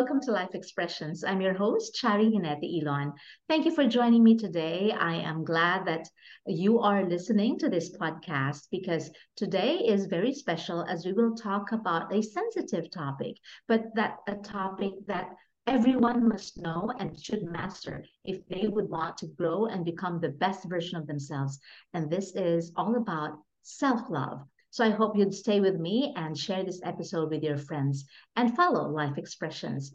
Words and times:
welcome 0.00 0.18
to 0.18 0.32
Life 0.32 0.54
Expressions. 0.54 1.24
I'm 1.24 1.42
your 1.42 1.52
host, 1.52 1.94
Chari 2.02 2.32
Hinete 2.32 2.80
Elon. 2.80 3.12
Thank 3.50 3.66
you 3.66 3.74
for 3.74 3.86
joining 3.86 4.24
me 4.24 4.34
today. 4.34 4.92
I 4.98 5.16
am 5.16 5.44
glad 5.44 5.84
that 5.84 6.08
you 6.46 6.78
are 6.80 7.06
listening 7.06 7.58
to 7.58 7.68
this 7.68 7.94
podcast 7.98 8.68
because 8.70 9.10
today 9.36 9.74
is 9.74 10.06
very 10.06 10.32
special 10.32 10.86
as 10.88 11.04
we 11.04 11.12
will 11.12 11.34
talk 11.34 11.72
about 11.72 12.14
a 12.14 12.22
sensitive 12.22 12.90
topic, 12.90 13.36
but 13.68 13.94
that 13.94 14.16
a 14.26 14.36
topic 14.36 14.92
that 15.06 15.36
everyone 15.66 16.26
must 16.26 16.56
know 16.56 16.90
and 16.98 17.22
should 17.22 17.42
master 17.42 18.02
if 18.24 18.38
they 18.48 18.68
would 18.68 18.88
want 18.88 19.18
to 19.18 19.26
grow 19.26 19.66
and 19.66 19.84
become 19.84 20.18
the 20.18 20.30
best 20.30 20.66
version 20.66 20.96
of 20.96 21.06
themselves. 21.06 21.58
And 21.92 22.08
this 22.08 22.34
is 22.34 22.72
all 22.74 22.96
about 22.96 23.32
self 23.64 24.08
love. 24.08 24.46
So 24.72 24.84
I 24.84 24.90
hope 24.90 25.16
you'd 25.16 25.34
stay 25.34 25.60
with 25.60 25.80
me 25.80 26.12
and 26.16 26.38
share 26.38 26.62
this 26.62 26.80
episode 26.84 27.30
with 27.30 27.42
your 27.42 27.58
friends 27.58 28.06
and 28.36 28.54
follow 28.54 28.88
Life 28.88 29.18
Expressions. 29.18 29.92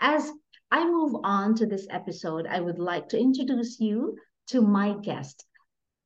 As 0.00 0.30
I 0.70 0.84
move 0.84 1.16
on 1.24 1.54
to 1.56 1.66
this 1.66 1.86
episode, 1.88 2.46
I 2.46 2.60
would 2.60 2.78
like 2.78 3.08
to 3.08 3.18
introduce 3.18 3.80
you 3.80 4.18
to 4.48 4.60
my 4.60 4.94
guest, 4.98 5.46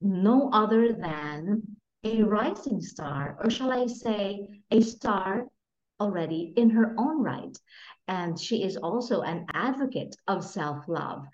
no 0.00 0.50
other 0.52 0.92
than 0.92 1.76
a 2.04 2.22
rising 2.22 2.80
star, 2.80 3.36
or 3.42 3.50
shall 3.50 3.72
I 3.72 3.86
say, 3.86 4.46
a 4.70 4.80
star 4.80 5.48
already 6.00 6.52
in 6.56 6.70
her 6.70 6.94
own 6.98 7.22
right. 7.22 7.58
And 8.06 8.38
she 8.38 8.62
is 8.62 8.76
also 8.76 9.22
an 9.22 9.46
advocate 9.52 10.16
of 10.28 10.44
self 10.44 10.86
love 10.86 11.26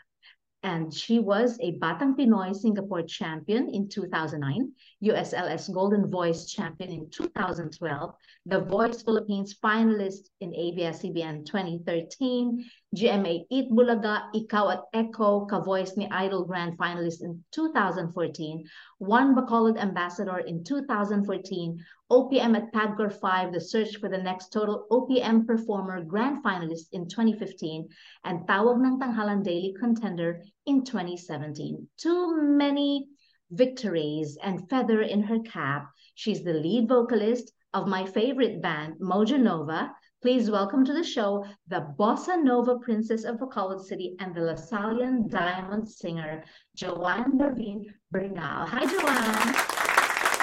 and 0.62 0.92
she 0.92 1.18
was 1.18 1.58
a 1.60 1.78
Batang 1.78 2.16
Pinoy 2.16 2.54
Singapore 2.54 3.02
champion 3.02 3.68
in 3.68 3.88
2009, 3.88 4.72
USLS 5.04 5.72
Golden 5.72 6.10
Voice 6.10 6.50
champion 6.50 6.90
in 6.90 7.10
2012, 7.10 8.14
the 8.46 8.60
Voice 8.60 9.02
Philippines 9.02 9.56
finalist 9.62 10.30
in 10.40 10.54
ABS-CBN 10.54 11.46
2013, 11.46 12.64
GMA 12.96 13.44
Eat 13.50 13.70
Bulaga, 13.70 14.32
Ikaw 14.34 14.72
at 14.72 14.82
Echo, 14.94 15.44
Ka-Voice 15.44 15.98
ni 15.98 16.08
Idol 16.10 16.44
Grand 16.44 16.78
finalist 16.78 17.22
in 17.22 17.44
2014, 17.52 18.64
one 18.96 19.34
Bacolod 19.34 19.76
ambassador 19.76 20.38
in 20.38 20.64
2014, 20.64 21.84
OPM 22.10 22.56
at 22.56 22.72
PAGCOR 22.72 23.12
5, 23.12 23.52
the 23.52 23.60
search 23.60 23.96
for 23.98 24.08
the 24.08 24.16
next 24.16 24.54
total 24.54 24.86
OPM 24.90 25.46
performer 25.46 26.02
grand 26.02 26.42
finalist 26.42 26.88
in 26.92 27.06
2015, 27.06 27.86
and 28.24 28.48
Tawag 28.48 28.80
ng 28.80 28.98
Tanghalan 28.98 29.44
Daily 29.44 29.74
Contender 29.78 30.42
in 30.64 30.82
2017. 30.82 31.86
Too 31.98 32.40
many 32.40 33.08
victories 33.50 34.38
and 34.42 34.66
feather 34.70 35.02
in 35.02 35.22
her 35.22 35.40
cap. 35.40 35.90
She's 36.14 36.42
the 36.42 36.54
lead 36.54 36.88
vocalist 36.88 37.52
of 37.74 37.86
my 37.86 38.06
favorite 38.06 38.62
band, 38.62 38.94
Mojo 38.98 39.38
Nova. 39.38 39.92
Please 40.20 40.50
welcome 40.50 40.84
to 40.84 40.92
the 40.92 41.04
show 41.04 41.46
the 41.68 41.94
Bossa 41.96 42.42
Nova 42.42 42.76
Princess 42.80 43.22
of 43.22 43.36
Bacolod 43.36 43.80
City 43.84 44.16
and 44.18 44.34
the 44.34 44.40
Lasallian 44.40 45.30
Diamond 45.30 45.88
singer, 45.88 46.42
Joanne 46.74 47.38
Darvin 47.38 47.84
Bernal. 48.10 48.66
Hi, 48.66 48.80
Joanne. 48.80 49.54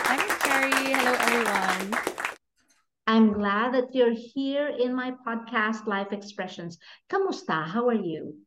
Hi, 0.07 0.15
Carrie. 0.39 0.93
Hello, 0.93 1.11
everyone. 1.19 2.03
I'm 3.05 3.33
glad 3.33 3.73
that 3.73 3.93
you're 3.93 4.15
here 4.15 4.69
in 4.69 4.95
my 4.95 5.11
podcast, 5.27 5.87
Life 5.87 6.13
Expressions. 6.13 6.77
Kamusta? 7.11 7.67
How 7.67 7.89
are 7.89 7.93
you? 7.93 8.37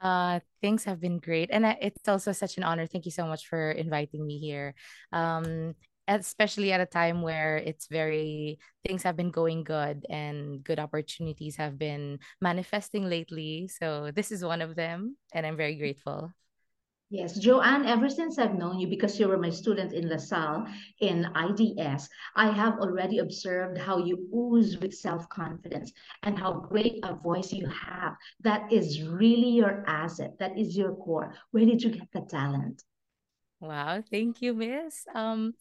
Uh, 0.00 0.40
things 0.60 0.82
have 0.84 1.00
been 1.00 1.18
great, 1.18 1.50
and 1.52 1.64
it's 1.80 2.08
also 2.08 2.32
such 2.32 2.56
an 2.56 2.64
honor. 2.64 2.86
Thank 2.86 3.04
you 3.04 3.12
so 3.12 3.26
much 3.26 3.46
for 3.46 3.70
inviting 3.70 4.26
me 4.26 4.38
here. 4.38 4.74
Um, 5.12 5.76
especially 6.18 6.72
at 6.72 6.80
a 6.80 6.86
time 6.86 7.22
where 7.22 7.56
it's 7.56 7.86
very 7.86 8.58
things 8.84 9.02
have 9.02 9.16
been 9.16 9.30
going 9.30 9.62
good 9.62 10.04
and 10.10 10.64
good 10.64 10.78
opportunities 10.78 11.56
have 11.56 11.78
been 11.78 12.18
manifesting 12.40 13.04
lately. 13.04 13.68
So 13.68 14.10
this 14.10 14.32
is 14.32 14.44
one 14.44 14.62
of 14.62 14.74
them, 14.74 15.16
and 15.32 15.46
I'm 15.46 15.56
very 15.56 15.76
grateful. 15.76 16.32
Yes, 17.12 17.36
Joanne, 17.40 17.86
ever 17.86 18.08
since 18.08 18.38
I've 18.38 18.54
known 18.54 18.78
you, 18.78 18.86
because 18.86 19.18
you 19.18 19.26
were 19.26 19.36
my 19.36 19.50
student 19.50 19.92
in 19.92 20.08
LaSalle 20.08 20.64
in 21.00 21.26
IDS, 21.34 22.08
I 22.36 22.52
have 22.52 22.78
already 22.78 23.18
observed 23.18 23.78
how 23.78 23.98
you 23.98 24.28
ooze 24.32 24.78
with 24.78 24.94
self 24.94 25.28
confidence 25.28 25.92
and 26.22 26.38
how 26.38 26.52
great 26.52 27.00
a 27.02 27.14
voice 27.14 27.52
you 27.52 27.66
have. 27.66 28.14
That 28.42 28.72
is 28.72 29.02
really 29.02 29.50
your 29.50 29.82
asset, 29.88 30.38
that 30.38 30.56
is 30.56 30.76
your 30.76 30.94
core. 30.94 31.34
Where 31.50 31.66
did 31.66 31.82
you 31.82 31.90
get 31.90 32.12
the 32.12 32.20
talent? 32.20 32.84
Wow, 33.58 34.02
thank 34.08 34.40
you, 34.40 34.54
Miss. 34.54 35.04
Um, 35.12 35.54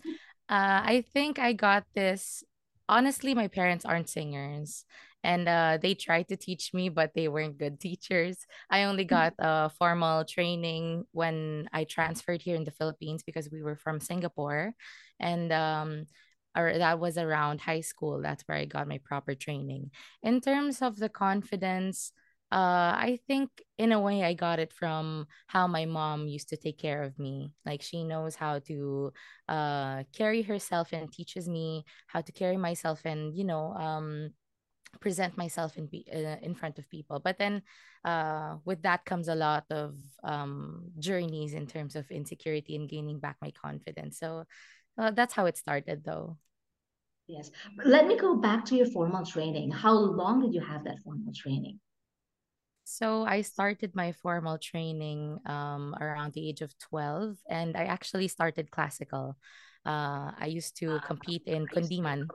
uh, 0.50 0.82
I 0.84 1.04
think 1.14 1.40
I 1.40 1.54
got 1.54 1.86
this. 1.94 2.44
Honestly, 2.88 3.36
my 3.36 3.48
parents 3.48 3.86
aren't 3.86 4.10
singers 4.10 4.84
and 5.24 5.48
uh, 5.48 5.78
they 5.82 5.94
tried 5.94 6.28
to 6.30 6.38
teach 6.38 6.74
me 6.74 6.90
but 6.90 7.12
they 7.14 7.28
weren't 7.28 7.58
good 7.58 7.80
teachers 7.80 8.38
i 8.70 8.84
only 8.84 9.06
mm. 9.06 9.10
got 9.10 9.34
uh, 9.40 9.70
formal 9.70 10.24
training 10.24 11.04
when 11.12 11.68
i 11.74 11.84
transferred 11.84 12.42
here 12.42 12.56
in 12.56 12.64
the 12.64 12.72
philippines 12.72 13.24
because 13.24 13.50
we 13.52 13.62
were 13.62 13.76
from 13.76 14.00
singapore 14.00 14.74
and 15.20 15.52
um, 15.52 16.06
or 16.56 16.78
that 16.78 17.00
was 17.00 17.18
around 17.18 17.62
high 17.62 17.82
school 17.82 18.22
that's 18.22 18.44
where 18.44 18.58
i 18.58 18.66
got 18.66 18.88
my 18.88 19.00
proper 19.04 19.36
training 19.36 19.92
in 20.24 20.40
terms 20.42 20.82
of 20.82 20.98
the 20.98 21.10
confidence 21.10 22.12
uh, 22.52 22.98
I 22.98 23.20
think 23.28 23.50
in 23.78 23.92
a 23.92 24.00
way 24.00 24.24
I 24.24 24.34
got 24.34 24.58
it 24.58 24.74
from 24.74 25.28
how 25.46 25.68
my 25.68 25.86
mom 25.86 26.28
used 26.28 26.50
to 26.50 26.58
take 26.58 26.80
care 26.80 27.04
of 27.04 27.20
me. 27.20 27.54
Like 27.64 27.84
she 27.84 28.04
knows 28.04 28.36
how 28.36 28.60
to 28.60 29.14
uh, 29.48 30.04
carry 30.14 30.42
herself 30.42 30.92
and 30.92 31.12
teaches 31.12 31.48
me 31.48 31.86
how 32.08 32.22
to 32.22 32.32
carry 32.32 32.58
myself 32.58 33.02
and 33.06 33.36
you 33.36 33.44
know 33.44 33.74
um, 33.74 34.32
present 35.00 35.38
myself 35.38 35.78
in 35.78 35.88
uh, 36.12 36.38
in 36.42 36.56
front 36.56 36.80
of 36.80 36.90
people. 36.90 37.20
But 37.20 37.38
then 37.38 37.62
uh, 38.04 38.56
with 38.66 38.82
that 38.82 39.06
comes 39.06 39.28
a 39.28 39.36
lot 39.36 39.66
of 39.70 39.96
um, 40.24 40.86
journeys 40.98 41.54
in 41.54 41.68
terms 41.68 41.96
of 41.96 42.10
insecurity 42.10 42.76
and 42.76 42.90
gaining 42.90 43.20
back 43.20 43.38
my 43.44 43.52
confidence. 43.52 44.18
So 44.18 44.46
uh, 44.98 45.12
that's 45.12 45.36
how 45.36 45.46
it 45.46 45.58
started 45.58 46.04
though. 46.04 46.38
Yes. 47.28 47.52
Let 47.86 48.08
me 48.08 48.18
go 48.18 48.38
back 48.38 48.66
to 48.66 48.76
your 48.76 48.88
formal 48.88 49.24
training. 49.24 49.70
How 49.70 49.94
long 49.94 50.42
did 50.42 50.52
you 50.52 50.62
have 50.62 50.84
that 50.86 50.98
formal 51.04 51.32
training 51.32 51.80
so 52.90 53.24
I 53.24 53.42
started 53.42 53.96
my 53.96 54.12
formal 54.12 54.58
training 54.58 55.38
um, 55.46 55.96
around 56.02 56.34
the 56.34 56.50
age 56.50 56.62
of 56.62 56.78
12 56.80 57.38
and 57.48 57.78
I 57.78 57.86
actually 57.86 58.28
started 58.28 58.72
classical. 58.72 59.38
Uh, 59.86 60.32
I 60.34 60.48
used 60.50 60.76
to 60.78 60.98
ah, 60.98 61.06
compete 61.06 61.44
in 61.46 61.68
Kundiman 61.68 62.28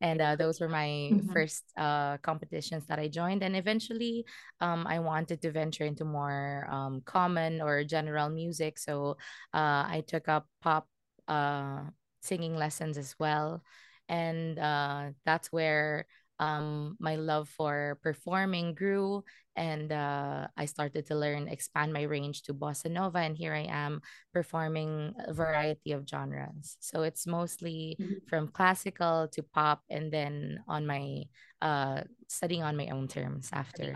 and 0.00 0.20
uh, 0.20 0.36
those 0.36 0.60
were 0.60 0.68
my 0.68 1.10
mm-hmm. 1.10 1.32
first 1.32 1.64
uh, 1.76 2.18
competitions 2.18 2.86
that 2.86 2.98
I 2.98 3.08
joined. 3.08 3.42
And 3.42 3.56
eventually, 3.56 4.24
um, 4.60 4.86
I 4.86 5.00
wanted 5.00 5.42
to 5.42 5.50
venture 5.50 5.84
into 5.84 6.04
more 6.04 6.68
um, 6.70 7.02
common 7.04 7.60
or 7.60 7.82
general 7.84 8.28
music, 8.28 8.78
so 8.78 9.16
uh, 9.54 9.88
I 9.88 10.04
took 10.06 10.28
up 10.28 10.46
pop 10.60 10.86
uh, 11.28 11.82
singing 12.20 12.56
lessons 12.56 12.98
as 12.98 13.14
well, 13.18 13.62
and 14.08 14.58
uh, 14.58 15.10
that's 15.24 15.50
where 15.50 16.06
um, 16.38 16.96
my 16.98 17.16
love 17.16 17.48
for 17.48 17.98
performing 18.02 18.74
grew 18.74 19.24
and 19.56 19.90
uh, 19.90 20.46
I 20.56 20.66
started 20.66 21.06
to 21.06 21.14
learn, 21.14 21.48
expand 21.48 21.92
my 21.92 22.02
range 22.02 22.42
to 22.42 22.54
bossa 22.54 22.90
nova, 22.90 23.18
and 23.18 23.36
here 23.36 23.54
I 23.54 23.66
am 23.68 24.02
performing 24.32 25.14
a 25.26 25.32
variety 25.32 25.92
of 25.92 26.06
genres. 26.06 26.76
So 26.80 27.02
it's 27.02 27.26
mostly 27.26 27.96
mm-hmm. 27.98 28.28
from 28.28 28.48
classical 28.48 29.28
to 29.32 29.42
pop, 29.42 29.82
and 29.88 30.12
then 30.12 30.60
on 30.68 30.86
my 30.86 31.24
uh, 31.62 32.02
studying 32.28 32.62
on 32.62 32.76
my 32.76 32.88
own 32.88 33.08
terms 33.08 33.48
after. 33.52 33.94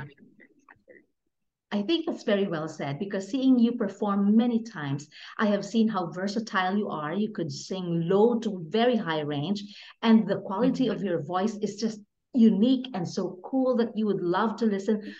I 1.73 1.83
think 1.83 2.06
that's 2.06 2.25
very 2.25 2.49
well 2.49 2.67
said 2.67 2.99
because 2.99 3.29
seeing 3.29 3.56
you 3.56 3.73
perform 3.73 4.37
many 4.37 4.65
times, 4.65 5.06
I 5.39 5.47
have 5.47 5.65
seen 5.65 5.87
how 5.87 6.11
versatile 6.11 6.77
you 6.77 6.89
are. 6.89 7.12
You 7.12 7.31
could 7.31 7.53
sing 7.53 8.09
low 8.09 8.41
to 8.41 8.67
very 8.69 8.97
high 8.97 9.20
range, 9.20 9.62
and 10.03 10.26
the 10.26 10.41
quality 10.41 10.87
mm-hmm. 10.87 10.97
of 10.97 11.05
your 11.05 11.23
voice 11.23 11.56
is 11.56 11.76
just 11.76 12.00
unique 12.32 12.88
and 12.94 13.09
so 13.09 13.38
cool 13.43 13.77
that 13.77 13.97
you 13.97 14.06
would 14.06 14.23
love 14.23 14.56
to 14.56 14.67
listen 14.67 15.15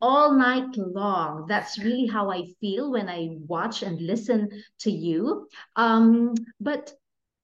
all 0.00 0.32
night 0.32 0.76
long. 0.76 1.46
That's 1.48 1.78
really 1.78 2.06
how 2.06 2.30
I 2.30 2.44
feel 2.60 2.90
when 2.90 3.08
I 3.08 3.28
watch 3.46 3.82
and 3.82 4.00
listen 4.00 4.50
to 4.80 4.90
you. 4.90 5.48
Um, 5.76 6.34
but 6.60 6.92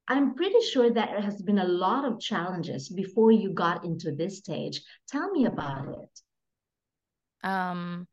I'm 0.06 0.34
pretty 0.34 0.60
sure 0.60 0.90
that 0.90 1.10
there 1.10 1.22
has 1.22 1.40
been 1.40 1.58
a 1.58 1.68
lot 1.68 2.04
of 2.04 2.20
challenges 2.20 2.88
before 2.88 3.32
you 3.32 3.50
got 3.50 3.84
into 3.84 4.12
this 4.12 4.38
stage. 4.38 4.82
Tell 5.08 5.30
me 5.30 5.46
about 5.46 5.88
it. 5.88 6.20
Um, 7.48 8.06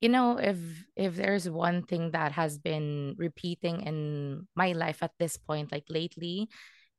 you 0.00 0.08
know, 0.08 0.38
if 0.38 0.58
if 0.96 1.16
there's 1.16 1.48
one 1.50 1.82
thing 1.82 2.12
that 2.12 2.32
has 2.32 2.58
been 2.58 3.14
repeating 3.18 3.82
in 3.82 4.46
my 4.54 4.72
life 4.72 5.02
at 5.02 5.12
this 5.18 5.36
point, 5.36 5.70
like 5.72 5.84
lately, 5.88 6.48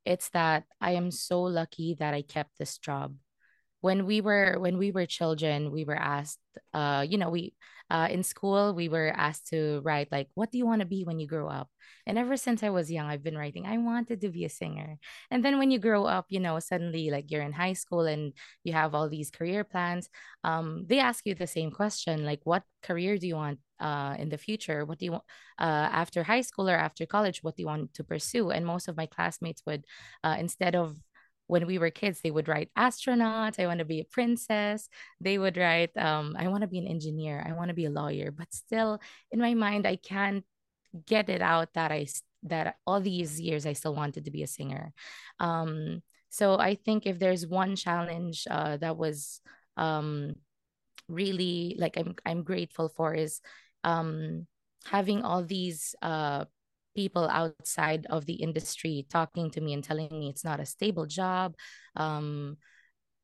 it's 0.04 0.30
that 0.30 0.64
I 0.80 0.92
am 0.92 1.10
so 1.10 1.42
lucky 1.42 1.94
that 1.98 2.14
I 2.14 2.22
kept 2.22 2.58
this 2.58 2.78
job. 2.78 3.16
when 3.80 4.06
we 4.06 4.20
were 4.20 4.56
when 4.58 4.76
we 4.78 4.92
were 4.92 5.06
children 5.06 5.70
we 5.72 5.84
were 5.84 5.96
asked 5.96 6.40
uh 6.74 7.04
you 7.08 7.18
know 7.18 7.30
we 7.30 7.54
uh 7.90 8.08
in 8.10 8.22
school 8.22 8.74
we 8.74 8.88
were 8.88 9.12
asked 9.16 9.48
to 9.48 9.80
write 9.84 10.08
like 10.12 10.28
what 10.34 10.50
do 10.50 10.58
you 10.58 10.66
want 10.66 10.80
to 10.80 10.86
be 10.86 11.04
when 11.04 11.18
you 11.18 11.26
grow 11.26 11.48
up 11.48 11.68
and 12.06 12.18
ever 12.18 12.36
since 12.36 12.62
i 12.62 12.68
was 12.70 12.90
young 12.90 13.06
i've 13.08 13.22
been 13.24 13.38
writing 13.38 13.66
i 13.66 13.78
wanted 13.78 14.20
to 14.20 14.28
be 14.28 14.44
a 14.44 14.48
singer 14.48 14.98
and 15.30 15.44
then 15.44 15.58
when 15.58 15.70
you 15.70 15.78
grow 15.78 16.04
up 16.04 16.26
you 16.28 16.40
know 16.40 16.58
suddenly 16.58 17.10
like 17.10 17.30
you're 17.30 17.42
in 17.42 17.52
high 17.52 17.72
school 17.72 18.04
and 18.06 18.32
you 18.64 18.72
have 18.72 18.94
all 18.94 19.08
these 19.08 19.30
career 19.30 19.64
plans 19.64 20.08
um 20.44 20.84
they 20.86 20.98
ask 21.00 21.24
you 21.26 21.34
the 21.34 21.46
same 21.46 21.70
question 21.70 22.24
like 22.24 22.40
what 22.44 22.62
career 22.82 23.16
do 23.18 23.26
you 23.26 23.36
want 23.36 23.58
uh, 23.80 24.14
in 24.18 24.28
the 24.28 24.38
future 24.38 24.84
what 24.84 24.98
do 24.98 25.04
you 25.06 25.12
want 25.12 25.24
uh, 25.58 25.88
after 25.92 26.22
high 26.22 26.40
school 26.40 26.68
or 26.68 26.76
after 26.76 27.06
college 27.06 27.42
what 27.42 27.56
do 27.56 27.62
you 27.62 27.66
want 27.66 27.92
to 27.94 28.04
pursue 28.04 28.50
and 28.50 28.64
most 28.66 28.88
of 28.88 28.96
my 28.96 29.06
classmates 29.06 29.62
would 29.66 29.84
uh, 30.24 30.36
instead 30.38 30.74
of 30.74 30.96
when 31.50 31.66
we 31.66 31.78
were 31.78 31.90
kids, 31.90 32.20
they 32.20 32.30
would 32.30 32.46
write 32.46 32.70
astronaut. 32.76 33.58
I 33.58 33.66
want 33.66 33.80
to 33.80 33.84
be 33.84 34.00
a 34.00 34.04
princess. 34.04 34.88
They 35.20 35.36
would 35.36 35.56
write, 35.56 35.90
um, 35.96 36.36
I 36.38 36.46
want 36.46 36.62
to 36.62 36.68
be 36.68 36.78
an 36.78 36.86
engineer. 36.86 37.44
I 37.44 37.52
want 37.52 37.68
to 37.68 37.74
be 37.74 37.86
a 37.86 37.90
lawyer. 37.90 38.30
But 38.30 38.54
still, 38.54 39.00
in 39.32 39.40
my 39.40 39.54
mind, 39.54 39.84
I 39.84 39.96
can't 39.96 40.44
get 41.06 41.28
it 41.28 41.42
out 41.42 41.74
that 41.74 41.90
I 41.90 42.06
that 42.44 42.76
all 42.86 43.00
these 43.00 43.40
years 43.40 43.66
I 43.66 43.74
still 43.74 43.94
wanted 43.94 44.24
to 44.24 44.30
be 44.30 44.42
a 44.42 44.46
singer. 44.46 44.92
Um, 45.40 46.02
so 46.30 46.58
I 46.58 46.76
think 46.76 47.04
if 47.04 47.18
there's 47.18 47.46
one 47.46 47.76
challenge 47.76 48.46
uh, 48.48 48.76
that 48.78 48.96
was 48.96 49.40
um, 49.76 50.34
really 51.08 51.76
like 51.78 51.98
I'm 51.98 52.14
I'm 52.24 52.42
grateful 52.44 52.88
for 52.88 53.12
is 53.14 53.40
um, 53.84 54.46
having 54.84 55.22
all 55.22 55.44
these 55.44 55.94
uh, 56.02 56.44
people 56.94 57.28
outside 57.28 58.06
of 58.10 58.26
the 58.26 58.34
industry 58.34 59.06
talking 59.08 59.50
to 59.50 59.60
me 59.60 59.72
and 59.72 59.84
telling 59.84 60.08
me 60.10 60.28
it's 60.28 60.44
not 60.44 60.60
a 60.60 60.66
stable 60.66 61.06
job 61.06 61.54
um 61.96 62.56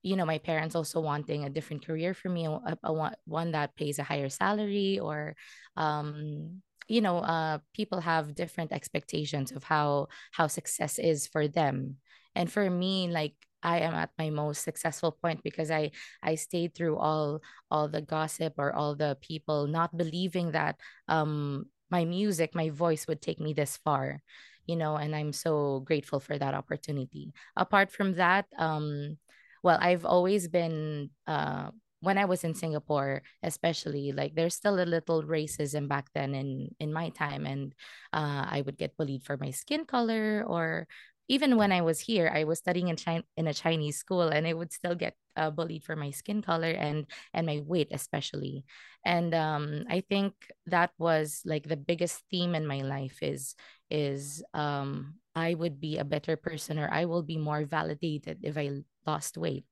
you 0.03 0.15
know 0.15 0.25
my 0.25 0.39
parents 0.39 0.77
also 0.77 1.01
wanting 1.01 1.45
a 1.45 1.51
different 1.51 1.85
career 1.85 2.15
for 2.15 2.29
me 2.29 2.47
a, 2.47 2.79
a, 2.85 3.11
one 3.25 3.51
that 3.53 3.75
pays 3.75 3.99
a 3.99 4.05
higher 4.05 4.29
salary 4.29 5.01
or 5.01 5.35
um 5.77 6.63
you 6.89 7.01
know 7.01 7.19
uh 7.19 7.59
people 7.75 8.01
have 8.01 8.35
different 8.35 8.73
expectations 8.73 9.51
of 9.51 9.65
how 9.65 10.07
how 10.33 10.47
success 10.47 10.99
is 10.99 11.27
for 11.27 11.49
them. 11.49 11.97
And 12.35 12.53
for 12.53 12.69
me 12.69 13.09
like 13.09 13.35
I 13.63 13.81
am 13.81 13.95
at 13.95 14.11
my 14.19 14.31
most 14.31 14.63
successful 14.63 15.13
point 15.13 15.43
because 15.43 15.71
I 15.71 15.91
I 16.23 16.35
stayed 16.37 16.75
through 16.75 16.97
all 16.99 17.41
all 17.71 17.89
the 17.89 18.03
gossip 18.03 18.55
or 18.59 18.73
all 18.73 18.95
the 18.95 19.17
people 19.21 19.67
not 19.67 19.97
believing 19.97 20.53
that 20.53 20.81
um 21.09 21.67
my 21.91 22.05
music, 22.05 22.55
my 22.55 22.71
voice 22.71 23.07
would 23.07 23.23
take 23.23 23.39
me 23.41 23.55
this 23.55 23.77
far, 23.79 24.21
you 24.67 24.75
know, 24.77 24.97
and 24.97 25.15
I'm 25.15 25.33
so 25.33 25.81
grateful 25.87 26.19
for 26.21 26.37
that 26.39 26.55
opportunity. 26.55 27.33
Apart 27.57 27.93
from 27.93 28.15
that, 28.19 28.47
um, 28.59 29.19
well, 29.63 29.79
I've 29.81 30.05
always 30.05 30.49
been 30.49 31.11
uh 31.27 31.71
when 32.01 32.19
I 32.19 32.27
was 32.27 32.45
in 32.45 32.55
Singapore, 32.55 33.23
especially, 33.43 34.13
like 34.13 34.35
there's 34.35 34.55
still 34.55 34.79
a 34.79 34.85
little 34.87 35.25
racism 35.25 35.89
back 35.89 36.07
then 36.15 36.35
in 36.35 36.69
in 36.79 36.93
my 36.93 37.09
time, 37.11 37.47
and 37.47 37.75
uh, 38.13 38.47
I 38.47 38.63
would 38.65 38.77
get 38.79 38.97
bullied 38.97 39.25
for 39.25 39.37
my 39.37 39.51
skin 39.51 39.85
color 39.87 40.45
or 40.47 40.87
even 41.29 41.57
when 41.57 41.73
I 41.73 41.83
was 41.83 42.01
here, 42.01 42.31
I 42.33 42.45
was 42.45 42.59
studying 42.59 42.89
in 42.89 42.97
China 42.97 43.25
in 43.37 43.47
a 43.47 43.55
Chinese 43.55 43.99
school, 43.99 44.29
and 44.29 44.47
I 44.47 44.53
would 44.53 44.73
still 44.73 44.95
get 44.95 45.15
uh, 45.37 45.51
bullied 45.51 45.85
for 45.85 45.97
my 45.97 46.11
skin 46.11 46.43
color 46.43 46.71
and 46.71 47.07
and 47.35 47.47
my 47.47 47.63
weight, 47.65 47.89
especially. 47.91 48.65
And 49.05 49.35
um, 49.35 49.85
I 49.91 50.01
think 50.01 50.35
that 50.67 50.91
was 50.99 51.43
like 51.45 51.69
the 51.69 51.77
biggest 51.77 52.23
theme 52.31 52.55
in 52.55 52.67
my 52.67 52.83
life 52.83 53.23
is 53.23 53.55
is 53.91 54.43
um, 54.55 55.15
I 55.35 55.55
would 55.55 55.81
be 55.81 55.99
a 55.99 56.05
better 56.05 56.37
person, 56.37 56.79
or 56.79 56.89
I 56.91 57.07
will 57.07 57.23
be 57.23 57.39
more 57.39 57.65
validated 57.65 58.41
if 58.43 58.57
I 58.57 58.83
lost 59.07 59.37
weight. 59.37 59.67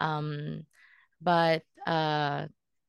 Um, 0.00 0.66
but 1.20 1.62
uh, 1.86 2.46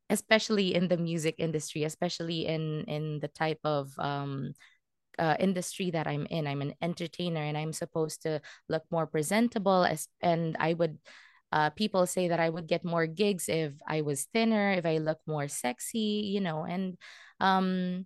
especially 0.10 0.76
in 0.76 0.88
the 0.88 0.98
music 0.98 1.36
industry, 1.40 1.84
especially 1.84 2.46
in 2.48 2.84
in 2.86 3.20
the 3.20 3.28
type 3.30 3.60
of 3.64 3.92
um, 4.00 4.54
uh, 5.20 5.36
industry 5.40 5.92
that 5.92 6.08
I'm 6.08 6.26
in. 6.28 6.48
I'm 6.48 6.62
an 6.62 6.76
entertainer 6.82 7.42
and 7.42 7.58
I'm 7.58 7.74
supposed 7.74 8.24
to 8.24 8.42
look 8.70 8.84
more 8.92 9.08
presentable 9.08 9.84
as 9.84 10.08
and 10.22 10.56
I 10.60 10.74
would 10.74 10.98
uh, 11.52 11.70
people 11.72 12.06
say 12.08 12.30
that 12.30 12.40
I 12.40 12.50
would 12.50 12.68
get 12.68 12.86
more 12.86 13.06
gigs 13.06 13.50
if 13.50 13.74
I 13.86 14.02
was 14.02 14.24
thinner, 14.32 14.72
if 14.72 14.86
I 14.86 15.00
look 15.00 15.20
more 15.28 15.50
sexy, 15.50 16.32
you 16.32 16.40
know, 16.40 16.64
and 16.64 16.98
um 17.40 18.06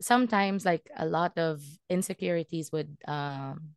sometimes 0.00 0.64
like 0.64 0.90
a 0.96 1.06
lot 1.06 1.38
of 1.38 1.62
insecurities 1.88 2.72
would 2.72 2.96
um 3.06 3.74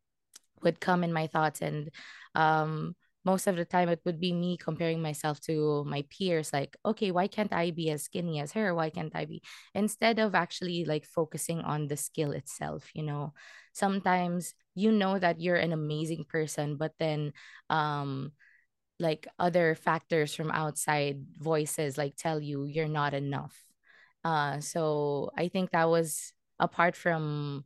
would 0.63 0.79
come 0.79 1.03
in 1.03 1.13
my 1.13 1.27
thoughts 1.27 1.61
and 1.61 1.89
um 2.35 2.95
most 3.25 3.47
of 3.47 3.55
the 3.55 3.65
time 3.65 3.89
it 3.89 4.01
would 4.05 4.19
be 4.19 4.31
me 4.33 4.55
comparing 4.57 5.01
myself 5.01 5.41
to 5.41 5.83
my 5.85 6.05
peers 6.09 6.53
like 6.53 6.77
okay 6.85 7.11
why 7.11 7.27
can't 7.27 7.53
i 7.53 7.71
be 7.71 7.89
as 7.89 8.03
skinny 8.03 8.39
as 8.39 8.53
her? 8.53 8.73
Why 8.75 8.89
can't 8.89 9.15
i 9.15 9.25
be? 9.25 9.41
Instead 9.73 10.19
of 10.19 10.35
actually 10.35 10.85
like 10.85 11.05
focusing 11.05 11.61
on 11.61 11.87
the 11.87 11.97
skill 11.97 12.31
itself 12.31 12.89
you 12.93 13.03
know? 13.03 13.33
Sometimes 13.73 14.53
you 14.75 14.91
know 14.91 15.19
that 15.19 15.41
you're 15.41 15.57
an 15.59 15.73
amazing 15.73 16.25
person 16.29 16.77
but 16.77 16.93
then 16.99 17.33
um 17.69 18.31
like 18.99 19.27
other 19.39 19.75
factors 19.75 20.33
from 20.35 20.51
outside 20.51 21.25
voices 21.39 21.97
like 21.97 22.15
tell 22.15 22.39
you 22.39 22.65
you're 22.65 22.87
not 22.87 23.13
enough. 23.13 23.55
Uh 24.23 24.59
so 24.59 25.29
i 25.37 25.47
think 25.49 25.71
that 25.71 25.89
was 25.89 26.33
apart 26.59 26.95
from 26.95 27.63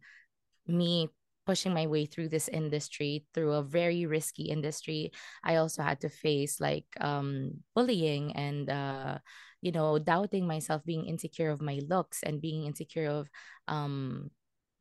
me 0.68 1.10
pushing 1.50 1.74
my 1.74 1.90
way 1.90 2.06
through 2.06 2.30
this 2.30 2.48
industry 2.54 3.26
through 3.34 3.58
a 3.58 3.66
very 3.66 4.06
risky 4.06 4.54
industry 4.54 5.10
i 5.42 5.58
also 5.58 5.82
had 5.82 5.98
to 6.00 6.10
face 6.10 6.62
like 6.62 6.86
um, 7.02 7.58
bullying 7.74 8.30
and 8.38 8.70
uh, 8.70 9.18
you 9.66 9.72
know 9.74 9.98
doubting 9.98 10.46
myself 10.46 10.86
being 10.86 11.10
insecure 11.10 11.50
of 11.50 11.62
my 11.62 11.82
looks 11.90 12.22
and 12.22 12.38
being 12.38 12.70
insecure 12.70 13.10
of 13.10 13.26
um, 13.68 14.30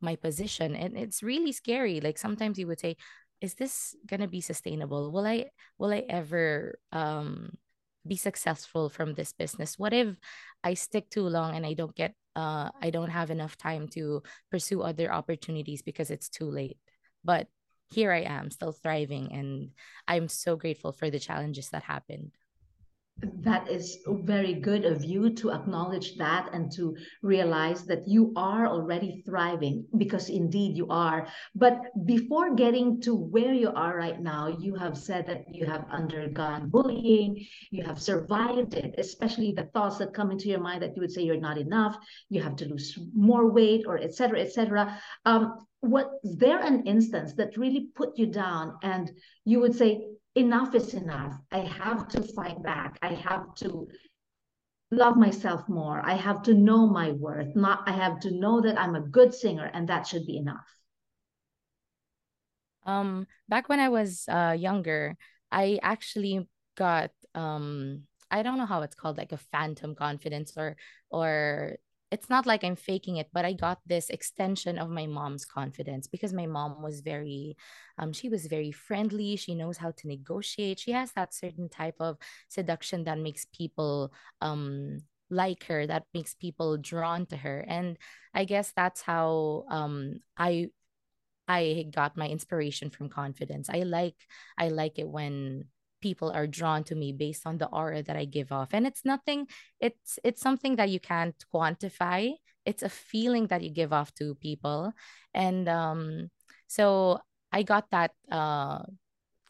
my 0.01 0.15
position. 0.15 0.75
And 0.75 0.97
it's 0.97 1.23
really 1.23 1.51
scary. 1.51 1.99
Like 2.01 2.17
sometimes 2.17 2.57
you 2.57 2.67
would 2.67 2.79
say 2.79 2.95
is 3.41 3.55
this 3.55 3.95
gonna 4.05 4.27
be 4.27 4.41
sustainable? 4.41 5.11
Will 5.11 5.25
i 5.25 5.47
will 5.77 5.93
i 5.93 6.03
ever 6.09 6.79
um, 6.91 7.55
be 8.05 8.17
successful 8.17 8.89
from 8.89 9.13
this 9.13 9.31
business? 9.33 9.79
What 9.79 9.93
if 9.93 10.15
i 10.63 10.73
stick 10.73 11.09
too 11.09 11.23
long 11.23 11.55
and 11.55 11.65
i 11.65 11.71
don't 11.73 11.95
get 11.95 12.13
uh, 12.39 12.71
I 12.81 12.89
don't 12.89 13.09
have 13.09 13.31
enough 13.31 13.57
time 13.57 13.87
to 13.89 14.23
pursue 14.49 14.81
other 14.81 15.11
opportunities 15.11 15.81
because 15.81 16.09
it's 16.09 16.29
too 16.29 16.49
late. 16.49 16.77
But 17.23 17.47
here 17.91 18.11
I 18.11 18.21
am, 18.21 18.49
still 18.49 18.71
thriving, 18.71 19.33
and 19.33 19.71
I'm 20.07 20.27
so 20.29 20.55
grateful 20.55 20.93
for 20.93 21.09
the 21.09 21.19
challenges 21.19 21.69
that 21.69 21.83
happened 21.83 22.31
that 23.41 23.69
is 23.69 23.99
very 24.07 24.53
good 24.53 24.85
of 24.85 25.03
you 25.03 25.29
to 25.35 25.51
acknowledge 25.51 26.15
that 26.17 26.49
and 26.53 26.71
to 26.73 26.95
realize 27.21 27.85
that 27.85 28.07
you 28.07 28.33
are 28.35 28.67
already 28.67 29.23
thriving 29.25 29.85
because 29.97 30.29
indeed 30.29 30.77
you 30.77 30.87
are. 30.89 31.27
But 31.55 31.81
before 32.05 32.55
getting 32.55 33.01
to 33.01 33.15
where 33.15 33.53
you 33.53 33.71
are 33.75 33.97
right 33.97 34.19
now 34.21 34.47
you 34.47 34.75
have 34.75 34.97
said 34.97 35.25
that 35.27 35.43
you 35.53 35.65
have 35.65 35.85
undergone 35.91 36.69
bullying 36.69 37.45
you 37.71 37.83
have 37.83 38.01
survived 38.01 38.73
it 38.73 38.95
especially 38.97 39.51
the 39.51 39.69
thoughts 39.73 39.97
that 39.97 40.13
come 40.13 40.31
into 40.31 40.47
your 40.47 40.59
mind 40.59 40.81
that 40.81 40.95
you 40.95 41.01
would 41.01 41.11
say 41.11 41.21
you're 41.21 41.47
not 41.49 41.57
enough 41.57 41.97
you 42.29 42.41
have 42.41 42.55
to 42.55 42.65
lose 42.65 42.97
more 43.13 43.51
weight 43.51 43.83
or 43.87 43.97
etc 43.97 44.39
etc 44.41 44.99
um, 45.25 45.65
was 45.81 46.05
there 46.23 46.59
an 46.59 46.85
instance 46.85 47.33
that 47.33 47.57
really 47.57 47.87
put 47.95 48.17
you 48.17 48.27
down 48.27 48.77
and 48.83 49.11
you 49.45 49.59
would 49.59 49.75
say 49.75 50.07
enough 50.35 50.75
is 50.75 50.93
enough. 50.93 51.35
I 51.51 51.59
have 51.59 52.07
to 52.09 52.21
fight 52.21 52.61
back. 52.63 52.97
I 53.01 53.13
have 53.13 53.53
to 53.55 53.87
love 54.91 55.17
myself 55.17 55.67
more. 55.69 56.01
I 56.03 56.13
have 56.13 56.41
to 56.43 56.53
know 56.53 56.87
my 56.87 57.11
worth. 57.11 57.55
Not 57.55 57.83
I 57.87 57.91
have 57.91 58.19
to 58.21 58.31
know 58.31 58.61
that 58.61 58.79
I'm 58.79 58.95
a 58.95 59.01
good 59.01 59.33
singer 59.33 59.69
and 59.73 59.87
that 59.89 60.07
should 60.07 60.25
be 60.25 60.37
enough. 60.37 60.67
Um 62.85 63.27
back 63.47 63.69
when 63.69 63.79
I 63.79 63.89
was 63.89 64.25
uh 64.27 64.55
younger, 64.57 65.17
I 65.51 65.79
actually 65.81 66.47
got 66.75 67.11
um 67.35 68.03
I 68.31 68.43
don't 68.43 68.57
know 68.57 68.65
how 68.65 68.81
it's 68.81 68.95
called 68.95 69.17
like 69.17 69.31
a 69.31 69.37
phantom 69.37 69.95
confidence 69.95 70.53
or 70.57 70.75
or 71.09 71.77
it's 72.11 72.29
not 72.29 72.45
like 72.47 72.63
I'm 72.63 72.75
faking 72.75 73.17
it, 73.17 73.29
but 73.31 73.45
I 73.45 73.53
got 73.53 73.79
this 73.85 74.09
extension 74.09 74.79
of 74.79 74.89
my 74.89 75.05
mom's 75.05 75.45
confidence 75.45 76.07
because 76.07 76.33
my 76.33 76.47
mom 76.47 76.81
was 76.81 77.01
very, 77.01 77.55
um, 77.99 78.13
she 78.13 78.29
was 78.29 78.47
very 78.47 78.71
friendly. 78.71 79.35
She 79.35 79.53
knows 79.53 79.77
how 79.77 79.91
to 79.91 80.07
negotiate. 80.07 80.79
She 80.79 80.91
has 80.91 81.11
that 81.13 81.33
certain 81.33 81.69
type 81.69 81.95
of 81.99 82.17
seduction 82.47 83.03
that 83.03 83.19
makes 83.19 83.45
people 83.53 84.11
um 84.41 84.99
like 85.29 85.65
her, 85.65 85.85
that 85.85 86.05
makes 86.13 86.33
people 86.33 86.77
drawn 86.77 87.27
to 87.27 87.37
her. 87.37 87.63
And 87.67 87.97
I 88.33 88.45
guess 88.45 88.73
that's 88.75 89.01
how 89.01 89.65
um 89.69 90.21
I 90.37 90.69
I 91.47 91.87
got 91.91 92.17
my 92.17 92.27
inspiration 92.27 92.89
from 92.89 93.09
confidence. 93.09 93.69
I 93.69 93.79
like 93.83 94.15
I 94.57 94.69
like 94.69 94.99
it 94.99 95.07
when 95.07 95.65
people 96.01 96.31
are 96.31 96.47
drawn 96.47 96.83
to 96.85 96.95
me 96.95 97.11
based 97.13 97.45
on 97.45 97.57
the 97.57 97.67
aura 97.67 98.03
that 98.03 98.15
I 98.15 98.25
give 98.25 98.51
off. 98.51 98.69
And 98.73 98.87
it's 98.87 99.05
nothing, 99.05 99.47
it's 99.79 100.19
it's 100.23 100.41
something 100.41 100.75
that 100.77 100.89
you 100.89 100.99
can't 100.99 101.35
quantify. 101.53 102.33
It's 102.65 102.83
a 102.83 102.89
feeling 102.89 103.47
that 103.47 103.61
you 103.61 103.69
give 103.69 103.93
off 103.93 104.13
to 104.15 104.35
people. 104.35 104.93
And 105.33 105.67
um 105.69 106.29
so 106.67 107.19
I 107.51 107.63
got 107.63 107.89
that 107.91 108.11
uh 108.31 108.83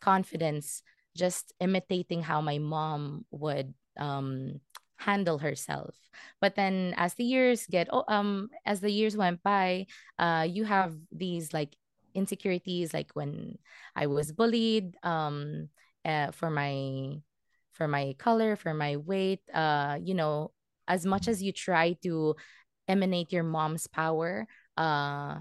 confidence 0.02 0.82
just 1.16 1.54
imitating 1.60 2.22
how 2.22 2.42
my 2.42 2.58
mom 2.58 3.26
would 3.32 3.74
um 4.00 4.60
handle 4.98 5.38
herself 5.38 5.96
but 6.42 6.56
then 6.56 6.94
as 6.98 7.14
the 7.16 7.24
years 7.24 7.66
get 7.68 7.88
oh 7.92 8.04
um 8.08 8.50
as 8.66 8.82
the 8.82 8.92
years 8.92 9.16
went 9.16 9.42
by 9.44 9.86
uh 10.20 10.46
you 10.48 10.66
have 10.66 10.94
these 11.12 11.54
like 11.54 11.76
insecurities 12.16 12.94
like 12.94 13.12
when 13.14 13.58
i 13.96 14.08
was 14.08 14.32
bullied 14.32 14.96
um 15.04 15.70
uh, 16.06 16.32
for 16.32 16.50
my 16.50 17.18
for 17.74 17.88
my 17.88 18.16
color 18.18 18.56
for 18.56 18.74
my 18.74 18.98
weight 18.98 19.40
uh 19.54 19.98
you 20.02 20.14
know 20.14 20.52
as 20.88 21.06
much 21.06 21.28
as 21.28 21.42
you 21.42 21.52
try 21.54 21.94
to 22.04 22.36
emanate 22.88 23.32
your 23.32 23.44
mom's 23.44 23.88
power 23.88 24.48
uh 24.78 25.38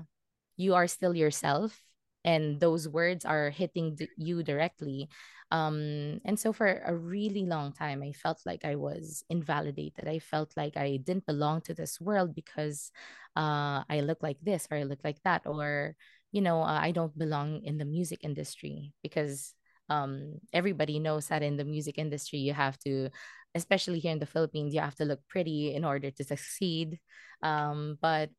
you 0.57 0.75
are 0.75 0.87
still 0.87 1.15
yourself 1.15 1.81
and 2.25 2.61
those 2.61 2.88
words 2.88 3.25
are 3.25 3.50
hitting 3.50 3.95
d- 3.95 4.11
you 4.17 4.43
directly. 4.43 5.09
Um 5.50 6.21
and 6.25 6.38
so 6.38 6.53
for 6.53 6.69
a 6.85 6.95
really 6.95 7.47
long 7.47 7.73
time 7.73 8.03
i 8.03 8.12
felt 8.12 8.41
like 8.45 8.65
i 8.67 8.77
was 8.77 9.25
invalidated. 9.31 10.07
I 10.07 10.19
felt 10.19 10.53
like 10.57 10.77
i 10.77 10.99
didn't 11.00 11.25
belong 11.27 11.62
to 11.62 11.75
this 11.75 12.00
world 12.00 12.35
because 12.35 12.93
uh 13.37 13.81
i 13.88 14.00
look 14.05 14.23
like 14.23 14.37
this 14.43 14.69
or 14.71 14.77
i 14.77 14.83
look 14.85 15.00
like 15.05 15.23
that 15.25 15.47
or 15.47 15.97
you 16.33 16.43
know 16.43 16.61
uh, 16.61 16.81
i 16.83 16.91
don't 16.93 17.17
belong 17.17 17.65
in 17.65 17.79
the 17.79 17.85
music 17.88 18.21
industry 18.25 18.93
because 19.03 19.55
um 19.88 20.35
everybody 20.52 20.99
knows 20.99 21.28
that 21.28 21.42
in 21.42 21.57
the 21.57 21.64
music 21.64 21.99
industry 21.99 22.38
you 22.38 22.52
have 22.52 22.78
to 22.78 23.09
especially 23.54 23.99
here 23.99 24.12
in 24.12 24.18
the 24.18 24.26
philippines 24.26 24.75
you 24.75 24.80
have 24.80 24.95
to 24.95 25.04
look 25.04 25.21
pretty 25.28 25.75
in 25.75 25.85
order 25.85 26.11
to 26.11 26.25
succeed. 26.25 26.99
Um 27.42 27.99
but 28.00 28.30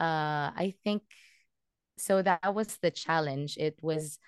uh 0.00 0.52
i 0.54 0.74
think 0.84 1.02
so 1.98 2.20
that 2.22 2.54
was 2.54 2.76
the 2.82 2.90
challenge. 2.90 3.56
It 3.56 3.78
was 3.80 4.18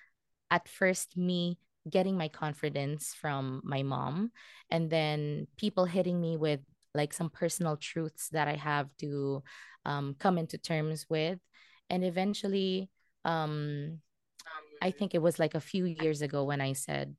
at 0.50 0.68
first 0.68 1.16
me 1.16 1.58
getting 1.88 2.16
my 2.16 2.28
confidence 2.28 3.14
from 3.14 3.60
my 3.64 3.82
mom 3.82 4.30
and 4.70 4.90
then 4.90 5.46
people 5.56 5.84
hitting 5.84 6.20
me 6.20 6.36
with 6.36 6.60
like 6.94 7.12
some 7.12 7.30
personal 7.30 7.76
truths 7.76 8.28
that 8.30 8.48
i 8.48 8.54
have 8.56 8.88
to 8.98 9.42
um, 9.84 10.14
come 10.18 10.36
into 10.38 10.58
terms 10.58 11.06
with. 11.08 11.38
And 11.90 12.04
eventually 12.04 12.90
um, 13.24 14.00
i 14.82 14.90
think 14.90 15.14
it 15.14 15.22
was 15.22 15.38
like 15.38 15.54
a 15.54 15.60
few 15.60 15.84
years 15.84 16.22
ago 16.22 16.44
when 16.44 16.60
i 16.60 16.72
said 16.72 17.14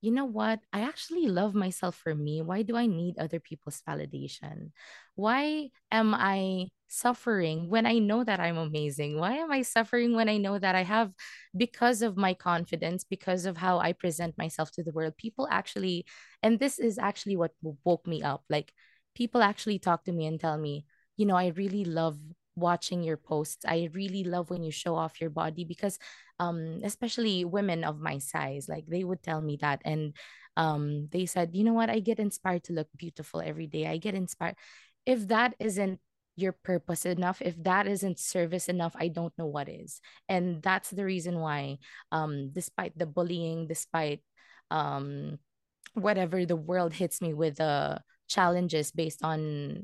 you 0.00 0.12
know 0.12 0.24
what? 0.24 0.60
I 0.72 0.80
actually 0.82 1.26
love 1.26 1.54
myself 1.54 1.96
for 1.96 2.14
me. 2.14 2.40
Why 2.40 2.62
do 2.62 2.76
I 2.76 2.86
need 2.86 3.18
other 3.18 3.40
people's 3.40 3.82
validation? 3.88 4.70
Why 5.16 5.70
am 5.90 6.14
I 6.14 6.68
suffering 6.86 7.68
when 7.68 7.84
I 7.84 7.98
know 7.98 8.22
that 8.22 8.40
I'm 8.40 8.56
amazing? 8.56 9.18
Why 9.18 9.32
am 9.34 9.50
I 9.50 9.62
suffering 9.62 10.14
when 10.14 10.28
I 10.28 10.36
know 10.36 10.58
that 10.58 10.74
I 10.74 10.82
have, 10.82 11.12
because 11.56 12.02
of 12.02 12.16
my 12.16 12.32
confidence, 12.34 13.04
because 13.04 13.44
of 13.44 13.56
how 13.56 13.78
I 13.78 13.92
present 13.92 14.38
myself 14.38 14.70
to 14.72 14.84
the 14.84 14.92
world, 14.92 15.16
people 15.16 15.48
actually, 15.50 16.06
and 16.42 16.58
this 16.58 16.78
is 16.78 16.98
actually 16.98 17.36
what 17.36 17.52
woke 17.84 18.06
me 18.06 18.22
up. 18.22 18.44
Like, 18.48 18.72
people 19.16 19.42
actually 19.42 19.80
talk 19.80 20.04
to 20.04 20.12
me 20.12 20.26
and 20.26 20.38
tell 20.38 20.56
me, 20.56 20.86
you 21.16 21.26
know, 21.26 21.36
I 21.36 21.48
really 21.48 21.84
love 21.84 22.18
watching 22.60 23.02
your 23.02 23.16
posts. 23.16 23.64
I 23.66 23.90
really 23.92 24.24
love 24.24 24.50
when 24.50 24.62
you 24.62 24.70
show 24.72 24.94
off 24.96 25.20
your 25.20 25.30
body 25.30 25.64
because 25.64 25.98
um 26.40 26.80
especially 26.84 27.44
women 27.44 27.84
of 27.84 28.00
my 28.00 28.18
size 28.18 28.68
like 28.68 28.86
they 28.86 29.02
would 29.04 29.22
tell 29.22 29.40
me 29.40 29.58
that 29.60 29.82
and 29.84 30.14
um 30.56 31.08
they 31.12 31.26
said, 31.26 31.50
"You 31.54 31.64
know 31.64 31.74
what? 31.74 31.90
I 31.90 32.00
get 32.00 32.18
inspired 32.18 32.64
to 32.64 32.72
look 32.72 32.88
beautiful 32.96 33.40
every 33.40 33.66
day. 33.66 33.86
I 33.86 33.98
get 33.98 34.14
inspired 34.14 34.56
if 35.06 35.28
that 35.28 35.54
isn't 35.58 36.00
your 36.36 36.52
purpose 36.52 37.04
enough 37.04 37.42
if 37.42 37.60
that 37.64 37.88
isn't 37.88 38.18
service 38.18 38.68
enough 38.68 38.94
i 38.94 39.08
don't 39.08 39.34
know 39.36 39.46
what 39.46 39.68
is 39.68 40.00
and 40.28 40.62
that's 40.62 40.90
the 40.90 41.04
reason 41.04 41.40
why 41.40 41.76
um 42.12 42.50
despite 42.54 42.96
the 42.96 43.06
bullying 43.06 43.66
despite 43.66 44.22
um 44.70 45.38
whatever 45.94 46.44
the 46.46 46.56
world 46.56 46.92
hits 46.94 47.20
me 47.20 47.34
with 47.34 47.60
uh 47.60 47.98
challenges 48.28 48.92
based 48.92 49.24
on 49.24 49.82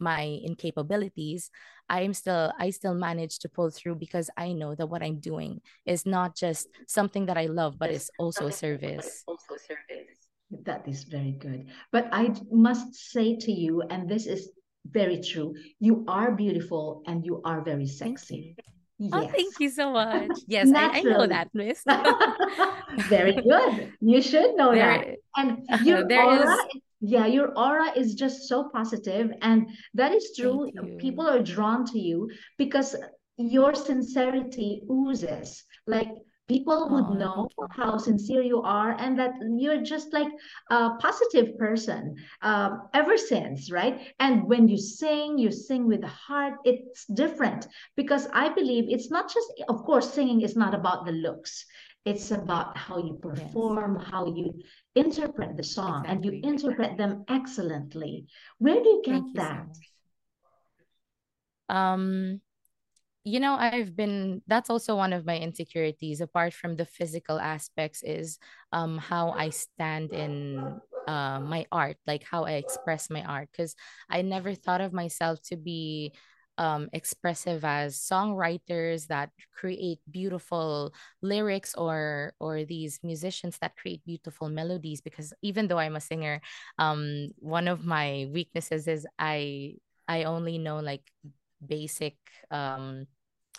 my 0.00 0.40
incapabilities 0.46 1.50
i 1.88 2.02
am 2.02 2.14
still 2.14 2.52
i 2.58 2.70
still 2.70 2.94
manage 2.94 3.38
to 3.38 3.48
pull 3.48 3.70
through 3.70 3.94
because 3.94 4.30
i 4.36 4.52
know 4.52 4.74
that 4.74 4.86
what 4.86 5.02
i'm 5.02 5.18
doing 5.18 5.60
is 5.86 6.06
not 6.06 6.36
just 6.36 6.68
something 6.86 7.26
that 7.26 7.36
i 7.38 7.46
love 7.46 7.78
but 7.78 7.90
it's 7.90 8.10
also 8.18 8.46
a 8.46 8.52
service 8.52 9.24
also 9.26 9.56
service 9.56 10.28
That 10.64 10.88
is 10.88 11.04
very 11.04 11.32
good. 11.32 11.68
But 11.92 12.08
I 12.10 12.32
must 12.50 12.94
say 13.12 13.36
to 13.36 13.52
you, 13.52 13.82
and 13.82 14.08
this 14.08 14.24
is 14.24 14.48
very 14.88 15.20
true, 15.20 15.52
you 15.78 16.04
are 16.08 16.32
beautiful 16.32 17.02
and 17.06 17.20
you 17.20 17.42
are 17.44 17.60
very 17.60 17.86
sexy. 17.86 18.56
you 18.98 19.10
oh 19.12 19.28
thank 19.28 19.60
you 19.60 19.70
so 19.70 19.92
much 19.92 20.32
yes 20.48 20.72
i, 20.74 20.98
I 20.98 21.02
know 21.02 21.26
that 21.26 21.48
miss 21.54 21.84
Very 23.08 23.32
good. 23.32 23.92
You 24.00 24.20
should 24.20 24.56
know 24.56 24.74
that. 24.74 25.06
And 25.36 25.62
your 25.86 26.06
there 26.08 26.24
aura, 26.24 26.42
is 26.42 26.58
yeah, 27.00 27.26
your 27.26 27.56
aura 27.56 27.92
is 27.96 28.14
just 28.14 28.48
so 28.48 28.68
positive, 28.70 29.30
and 29.42 29.68
that 29.94 30.12
is 30.12 30.32
true. 30.36 30.70
People 30.98 31.26
are 31.26 31.42
drawn 31.42 31.84
to 31.86 31.98
you 31.98 32.30
because 32.56 32.96
your 33.36 33.74
sincerity 33.74 34.82
oozes. 34.90 35.64
Like 35.86 36.08
people 36.48 36.88
would 36.90 37.18
know 37.18 37.48
how 37.70 37.98
sincere 37.98 38.42
you 38.42 38.62
are, 38.62 38.96
and 38.98 39.18
that 39.18 39.32
you're 39.58 39.82
just 39.82 40.12
like 40.12 40.28
a 40.70 40.90
positive 40.98 41.56
person 41.56 42.16
um, 42.42 42.88
ever 42.94 43.16
since, 43.16 43.70
right? 43.70 44.12
And 44.18 44.44
when 44.44 44.66
you 44.66 44.76
sing, 44.76 45.38
you 45.38 45.52
sing 45.52 45.86
with 45.86 46.00
the 46.00 46.08
heart. 46.08 46.54
It's 46.64 47.04
different 47.06 47.68
because 47.96 48.26
I 48.32 48.48
believe 48.48 48.86
it's 48.88 49.10
not 49.10 49.32
just, 49.32 49.48
of 49.68 49.84
course, 49.84 50.12
singing 50.12 50.40
is 50.40 50.56
not 50.56 50.74
about 50.74 51.06
the 51.06 51.12
looks 51.12 51.64
it's 52.08 52.30
about 52.30 52.76
how 52.76 52.96
you 52.98 53.18
yes 53.36 53.52
perform, 53.52 53.98
how 53.98 54.26
you 54.26 54.62
interpret 54.98 55.56
the 55.56 55.64
song, 55.64 56.04
and 56.06 56.24
you 56.24 56.40
interpret 56.42 56.96
them 56.96 57.24
excellently. 57.28 58.26
Where 58.58 58.82
do 58.82 58.88
you 58.88 59.02
get 59.04 59.12
thank 59.12 59.26
you 59.34 59.40
so 59.40 59.46
that? 59.46 59.66
um 61.68 62.40
you 63.24 63.40
know 63.40 63.54
i've 63.54 63.94
been 63.94 64.40
that's 64.46 64.70
also 64.70 64.96
one 64.96 65.12
of 65.12 65.26
my 65.26 65.36
insecurities 65.38 66.20
apart 66.20 66.54
from 66.54 66.76
the 66.76 66.86
physical 66.86 67.38
aspects 67.38 68.02
is 68.02 68.38
um 68.72 68.96
how 68.96 69.30
i 69.30 69.50
stand 69.50 70.12
in 70.12 70.80
uh 71.06 71.38
my 71.40 71.66
art 71.70 71.96
like 72.06 72.22
how 72.24 72.44
i 72.44 72.52
express 72.52 73.10
my 73.10 73.22
art 73.22 73.48
because 73.52 73.74
i 74.08 74.22
never 74.22 74.54
thought 74.54 74.80
of 74.80 74.92
myself 74.92 75.40
to 75.42 75.56
be 75.56 76.12
um 76.58 76.88
expressive 76.92 77.64
as 77.64 77.96
songwriters 77.96 79.06
that 79.06 79.30
create 79.54 80.00
beautiful 80.10 80.92
lyrics 81.22 81.74
or 81.74 82.32
or 82.40 82.64
these 82.64 83.00
musicians 83.02 83.58
that 83.58 83.76
create 83.76 84.04
beautiful 84.04 84.48
melodies 84.48 85.00
because 85.00 85.32
even 85.40 85.68
though 85.68 85.78
i'm 85.78 85.96
a 85.96 86.00
singer 86.00 86.40
um 86.78 87.28
one 87.38 87.68
of 87.68 87.84
my 87.84 88.28
weaknesses 88.32 88.86
is 88.88 89.06
i 89.18 89.74
i 90.08 90.24
only 90.24 90.58
know 90.58 90.80
like 90.80 91.02
basic 91.64 92.16
um 92.50 93.06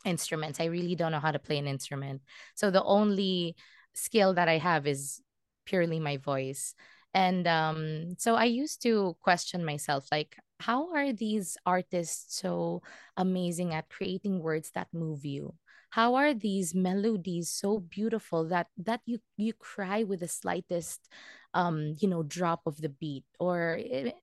instruments. 0.06 0.60
I 0.60 0.66
really 0.66 0.96
don't 0.96 1.12
know 1.12 1.20
how 1.20 1.32
to 1.32 1.40
play 1.40 1.58
an 1.58 1.68
instrument. 1.68 2.22
So 2.56 2.72
the 2.72 2.84
only 2.84 3.56
skill 3.94 4.34
that 4.36 4.48
I 4.48 4.58
have 4.58 4.88
is 4.88 5.22
purely 5.66 6.00
my 6.00 6.18
voice. 6.18 6.74
And 7.14 7.48
um, 7.48 8.16
so 8.18 8.36
I 8.36 8.46
used 8.46 8.82
to 8.84 9.16
question 9.22 9.66
myself 9.66 10.08
like, 10.12 10.38
how 10.60 10.94
are 10.94 11.12
these 11.14 11.58
artists 11.66 12.38
so 12.40 12.82
amazing 13.18 13.74
at 13.74 13.90
creating 13.90 14.40
words 14.40 14.72
that 14.76 14.88
move 14.94 15.26
you? 15.26 15.56
How 15.92 16.16
are 16.16 16.34
these 16.36 16.76
melodies 16.76 17.50
so 17.50 17.80
beautiful 17.80 18.46
that 18.50 18.68
that 18.78 19.02
you 19.06 19.20
you 19.38 19.54
cry 19.54 20.04
with 20.04 20.20
the 20.20 20.28
slightest 20.28 21.10
um 21.56 21.96
you 21.98 22.08
know 22.08 22.22
drop 22.22 22.62
of 22.68 22.78
the 22.78 22.90
beat? 22.90 23.26
Or 23.40 23.78
it, 23.80 24.14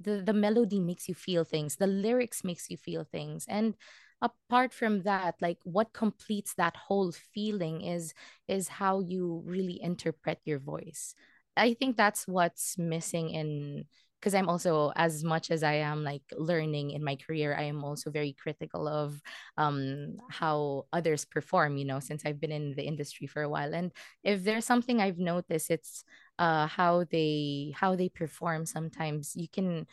the 0.00 0.22
the 0.22 0.32
melody 0.32 0.80
makes 0.80 1.08
you 1.08 1.14
feel 1.14 1.44
things 1.44 1.76
the 1.76 1.86
lyrics 1.86 2.44
makes 2.44 2.70
you 2.70 2.76
feel 2.76 3.04
things. 3.04 3.44
And 3.48 3.74
apart 4.20 4.72
from 4.72 5.02
that 5.02 5.34
like 5.40 5.58
what 5.64 5.92
completes 5.92 6.54
that 6.54 6.76
whole 6.76 7.12
feeling 7.12 7.82
is 7.82 8.14
is 8.48 8.68
how 8.68 9.00
you 9.00 9.42
really 9.44 9.80
interpret 9.82 10.38
your 10.44 10.58
voice 10.58 11.14
i 11.56 11.74
think 11.74 11.96
that's 11.96 12.26
what's 12.26 12.76
missing 12.78 13.30
in 13.30 13.84
because 14.20 14.34
i'm 14.34 14.48
also 14.48 14.92
as 14.94 15.24
much 15.24 15.50
as 15.50 15.62
i 15.62 15.74
am 15.74 16.04
like 16.04 16.22
learning 16.36 16.90
in 16.90 17.02
my 17.02 17.16
career 17.16 17.56
i 17.58 17.62
am 17.62 17.82
also 17.84 18.10
very 18.10 18.32
critical 18.32 18.86
of 18.86 19.20
um 19.56 20.16
how 20.30 20.86
others 20.92 21.24
perform 21.24 21.76
you 21.76 21.84
know 21.84 22.00
since 22.00 22.22
i've 22.24 22.40
been 22.40 22.52
in 22.52 22.74
the 22.76 22.84
industry 22.84 23.26
for 23.26 23.42
a 23.42 23.48
while. 23.48 23.74
And 23.74 23.92
if 24.22 24.44
there's 24.44 24.64
something 24.64 25.00
i've 25.00 25.18
noticed 25.18 25.70
it's 25.70 26.04
uh 26.38 26.66
how 26.66 27.04
they 27.10 27.72
how 27.76 27.96
they 27.96 28.08
perform 28.08 28.64
sometimes. 28.66 29.34
You 29.36 29.48
can 29.48 29.86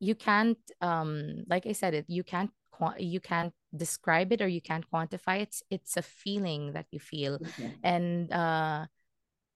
you 0.00 0.14
can't 0.14 0.58
um 0.80 1.44
like 1.48 1.66
i 1.66 1.72
said 1.72 1.94
it 1.94 2.06
you 2.08 2.24
can't 2.24 2.50
you 2.98 3.20
can't 3.20 3.52
describe 3.76 4.32
it 4.32 4.42
or 4.42 4.48
you 4.48 4.60
can't 4.60 4.84
quantify 4.90 5.38
it. 5.38 5.42
It's, 5.42 5.62
it's 5.70 5.96
a 5.96 6.02
feeling 6.02 6.72
that 6.72 6.86
you 6.90 6.98
feel. 6.98 7.34
Okay. 7.36 7.70
and 7.84 8.32
uh 8.32 8.86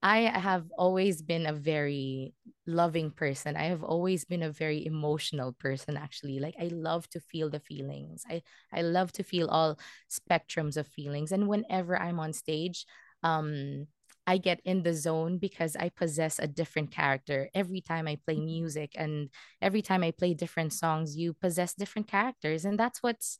i 0.02 0.18
have 0.20 0.70
always 0.78 1.22
been 1.22 1.46
a 1.46 1.52
very 1.52 2.34
loving 2.68 3.12
person. 3.12 3.54
I 3.56 3.66
have 3.66 3.84
always 3.84 4.24
been 4.24 4.42
a 4.42 4.50
very 4.50 4.84
emotional 4.86 5.52
person 5.52 5.96
actually. 5.96 6.40
Like 6.40 6.54
i 6.60 6.66
love 6.72 7.08
to 7.10 7.20
feel 7.20 7.48
the 7.50 7.60
feelings. 7.60 8.24
I 8.28 8.42
i 8.72 8.82
love 8.82 9.12
to 9.12 9.22
feel 9.22 9.48
all 9.48 9.78
spectrums 10.10 10.76
of 10.76 10.86
feelings. 10.88 11.32
And 11.32 11.48
whenever 11.48 11.98
i'm 12.00 12.18
on 12.20 12.32
stage 12.32 12.86
um 13.22 13.86
I 14.28 14.38
get 14.38 14.60
in 14.64 14.82
the 14.82 14.92
zone 14.92 15.38
because 15.38 15.76
I 15.76 15.88
possess 15.88 16.40
a 16.40 16.48
different 16.48 16.90
character. 16.90 17.48
Every 17.54 17.80
time 17.80 18.08
I 18.08 18.18
play 18.26 18.40
music 18.40 18.90
and 18.96 19.30
every 19.62 19.82
time 19.82 20.02
I 20.02 20.10
play 20.10 20.34
different 20.34 20.72
songs 20.72 21.16
you 21.16 21.32
possess 21.32 21.74
different 21.74 22.08
characters. 22.08 22.64
And 22.64 22.76
that's 22.78 23.02
what's 23.04 23.38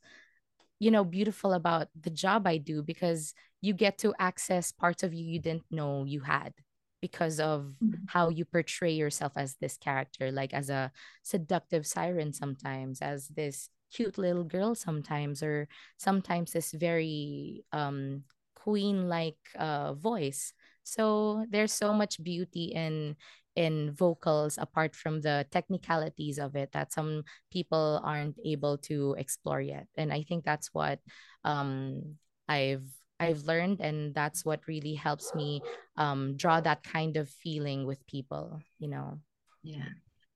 you 0.79 0.91
know 0.91 1.05
beautiful 1.05 1.53
about 1.53 1.89
the 1.99 2.11
job 2.11 2.47
I 2.47 2.59
do 2.59 2.83
because 2.83 3.35
you 3.61 3.73
get 3.73 3.99
to 3.99 4.15
access 4.19 4.73
parts 4.73 5.03
of 5.03 5.15
you 5.15 5.25
you 5.25 5.41
didn't 5.41 5.65
know 5.71 6.05
you 6.05 6.21
had 6.21 6.53
because 7.01 7.41
of 7.41 7.75
Mhm. 7.83 8.05
how 8.07 8.29
you 8.29 8.45
portray 8.45 8.93
yourself 8.93 9.33
as 9.37 9.57
this 9.61 9.77
character 9.77 10.31
like 10.33 10.53
as 10.55 10.71
a 10.71 10.91
seductive 11.23 11.87
siren 11.87 12.33
sometimes 12.33 13.01
as 13.01 13.29
this 13.29 13.69
cute 13.93 14.19
little 14.19 14.45
girl 14.45 14.75
sometimes 14.75 15.43
or 15.43 15.69
sometimes 15.97 16.53
this 16.53 16.73
very 16.73 17.65
um 17.73 18.25
queen 18.55 19.09
like 19.09 19.39
uh 19.59 19.95
voice 19.95 20.53
so 20.83 21.45
there's 21.51 21.73
so 21.73 21.93
much 21.93 22.23
beauty 22.23 22.73
in 22.75 23.17
in 23.57 23.93
vocals 23.93 24.59
apart 24.59 24.95
from 24.95 25.21
the 25.21 25.47
technicalities 25.51 26.39
of 26.39 26.55
it 26.55 26.71
that 26.73 26.93
some 26.93 27.25
people 27.51 28.01
aren't 28.05 28.37
able 28.45 28.77
to 28.79 29.15
explore 29.19 29.61
yet 29.61 29.87
and 29.97 30.13
i 30.13 30.23
think 30.23 30.45
that's 30.45 30.73
what 30.73 31.01
um 31.45 32.17
i've 32.49 32.85
i've 33.19 33.43
learned 33.45 33.81
and 33.81 34.15
that's 34.15 34.45
what 34.45 34.61
really 34.69 34.95
helps 34.95 35.35
me 35.35 35.63
um 35.97 36.37
draw 36.37 36.61
that 36.61 36.83
kind 36.85 37.17
of 37.17 37.29
feeling 37.29 37.87
with 37.87 38.07
people 38.07 38.61
you 38.79 38.89
know 38.89 39.19
Yeah. 39.63 39.89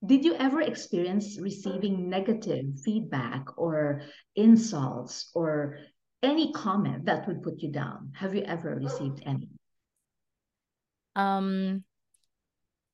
Did 0.05 0.25
you 0.25 0.35
ever 0.35 0.63
experience 0.63 1.39
receiving 1.39 2.09
negative 2.09 2.81
feedback 2.83 3.45
or 3.59 4.03
insults 4.35 5.31
or 5.35 5.77
any 6.23 6.53
comment 6.53 7.05
that 7.05 7.29
would 7.29 7.43
put 7.43 7.61
you 7.61 7.71
down? 7.71 8.13
Have 8.17 8.35
you 8.35 8.43
ever 8.43 8.75
received 8.75 9.23
any? 9.27 9.49
um 11.17 11.85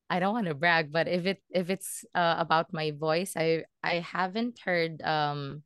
I 0.08 0.20
don't 0.20 0.34
want 0.34 0.46
to 0.46 0.54
brag, 0.54 0.92
but 0.92 1.08
if 1.08 1.26
it 1.26 1.42
if 1.50 1.70
it's 1.70 2.04
uh, 2.14 2.36
about 2.38 2.72
my 2.72 2.92
voice, 2.92 3.34
I 3.36 3.64
I 3.82 3.98
haven't 4.00 4.58
heard 4.60 5.02
um 5.02 5.62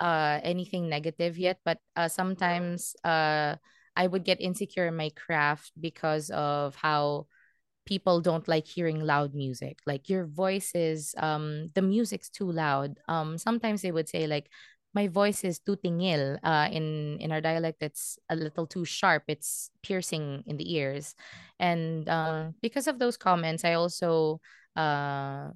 uh 0.00 0.40
anything 0.42 0.88
negative 0.88 1.38
yet, 1.38 1.60
but 1.64 1.78
uh 1.96 2.08
sometimes 2.08 2.94
uh 3.04 3.56
I 3.96 4.06
would 4.06 4.24
get 4.24 4.40
insecure 4.40 4.86
in 4.88 4.96
my 4.96 5.10
craft 5.16 5.72
because 5.80 6.30
of 6.30 6.76
how 6.76 7.26
people 7.86 8.20
don't 8.20 8.48
like 8.48 8.66
hearing 8.66 9.00
loud 9.00 9.34
music. 9.34 9.78
Like 9.86 10.08
your 10.08 10.26
voice 10.26 10.72
is 10.74 11.14
um 11.18 11.68
the 11.74 11.82
music's 11.82 12.30
too 12.30 12.50
loud. 12.50 12.98
Um 13.08 13.38
sometimes 13.38 13.82
they 13.82 13.92
would 13.92 14.08
say 14.08 14.26
like 14.26 14.50
my 14.94 15.08
voice 15.08 15.44
is 15.44 15.58
too 15.60 15.76
tingil. 15.76 16.38
Uh 16.42 16.68
in 16.72 17.18
in 17.20 17.32
our 17.32 17.40
dialect 17.40 17.82
it's 17.82 18.18
a 18.28 18.36
little 18.36 18.66
too 18.66 18.84
sharp. 18.84 19.24
It's 19.28 19.70
piercing 19.82 20.42
in 20.46 20.56
the 20.56 20.66
ears. 20.74 21.14
And 21.58 22.08
uh, 22.08 22.50
because 22.62 22.86
of 22.88 22.98
those 22.98 23.16
comments, 23.16 23.64
I 23.64 23.74
also 23.74 24.40
uh 24.76 25.50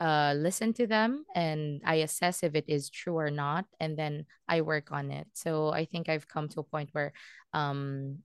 uh 0.00 0.34
listen 0.36 0.72
to 0.74 0.86
them 0.86 1.24
and 1.34 1.80
I 1.86 2.02
assess 2.06 2.42
if 2.42 2.54
it 2.54 2.66
is 2.68 2.90
true 2.90 3.16
or 3.18 3.30
not 3.30 3.66
and 3.80 3.96
then 3.96 4.26
I 4.48 4.62
work 4.62 4.90
on 4.92 5.10
it. 5.10 5.28
So 5.34 5.70
I 5.70 5.84
think 5.84 6.08
I've 6.08 6.28
come 6.28 6.48
to 6.50 6.60
a 6.60 6.64
point 6.66 6.90
where 6.92 7.12
um 7.54 8.18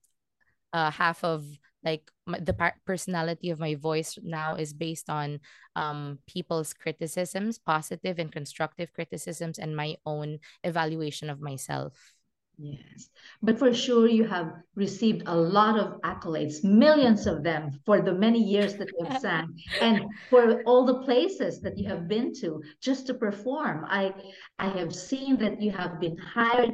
uh, 0.78 0.92
half 0.92 1.24
of 1.24 1.44
like 1.84 2.12
my, 2.26 2.40
the 2.40 2.54
personality 2.86 3.50
of 3.50 3.60
my 3.60 3.74
voice 3.76 4.18
now 4.22 4.56
is 4.56 4.74
based 4.74 5.10
on 5.10 5.40
um, 5.76 6.20
people's 6.28 6.74
criticisms, 6.74 7.58
positive 7.58 8.20
and 8.20 8.32
constructive 8.32 8.94
criticisms, 8.94 9.58
and 9.58 9.76
my 9.76 9.96
own 10.06 10.40
evaluation 10.64 11.30
of 11.30 11.42
myself. 11.42 12.17
Yes, 12.60 13.10
but 13.44 13.60
for 13.60 13.72
sure 13.72 14.08
you 14.08 14.24
have 14.26 14.52
received 14.74 15.22
a 15.28 15.36
lot 15.38 15.78
of 15.78 16.02
accolades, 16.02 16.64
millions 16.64 17.28
of 17.28 17.44
them 17.44 17.80
for 17.86 18.02
the 18.02 18.14
many 18.14 18.42
years 18.42 18.76
that 18.78 18.90
you 18.98 19.06
have 19.06 19.22
sang 19.22 19.54
and 19.80 20.02
for 20.32 20.64
all 20.64 20.84
the 20.84 21.04
places 21.04 21.62
that 21.62 21.78
you 21.78 21.88
have 21.88 22.08
been 22.08 22.34
to 22.42 22.64
just 22.82 23.06
to 23.08 23.14
perform. 23.14 23.86
I 23.88 24.12
I 24.58 24.70
have 24.70 24.96
seen 24.96 25.38
that 25.38 25.62
you 25.62 25.70
have 25.70 26.00
been 26.00 26.18
hired 26.18 26.74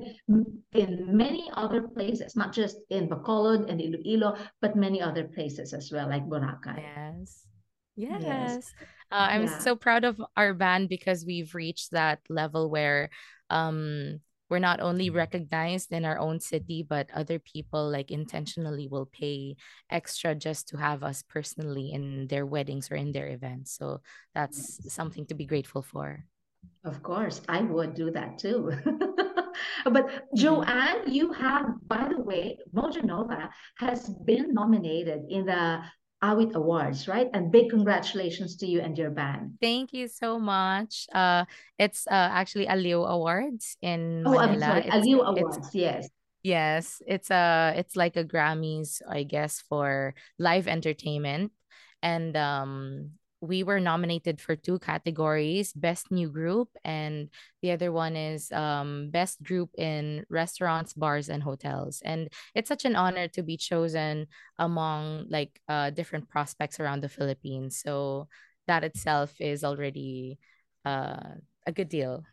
in 0.71 1.17
many 1.17 1.51
other 1.53 1.81
places, 1.89 2.35
not 2.35 2.53
just 2.53 2.77
in 2.89 3.09
Bacolod 3.09 3.69
and 3.69 3.81
Iloilo, 3.81 4.37
but 4.61 4.77
many 4.77 5.01
other 5.01 5.25
places 5.27 5.74
as 5.74 5.91
well, 5.91 6.07
like 6.07 6.24
Boracay. 6.25 6.79
Yes. 6.79 7.43
Yes, 7.96 8.22
Yes. 8.24 8.74
Uh, 9.11 9.27
I'm 9.29 9.43
yeah. 9.43 9.59
so 9.59 9.75
proud 9.75 10.03
of 10.03 10.22
our 10.35 10.53
band 10.53 10.89
because 10.89 11.25
we've 11.25 11.53
reached 11.53 11.91
that 11.91 12.22
level 12.29 12.69
where 12.69 13.09
um 13.50 14.22
we're 14.53 14.59
not 14.59 14.81
only 14.85 15.09
recognized 15.09 15.92
in 15.92 16.05
our 16.05 16.20
own 16.20 16.39
city, 16.39 16.85
but 16.85 17.09
other 17.09 17.39
people 17.39 17.89
like 17.89 18.11
intentionally 18.11 18.87
will 18.87 19.09
pay 19.09 19.57
extra 19.89 20.35
just 20.35 20.70
to 20.70 20.77
have 20.77 21.01
us 21.01 21.24
personally 21.25 21.89
in 21.92 22.27
their 22.27 22.46
weddings 22.46 22.92
or 22.92 22.96
in 22.96 23.11
their 23.11 23.29
events. 23.29 23.74
So 23.74 24.01
that's 24.35 24.77
something 24.94 25.25
to 25.25 25.33
be 25.33 25.48
grateful 25.50 25.81
for. 25.81 26.24
Of 26.85 27.01
course, 27.01 27.42
I 27.50 27.61
would 27.66 27.96
do 27.96 28.11
that 28.11 28.37
too. 28.37 28.70
But 29.85 30.05
Mhm. 30.05 30.37
Joanne, 30.37 31.01
you 31.09 31.33
have, 31.33 31.66
by 31.87 32.07
the 32.13 32.22
way, 32.22 32.57
Mojo 32.74 33.03
Nova 33.03 33.50
has 33.77 34.09
been 34.25 34.53
nominated 34.53 35.25
in 35.29 35.46
the 35.46 35.81
Awit 36.24 36.55
Awards, 36.55 37.07
right? 37.07 37.27
And 37.33 37.51
big 37.51 37.70
congratulations 37.70 38.55
to 38.57 38.66
you 38.66 38.79
and 38.79 38.98
your 38.98 39.12
band. 39.12 39.59
Thank 39.59 39.92
you 39.92 40.07
so 40.07 40.40
much. 40.40 41.05
Uh, 41.14 41.44
it's 41.77 42.07
uh, 42.07 42.31
actually 42.31 42.68
Aliw 42.68 43.05
Awards 43.05 43.75
in 43.81 44.24
Oh, 44.25 44.31
Manila. 44.31 44.81
Aliw 44.88 45.20
it's 45.20 45.57
Awards, 45.57 45.75
yes. 45.75 46.09
Yes, 46.44 47.01
it's 47.07 47.31
a 47.31 47.74
it's 47.77 47.96
like 47.96 48.18
a 48.18 48.24
Grammys, 48.24 49.01
I 49.07 49.24
guess, 49.24 49.64
for 49.68 50.14
live 50.40 50.68
entertainment. 50.68 51.51
And 52.01 52.36
um 52.36 53.12
we 53.44 53.62
were 53.62 53.79
nominated 53.79 54.40
for 54.40 54.56
two 54.56 54.79
categories, 54.79 55.74
Best 55.74 56.12
New 56.12 56.29
Group 56.29 56.70
and 56.86 57.27
the 57.62 57.72
other 57.72 57.92
one 57.92 58.16
is 58.16 58.50
um 58.53 59.12
Best 59.12 59.44
Group 59.44 59.70
in 59.77 60.24
Restaurants, 60.29 60.94
Bars 60.94 61.27
and 61.27 61.44
Hotels. 61.44 62.01
And 62.06 62.32
it's 62.56 62.70
such 62.72 62.86
an 62.86 62.96
honor 62.96 63.27
to 63.36 63.44
be 63.44 63.58
chosen 63.58 64.27
among 64.58 65.27
like 65.27 65.60
uh 65.68 65.92
different 65.92 66.29
prospects 66.29 66.79
around 66.79 67.03
the 67.03 67.12
Philippines. 67.12 67.84
So 67.84 68.29
that 68.68 68.86
itself 68.88 69.36
is 69.44 69.64
already 69.68 70.40
uh 70.86 71.36
a 71.68 71.72
good 71.75 71.90
deal. 71.90 72.24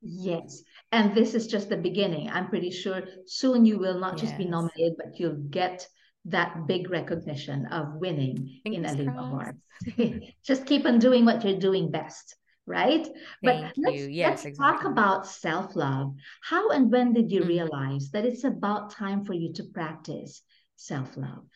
Yes. 0.00 0.62
And 0.92 1.18
this 1.18 1.34
is 1.34 1.50
just 1.50 1.68
the 1.68 1.76
beginning. 1.76 2.30
I'm 2.30 2.46
pretty 2.46 2.70
sure 2.70 3.02
soon 3.26 3.66
you 3.66 3.78
will 3.78 3.98
not 3.98 4.16
just 4.16 4.38
be 4.38 4.46
nominated, 4.46 4.94
but 4.96 5.18
you'll 5.18 5.42
get 5.50 5.82
that 6.28 6.66
big 6.66 6.90
recognition 6.90 7.66
of 7.66 7.94
winning 7.94 8.60
in 8.70 8.82
Fingers 8.82 8.94
Aliw 8.96 9.14
crossed. 9.14 9.18
Awards. 9.18 9.58
Just 10.44 10.66
keep 10.66 10.86
on 10.86 10.98
doing 10.98 11.24
what 11.24 11.44
you're 11.44 11.58
doing 11.58 11.90
best, 11.90 12.36
right? 12.66 13.06
But 13.42 13.54
Thank 13.54 13.76
you. 13.76 13.84
let's 13.84 14.06
Yes, 14.06 14.44
let's 14.44 14.58
talk 14.58 14.84
about 14.84 15.26
self-love. 15.26 16.14
How 16.42 16.70
and 16.70 16.90
when 16.90 17.12
did 17.12 17.30
you 17.32 17.42
Mhm. 17.42 17.48
realize 17.48 18.10
that 18.12 18.24
it's 18.24 18.44
about 18.44 18.90
time 18.90 19.24
for 19.24 19.32
you 19.34 19.52
to 19.54 19.64
practice 19.64 20.42
self-love? 20.76 21.46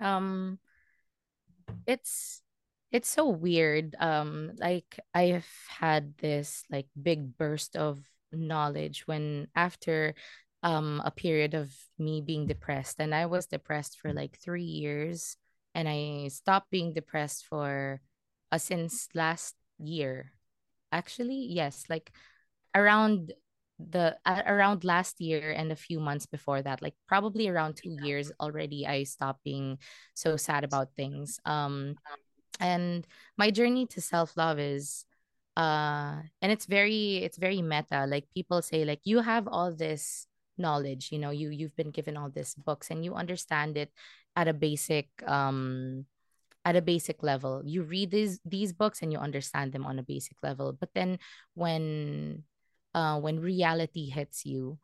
Um, 0.00 0.58
it's 1.86 2.42
it's 2.92 3.08
so 3.08 3.28
weird. 3.28 3.94
Um, 3.98 4.52
like 4.58 4.98
I've 5.14 5.46
had 5.68 6.16
this 6.18 6.64
like 6.70 6.86
big 7.00 7.36
burst 7.36 7.76
of 7.76 7.98
knowledge 8.32 9.06
when 9.06 9.48
after 9.54 10.14
um 10.66 11.00
a 11.06 11.12
period 11.12 11.54
of 11.54 11.70
me 11.98 12.20
being 12.20 12.46
depressed, 12.46 12.98
and 13.00 13.14
I 13.14 13.26
was 13.26 13.46
depressed 13.46 13.98
for 13.98 14.12
like 14.12 14.36
three 14.38 14.66
years, 14.66 15.38
and 15.74 15.88
I 15.88 16.28
stopped 16.28 16.70
being 16.70 16.92
depressed 16.92 17.46
for 17.46 18.02
uh, 18.52 18.58
since 18.58 19.08
last 19.14 19.54
year. 19.78 20.32
Actually, 20.92 21.46
yes, 21.50 21.86
like 21.88 22.10
around 22.74 23.32
the 23.78 24.16
uh, 24.24 24.42
around 24.46 24.84
last 24.84 25.20
year 25.20 25.52
and 25.52 25.70
a 25.72 25.76
few 25.76 26.00
months 26.00 26.26
before 26.26 26.62
that 26.62 26.80
like 26.80 26.94
probably 27.06 27.46
around 27.48 27.76
2 27.76 27.92
years 27.92 28.32
already 28.40 28.86
I 28.86 29.04
stopped 29.04 29.44
being 29.44 29.78
so 30.14 30.36
sad 30.36 30.64
about 30.64 30.94
things. 30.96 31.40
Um 31.44 31.96
and 32.60 33.06
my 33.36 33.50
journey 33.50 33.86
to 33.88 34.00
self-love 34.00 34.58
is 34.58 35.04
uh 35.56 36.22
and 36.42 36.52
it's 36.52 36.66
very 36.66 37.18
it's 37.24 37.38
very 37.38 37.62
meta. 37.62 38.06
Like 38.06 38.26
people 38.34 38.62
say 38.62 38.84
like 38.84 39.00
you 39.04 39.20
have 39.20 39.48
all 39.48 39.72
this 39.74 40.26
knowledge 40.58 41.10
you 41.12 41.18
know 41.18 41.30
you 41.30 41.50
you've 41.50 41.76
been 41.76 41.90
given 41.90 42.16
all 42.16 42.30
these 42.30 42.54
books 42.54 42.90
and 42.90 43.04
you 43.04 43.14
understand 43.14 43.76
it 43.76 43.90
at 44.34 44.48
a 44.48 44.54
basic 44.54 45.08
um 45.26 46.06
at 46.66 46.74
a 46.74 46.82
basic 46.82 47.22
level. 47.22 47.62
You 47.64 47.84
read 47.84 48.10
these 48.10 48.40
these 48.44 48.72
books 48.74 49.00
and 49.00 49.12
you 49.12 49.22
understand 49.22 49.72
them 49.72 49.86
on 49.86 50.00
a 50.00 50.02
basic 50.02 50.36
level. 50.42 50.74
But 50.74 50.90
then 50.94 51.20
when 51.54 52.42
uh 52.92 53.20
when 53.20 53.38
reality 53.38 54.10
hits 54.10 54.44
you 54.44 54.78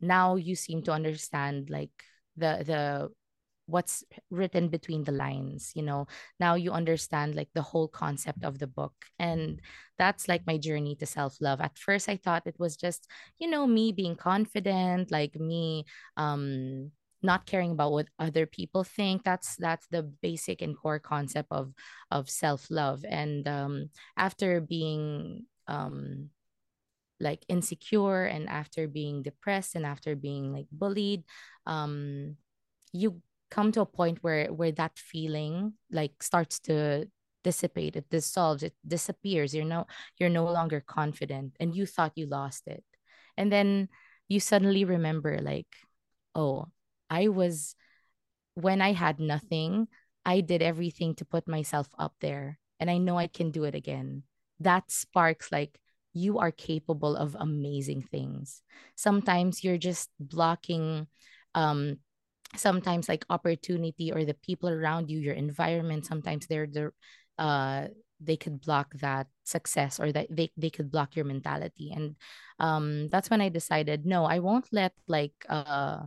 now 0.00 0.36
you 0.36 0.54
seem 0.54 0.82
to 0.82 0.92
understand 0.92 1.70
like 1.70 1.96
the 2.36 2.60
the 2.66 3.10
what's 3.66 4.04
written 4.30 4.68
between 4.68 5.04
the 5.04 5.12
lines 5.12 5.72
you 5.74 5.82
know? 5.82 6.06
Now 6.40 6.54
you 6.54 6.72
understand 6.72 7.34
like 7.34 7.48
the 7.54 7.62
whole 7.62 7.88
concept 7.88 8.44
of 8.44 8.58
the 8.58 8.66
book 8.66 8.94
and 9.18 9.60
that's 9.98 10.28
like 10.28 10.46
my 10.46 10.58
journey 10.58 10.96
to 10.96 11.06
self 11.06 11.36
love 11.40 11.60
at 11.60 11.78
first 11.78 12.08
i 12.08 12.16
thought 12.16 12.46
it 12.46 12.58
was 12.58 12.76
just 12.76 13.06
you 13.38 13.48
know 13.48 13.66
me 13.66 13.92
being 13.92 14.16
confident 14.16 15.10
like 15.12 15.38
me 15.38 15.84
um 16.16 16.90
not 17.22 17.46
caring 17.46 17.72
about 17.72 17.90
what 17.92 18.08
other 18.18 18.44
people 18.44 18.84
think. 18.84 19.24
That's 19.24 19.56
that's 19.56 19.86
the 19.88 20.02
basic 20.02 20.60
and 20.60 20.76
core 20.76 20.98
concept 21.00 21.48
of 21.50 21.72
of 22.10 22.28
self-love. 22.28 23.04
And 23.08 23.48
um, 23.48 23.88
after 24.16 24.60
being 24.60 25.46
um, 25.66 26.28
like 27.20 27.44
insecure 27.48 28.24
and 28.26 28.48
after 28.48 28.86
being 28.86 29.22
depressed 29.22 29.74
and 29.74 29.86
after 29.86 30.14
being 30.14 30.52
like 30.52 30.66
bullied 30.70 31.24
um, 31.66 32.36
you 32.92 33.22
come 33.50 33.72
to 33.72 33.80
a 33.80 33.86
point 33.86 34.18
where 34.22 34.52
where 34.52 34.72
that 34.72 34.98
feeling 34.98 35.74
like 35.90 36.22
starts 36.22 36.58
to 36.58 37.06
dissipate 37.44 37.94
it 37.94 38.08
dissolves 38.10 38.62
it 38.62 38.74
disappears 38.86 39.54
you're 39.54 39.64
no 39.64 39.86
you're 40.18 40.30
no 40.30 40.44
longer 40.44 40.80
confident 40.80 41.54
and 41.60 41.74
you 41.74 41.84
thought 41.84 42.16
you 42.16 42.26
lost 42.26 42.66
it 42.66 42.82
and 43.36 43.52
then 43.52 43.88
you 44.28 44.40
suddenly 44.40 44.84
remember 44.84 45.38
like 45.42 45.68
oh 46.34 46.66
I 47.10 47.28
was, 47.28 47.76
when 48.54 48.80
I 48.80 48.92
had 48.92 49.20
nothing, 49.20 49.88
I 50.24 50.40
did 50.40 50.62
everything 50.62 51.14
to 51.16 51.24
put 51.24 51.46
myself 51.46 51.88
up 51.98 52.14
there. 52.20 52.58
And 52.80 52.90
I 52.90 52.98
know 52.98 53.18
I 53.18 53.26
can 53.28 53.50
do 53.50 53.64
it 53.64 53.74
again. 53.74 54.24
That 54.60 54.90
sparks 54.90 55.52
like, 55.52 55.78
you 56.12 56.38
are 56.38 56.52
capable 56.52 57.16
of 57.16 57.36
amazing 57.38 58.02
things. 58.02 58.62
Sometimes 58.94 59.64
you're 59.64 59.78
just 59.78 60.10
blocking 60.20 61.08
um 61.54 61.98
sometimes 62.56 63.08
like 63.08 63.24
opportunity 63.30 64.12
or 64.12 64.24
the 64.24 64.34
people 64.34 64.68
around 64.68 65.10
you, 65.10 65.18
your 65.18 65.34
environment, 65.34 66.06
sometimes 66.06 66.46
they're 66.46 66.66
the 66.66 66.92
uh 67.38 67.88
they 68.20 68.36
could 68.36 68.60
block 68.60 68.94
that 68.94 69.26
success 69.42 69.98
or 70.00 70.12
that 70.12 70.28
they, 70.30 70.50
they 70.56 70.70
could 70.70 70.90
block 70.90 71.16
your 71.16 71.24
mentality. 71.24 71.92
And 71.94 72.16
um 72.58 73.08
that's 73.08 73.30
when 73.30 73.40
I 73.40 73.48
decided, 73.48 74.06
no, 74.06 74.24
I 74.24 74.38
won't 74.38 74.68
let 74.72 74.92
like 75.08 75.34
uh 75.48 76.06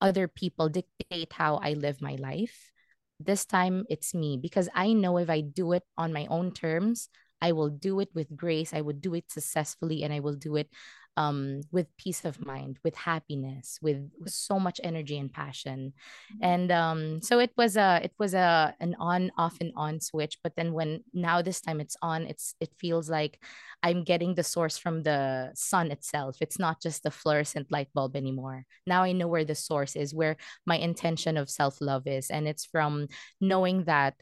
other 0.00 0.28
people 0.28 0.68
dictate 0.68 1.32
how 1.32 1.56
I 1.56 1.74
live 1.74 2.00
my 2.00 2.16
life. 2.16 2.72
This 3.20 3.44
time 3.44 3.84
it's 3.90 4.14
me 4.14 4.38
because 4.40 4.68
I 4.74 4.92
know 4.92 5.18
if 5.18 5.28
I 5.28 5.40
do 5.40 5.72
it 5.72 5.82
on 5.96 6.12
my 6.12 6.26
own 6.30 6.52
terms, 6.52 7.08
I 7.42 7.52
will 7.52 7.70
do 7.70 8.00
it 8.00 8.10
with 8.14 8.36
grace. 8.36 8.72
I 8.72 8.80
would 8.80 9.00
do 9.00 9.14
it 9.14 9.30
successfully 9.30 10.04
and 10.04 10.12
I 10.12 10.20
will 10.20 10.34
do 10.34 10.56
it 10.56 10.70
um, 11.16 11.62
with 11.72 11.88
peace 11.96 12.24
of 12.24 12.44
mind, 12.44 12.78
with 12.84 12.94
happiness, 12.94 13.78
with, 13.82 14.08
with 14.20 14.32
so 14.32 14.60
much 14.60 14.80
energy 14.84 15.18
and 15.18 15.32
passion. 15.32 15.92
Mm-hmm. 16.32 16.44
And 16.44 16.72
um, 16.72 17.22
so 17.22 17.40
it 17.40 17.50
was 17.56 17.76
a 17.76 18.00
it 18.04 18.12
was 18.18 18.34
a 18.34 18.74
an 18.78 18.94
on 19.00 19.32
off 19.36 19.56
and 19.60 19.72
on 19.76 20.00
switch. 20.00 20.38
But 20.44 20.54
then 20.54 20.72
when 20.72 21.02
now 21.12 21.42
this 21.42 21.60
time 21.60 21.80
it's 21.80 21.96
on, 22.02 22.22
it's 22.22 22.54
it 22.60 22.70
feels 22.78 23.10
like 23.10 23.42
I'm 23.82 24.04
getting 24.04 24.34
the 24.34 24.44
source 24.44 24.78
from 24.78 25.02
the 25.02 25.50
sun 25.54 25.90
itself. 25.90 26.36
It's 26.40 26.58
not 26.58 26.80
just 26.80 27.02
the 27.02 27.10
fluorescent 27.10 27.72
light 27.72 27.88
bulb 27.94 28.14
anymore. 28.14 28.64
Now 28.86 29.02
I 29.02 29.12
know 29.12 29.26
where 29.26 29.44
the 29.44 29.56
source 29.56 29.96
is, 29.96 30.14
where 30.14 30.36
my 30.66 30.76
intention 30.78 31.36
of 31.36 31.50
self 31.50 31.80
love 31.80 32.06
is, 32.06 32.30
and 32.30 32.46
it's 32.46 32.64
from 32.64 33.08
knowing 33.40 33.84
that 33.84 34.14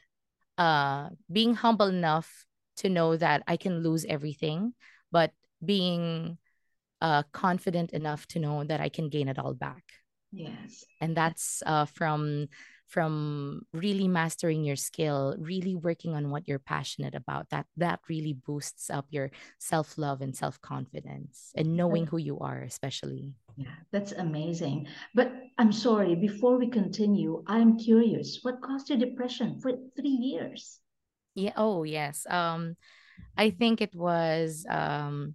uh, 0.56 1.10
being 1.30 1.54
humble 1.54 1.88
enough 1.88 2.46
to 2.78 2.88
know 2.88 3.16
that 3.16 3.42
I 3.46 3.56
can 3.56 3.82
lose 3.82 4.04
everything, 4.06 4.74
but 5.12 5.32
being 5.64 6.38
uh, 7.00 7.22
confident 7.32 7.92
enough 7.92 8.26
to 8.28 8.38
know 8.38 8.64
that 8.64 8.80
I 8.80 8.88
can 8.88 9.08
gain 9.08 9.28
it 9.28 9.38
all 9.38 9.54
back. 9.54 9.84
Yes. 10.32 10.84
And 11.00 11.16
that's 11.16 11.62
uh, 11.66 11.86
from 11.86 12.48
from 12.86 13.62
really 13.72 14.06
mastering 14.06 14.62
your 14.62 14.76
skill, 14.76 15.34
really 15.38 15.74
working 15.74 16.14
on 16.14 16.30
what 16.30 16.46
you're 16.46 16.60
passionate 16.60 17.14
about. 17.14 17.50
That 17.50 17.66
that 17.76 18.00
really 18.08 18.34
boosts 18.46 18.90
up 18.90 19.06
your 19.10 19.30
self-love 19.58 20.20
and 20.20 20.36
self-confidence 20.36 21.52
and 21.56 21.76
knowing 21.76 22.06
who 22.06 22.18
you 22.18 22.38
are, 22.38 22.62
especially. 22.62 23.34
Yeah, 23.56 23.74
that's 23.90 24.12
amazing. 24.12 24.86
But 25.14 25.32
I'm 25.58 25.72
sorry, 25.72 26.14
before 26.14 26.58
we 26.58 26.68
continue, 26.68 27.42
I'm 27.46 27.78
curious, 27.78 28.40
what 28.42 28.60
caused 28.60 28.90
your 28.90 28.98
depression 28.98 29.58
for 29.60 29.72
three 29.96 30.10
years? 30.10 30.78
Yeah, 31.34 31.52
oh 31.56 31.82
yes. 31.84 32.26
Um 32.28 32.76
I 33.36 33.50
think 33.50 33.80
it 33.80 33.94
was 33.94 34.66
um 34.68 35.34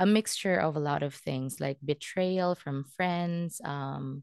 a 0.00 0.06
mixture 0.06 0.56
of 0.56 0.76
a 0.76 0.80
lot 0.80 1.02
of 1.04 1.14
things 1.14 1.60
like 1.60 1.78
betrayal 1.84 2.56
from 2.56 2.84
friends 2.96 3.60
um 3.64 4.22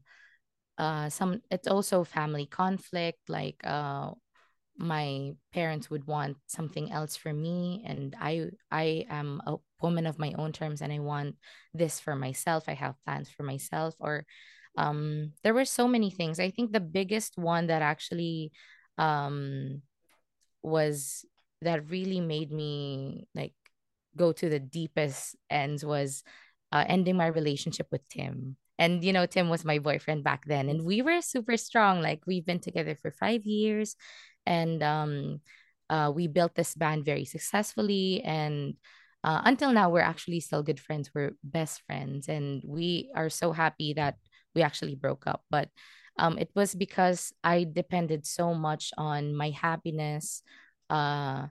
uh 0.76 1.08
some 1.08 1.40
it's 1.50 1.68
also 1.68 2.04
family 2.04 2.46
conflict 2.46 3.18
like 3.28 3.56
uh 3.64 4.10
my 4.76 5.32
parents 5.52 5.90
would 5.90 6.06
want 6.06 6.36
something 6.46 6.92
else 6.92 7.16
for 7.16 7.32
me 7.32 7.82
and 7.86 8.14
i 8.20 8.46
i 8.70 9.04
am 9.08 9.40
a 9.46 9.56
woman 9.80 10.06
of 10.06 10.18
my 10.18 10.34
own 10.38 10.52
terms 10.52 10.82
and 10.82 10.92
i 10.92 10.98
want 10.98 11.36
this 11.74 11.98
for 11.98 12.14
myself 12.14 12.64
i 12.68 12.74
have 12.74 12.94
plans 13.04 13.30
for 13.30 13.42
myself 13.42 13.94
or 13.98 14.26
um 14.76 15.32
there 15.42 15.54
were 15.54 15.64
so 15.64 15.88
many 15.88 16.10
things. 16.10 16.38
I 16.38 16.50
think 16.50 16.72
the 16.72 16.80
biggest 16.80 17.36
one 17.36 17.66
that 17.66 17.82
actually 17.82 18.52
um 18.96 19.82
was 20.62 21.24
that 21.62 21.90
really 21.90 22.20
made 22.20 22.52
me 22.52 23.26
like 23.34 23.52
go 24.18 24.32
to 24.32 24.48
the 24.48 24.60
deepest 24.60 25.36
ends 25.48 25.84
was 25.84 26.22
uh, 26.72 26.84
ending 26.86 27.16
my 27.16 27.26
relationship 27.26 27.86
with 27.90 28.06
Tim. 28.08 28.56
And 28.78 29.02
you 29.02 29.12
know, 29.12 29.26
Tim 29.26 29.48
was 29.48 29.64
my 29.64 29.78
boyfriend 29.78 30.22
back 30.22 30.44
then, 30.46 30.68
and 30.68 30.84
we 30.84 31.02
were 31.02 31.20
super 31.20 31.56
strong. 31.56 32.02
Like 32.02 32.22
we've 32.26 32.46
been 32.46 32.60
together 32.60 32.94
for 32.94 33.10
five 33.10 33.44
years, 33.44 33.96
and 34.46 34.82
um, 34.82 35.40
uh, 35.90 36.12
we 36.14 36.28
built 36.28 36.54
this 36.54 36.74
band 36.74 37.04
very 37.04 37.24
successfully. 37.24 38.22
And 38.22 38.74
uh, 39.24 39.42
until 39.44 39.72
now, 39.72 39.90
we're 39.90 40.06
actually 40.06 40.40
still 40.40 40.62
good 40.62 40.78
friends. 40.78 41.10
We're 41.14 41.32
best 41.42 41.82
friends, 41.86 42.28
and 42.28 42.62
we 42.64 43.10
are 43.16 43.30
so 43.30 43.50
happy 43.52 43.94
that 43.94 44.14
we 44.54 44.62
actually 44.62 44.94
broke 44.94 45.26
up. 45.26 45.42
But 45.50 45.70
um, 46.18 46.38
it 46.38 46.50
was 46.54 46.74
because 46.74 47.32
I 47.42 47.64
depended 47.64 48.26
so 48.26 48.54
much 48.54 48.92
on 48.98 49.34
my 49.34 49.50
happiness 49.50 50.42
uh, 50.90 51.46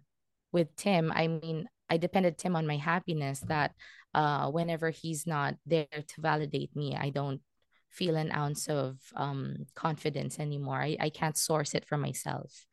with 0.51 0.75
Tim. 0.75 1.11
I 1.11 1.27
mean, 1.27 1.67
I 1.89 1.97
depended 1.97 2.37
Tim 2.37 2.55
on 2.55 2.67
my 2.67 2.77
happiness 2.77 3.39
that 3.47 3.73
uh, 4.13 4.49
whenever 4.51 4.89
he's 4.89 5.25
not 5.27 5.55
there 5.65 5.87
to 5.91 6.21
validate 6.21 6.75
me, 6.75 6.95
I 6.95 7.09
don't 7.09 7.41
feel 7.89 8.15
an 8.15 8.31
ounce 8.31 8.67
of 8.67 8.97
um, 9.15 9.65
confidence 9.75 10.39
anymore. 10.39 10.81
I, 10.81 10.97
I 10.99 11.09
can't 11.09 11.37
source 11.37 11.73
it 11.73 11.85
for 11.85 11.97
myself. 11.97 12.65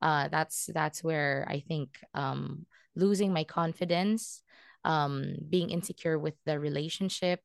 Uh, 0.00 0.28
that's 0.28 0.66
that's 0.74 1.04
where 1.04 1.46
I 1.48 1.60
think 1.60 1.98
um, 2.14 2.66
losing 2.96 3.32
my 3.32 3.44
confidence, 3.44 4.42
um, 4.84 5.36
being 5.48 5.70
insecure 5.70 6.18
with 6.18 6.34
the 6.44 6.58
relationship, 6.58 7.40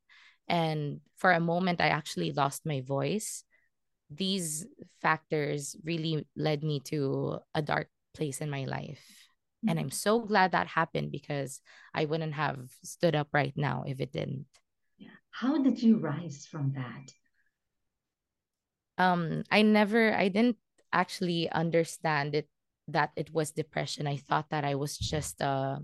and 0.48 1.02
for 1.18 1.32
a 1.32 1.40
moment 1.40 1.82
I 1.82 1.90
actually 1.90 2.32
lost 2.32 2.66
my 2.66 2.82
voice. 2.82 3.44
These 4.10 4.66
factors 5.02 5.76
really 5.84 6.26
led 6.36 6.64
me 6.64 6.80
to 6.92 7.40
a 7.54 7.62
dark 7.62 7.90
place 8.14 8.40
in 8.40 8.50
my 8.50 8.66
life. 8.66 9.27
And 9.68 9.80
I'm 9.80 9.92
so 9.92 10.20
glad 10.20 10.52
that 10.52 10.68
happened 10.68 11.12
because 11.12 11.62
I 11.94 12.06
wouldn't 12.06 12.34
have 12.34 12.70
stood 12.84 13.16
up 13.16 13.30
right 13.34 13.54
now 13.56 13.84
if 13.86 14.00
it 14.00 14.12
didn't. 14.12 14.48
Yeah. 14.98 15.18
How 15.32 15.62
did 15.62 15.82
you 15.82 15.98
rise 15.98 16.48
from 16.50 16.74
that? 16.74 17.12
Um, 18.98 19.44
I 19.52 19.62
never, 19.62 20.14
I 20.14 20.30
didn't 20.30 20.58
actually 20.92 21.50
understand 21.52 22.34
it 22.34 22.50
that 22.88 23.12
it 23.16 23.34
was 23.34 23.52
depression. 23.52 24.08
I 24.08 24.18
thought 24.18 24.50
that 24.50 24.64
I 24.64 24.76
was 24.76 24.98
just 24.98 25.42
uh 25.42 25.80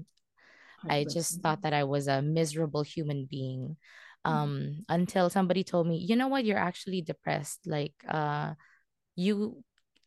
I 0.88 1.06
just 1.06 1.42
thought 1.42 1.62
that 1.64 1.74
I 1.74 1.86
was 1.86 2.08
a 2.08 2.22
miserable 2.22 2.82
human 2.82 3.26
being. 3.30 3.78
Mm. 4.26 4.32
Um, 4.32 4.50
mm-hmm. 4.50 4.80
until 4.90 5.30
somebody 5.30 5.64
told 5.64 5.88
me, 5.88 5.98
you 5.98 6.16
know 6.16 6.28
what, 6.28 6.46
you're 6.46 6.58
actually 6.58 7.02
depressed. 7.02 7.68
Like 7.68 7.94
uh 8.08 8.54
you 9.16 9.64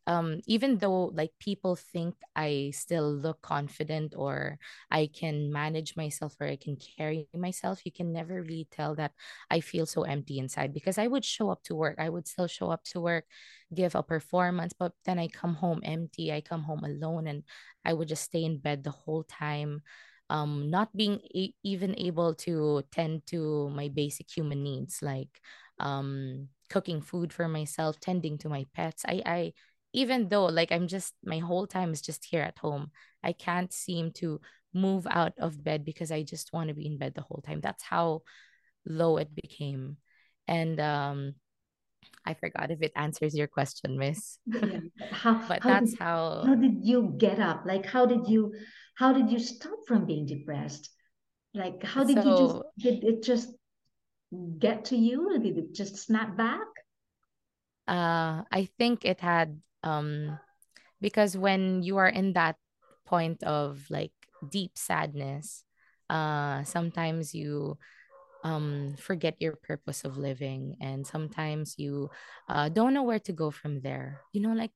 um 0.07 0.41
even 0.47 0.79
though 0.79 1.07
like 1.15 1.33
people 1.41 1.75
think 1.77 2.15
i 2.37 2.71
still 2.75 3.11
look 3.13 3.43
confident 3.43 4.15
or 4.17 4.59
i 4.91 5.09
can 5.13 5.53
manage 5.53 5.97
myself 5.97 6.35
or 6.41 6.47
i 6.47 6.57
can 6.57 6.77
carry 6.77 7.27
myself 7.35 7.85
you 7.85 7.91
can 7.93 8.13
never 8.13 8.43
really 8.43 8.69
tell 8.71 8.95
that 8.95 9.13
i 9.51 9.61
feel 9.61 9.87
so 9.87 10.03
empty 10.03 10.39
inside 10.39 10.73
because 10.73 10.99
i 10.99 11.07
would 11.07 11.25
show 11.25 11.51
up 11.51 11.63
to 11.65 11.75
work. 11.75 11.97
I 11.99 12.09
would 12.09 12.29
still 12.29 12.47
show 12.47 12.71
up 12.71 12.85
to 12.95 13.01
work 13.01 13.25
give 13.75 13.95
a 13.95 14.03
performance 14.03 14.73
but 14.79 14.93
then 15.05 15.19
i 15.19 15.29
come 15.29 15.55
home 15.55 15.81
empty. 15.85 16.33
I 16.33 16.41
come 16.41 16.63
home 16.63 16.85
alone 16.85 17.27
and 17.27 17.43
i 17.85 17.93
would 17.93 18.09
just 18.09 18.23
stay 18.25 18.45
in 18.45 18.59
bed 18.59 18.85
the 18.85 18.91
whole 18.95 19.25
time 19.25 19.83
um 20.31 20.71
not 20.71 20.95
being 20.97 21.21
a- 21.35 21.55
even 21.63 21.95
able 21.99 22.35
to 22.35 22.83
tend 22.93 23.27
to 23.27 23.71
my 23.71 23.89
basic 23.89 24.27
human 24.31 24.63
needs 24.63 25.03
like 25.03 25.41
um 25.79 26.49
cooking 26.71 27.01
food 27.01 27.33
for 27.33 27.47
myself 27.49 28.01
tending 28.01 28.39
to 28.39 28.49
my 28.49 28.67
pets. 28.75 29.05
I 29.07 29.23
i 29.27 29.53
even 29.97 30.29
though 30.29 30.45
like 30.45 30.71
I'm 30.71 30.87
just 30.87 31.15
my 31.25 31.39
whole 31.39 31.67
time 31.67 31.91
is 31.93 32.03
just 32.03 32.27
here 32.27 32.43
at 32.43 32.59
home. 32.59 32.93
I 33.25 33.33
can't 33.33 33.73
seem 33.73 34.13
to 34.21 34.41
move 34.75 35.07
out 35.11 35.33
of 35.39 35.65
bed 35.65 35.85
because 35.87 36.13
I 36.13 36.23
just 36.23 36.53
want 36.53 36.69
to 36.69 36.75
be 36.75 36.87
in 36.87 36.99
bed 36.99 37.15
the 37.15 37.23
whole 37.23 37.43
time. 37.45 37.61
That's 37.63 37.83
how 37.83 38.21
low 38.85 39.17
it 39.17 39.35
became. 39.35 39.97
And 40.47 40.79
um 40.79 41.35
I 42.27 42.35
forgot 42.35 42.71
if 42.71 42.83
it 42.83 42.93
answers 42.95 43.35
your 43.35 43.47
question, 43.47 43.99
Miss. 43.99 44.39
Yeah. 44.47 44.81
How, 45.13 45.35
but 45.49 45.63
how 45.63 45.69
that's 45.71 45.93
did, 45.93 45.99
how 45.99 46.43
how 46.47 46.55
did 46.55 46.85
you 46.85 47.15
get 47.17 47.41
up? 47.41 47.65
Like 47.65 47.87
how 47.87 48.05
did 48.05 48.29
you 48.29 48.53
how 48.97 49.13
did 49.15 49.31
you 49.31 49.39
stop 49.39 49.79
from 49.89 50.05
being 50.05 50.27
depressed? 50.27 50.91
Like 51.55 51.83
how 51.83 52.05
did 52.05 52.23
so, 52.23 52.31
you 52.31 52.37
just 52.37 52.57
did 52.79 53.05
it 53.05 53.23
just 53.23 53.49
get 54.59 54.85
to 54.87 54.97
you 54.97 55.31
or 55.31 55.39
did 55.39 55.57
it 55.57 55.73
just 55.73 55.97
snap 55.97 56.37
back? 56.37 56.69
uh, 57.89 58.43
I 58.51 58.69
think 58.79 59.05
it 59.05 59.21
had 59.21 59.61
um, 59.87 60.39
because 61.01 61.37
when 61.37 61.83
you 61.83 61.97
are 61.99 62.09
in 62.09 62.35
that 62.35 62.57
point 63.07 63.43
of 63.45 63.87
like 63.91 64.13
deep 64.51 64.73
sadness, 64.79 65.65
uh, 66.11 66.65
sometimes 66.65 67.35
you 67.35 67.79
um, 68.45 68.95
forget 68.99 69.37
your 69.41 69.57
purpose 69.57 70.05
of 70.05 70.19
living, 70.19 70.77
and 70.81 71.07
sometimes 71.07 71.77
you 71.79 72.11
uh, 72.49 72.69
don't 72.69 72.95
know 72.95 73.03
where 73.03 73.21
to 73.21 73.33
go 73.33 73.51
from 73.51 73.81
there. 73.83 74.23
You 74.33 74.43
know, 74.43 74.53
like 74.55 74.73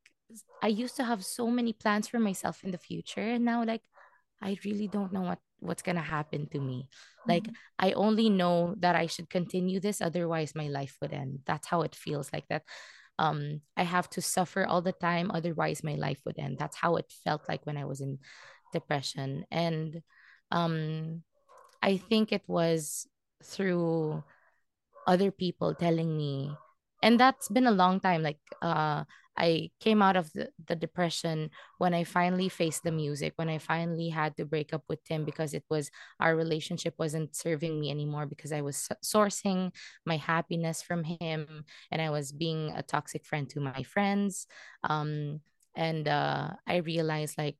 I 0.62 0.68
used 0.68 0.96
to 0.96 1.04
have 1.04 1.24
so 1.24 1.48
many 1.50 1.72
plans 1.72 2.08
for 2.08 2.18
myself 2.20 2.64
in 2.64 2.70
the 2.72 2.78
future, 2.78 3.20
and 3.22 3.44
now 3.44 3.64
like 3.64 3.82
I 4.42 4.58
really 4.64 4.88
don't 4.88 5.12
know 5.12 5.22
what 5.22 5.40
what's 5.60 5.82
gonna 5.82 6.02
happen 6.02 6.48
to 6.50 6.60
me. 6.60 6.88
Like 7.28 7.48
Mhm. 7.48 7.54
I 7.78 7.92
only 7.92 8.30
know 8.30 8.74
that 8.80 8.96
I 8.96 9.06
should 9.06 9.30
continue 9.30 9.80
this, 9.80 10.00
otherwise 10.00 10.54
my 10.54 10.68
life 10.68 10.96
would 11.02 11.12
end. 11.12 11.40
That's 11.46 11.68
how 11.68 11.82
it 11.82 11.94
feels 11.94 12.32
like 12.32 12.46
that. 12.48 12.64
Um, 13.20 13.60
I 13.76 13.84
have 13.84 14.08
to 14.16 14.22
suffer 14.24 14.64
all 14.64 14.80
the 14.80 14.96
time, 14.96 15.30
otherwise 15.30 15.84
my 15.84 15.94
life 15.94 16.20
would 16.24 16.40
end. 16.40 16.56
That's 16.58 16.76
how 16.76 16.96
it 16.96 17.12
felt 17.24 17.44
like 17.48 17.66
when 17.68 17.76
I 17.76 17.84
was 17.84 18.00
in 18.00 18.18
depression. 18.72 19.44
And 19.52 20.00
um, 20.50 21.22
I 21.82 21.98
think 21.98 22.32
it 22.32 22.42
was 22.48 23.06
through 23.44 24.24
other 25.06 25.30
people 25.30 25.74
telling 25.74 26.16
me 26.16 26.52
and 27.02 27.18
that's 27.18 27.48
been 27.48 27.66
a 27.66 27.74
long 27.74 28.00
time 28.00 28.22
like 28.22 28.38
uh 28.62 29.04
i 29.40 29.70
came 29.80 30.02
out 30.02 30.16
of 30.16 30.32
the, 30.32 30.48
the 30.66 30.76
depression 30.76 31.50
when 31.78 31.94
i 31.94 32.04
finally 32.04 32.48
faced 32.48 32.84
the 32.84 32.92
music 32.92 33.32
when 33.36 33.48
i 33.48 33.58
finally 33.58 34.08
had 34.08 34.36
to 34.36 34.44
break 34.44 34.72
up 34.72 34.84
with 34.88 35.02
tim 35.04 35.24
because 35.24 35.54
it 35.54 35.64
was 35.68 35.90
our 36.20 36.36
relationship 36.36 36.94
wasn't 36.98 37.34
serving 37.34 37.80
me 37.80 37.90
anymore 37.90 38.26
because 38.26 38.52
i 38.52 38.60
was 38.60 38.88
sourcing 39.02 39.72
my 40.06 40.16
happiness 40.16 40.82
from 40.82 41.02
him 41.02 41.64
and 41.90 42.00
i 42.00 42.10
was 42.10 42.30
being 42.30 42.72
a 42.76 42.82
toxic 42.82 43.24
friend 43.24 43.48
to 43.48 43.60
my 43.60 43.82
friends. 43.82 44.46
Um 44.84 45.40
and 45.76 46.06
uh 46.08 46.50
i 46.66 46.76
realized 46.76 47.38
like 47.38 47.56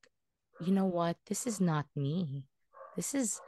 you 0.61 0.73
know 0.73 0.87
what? 0.87 1.17
This 1.27 1.47
is 1.47 1.61
not 1.61 1.87
me. 1.97 2.45
This 2.97 3.15
is 3.15 3.41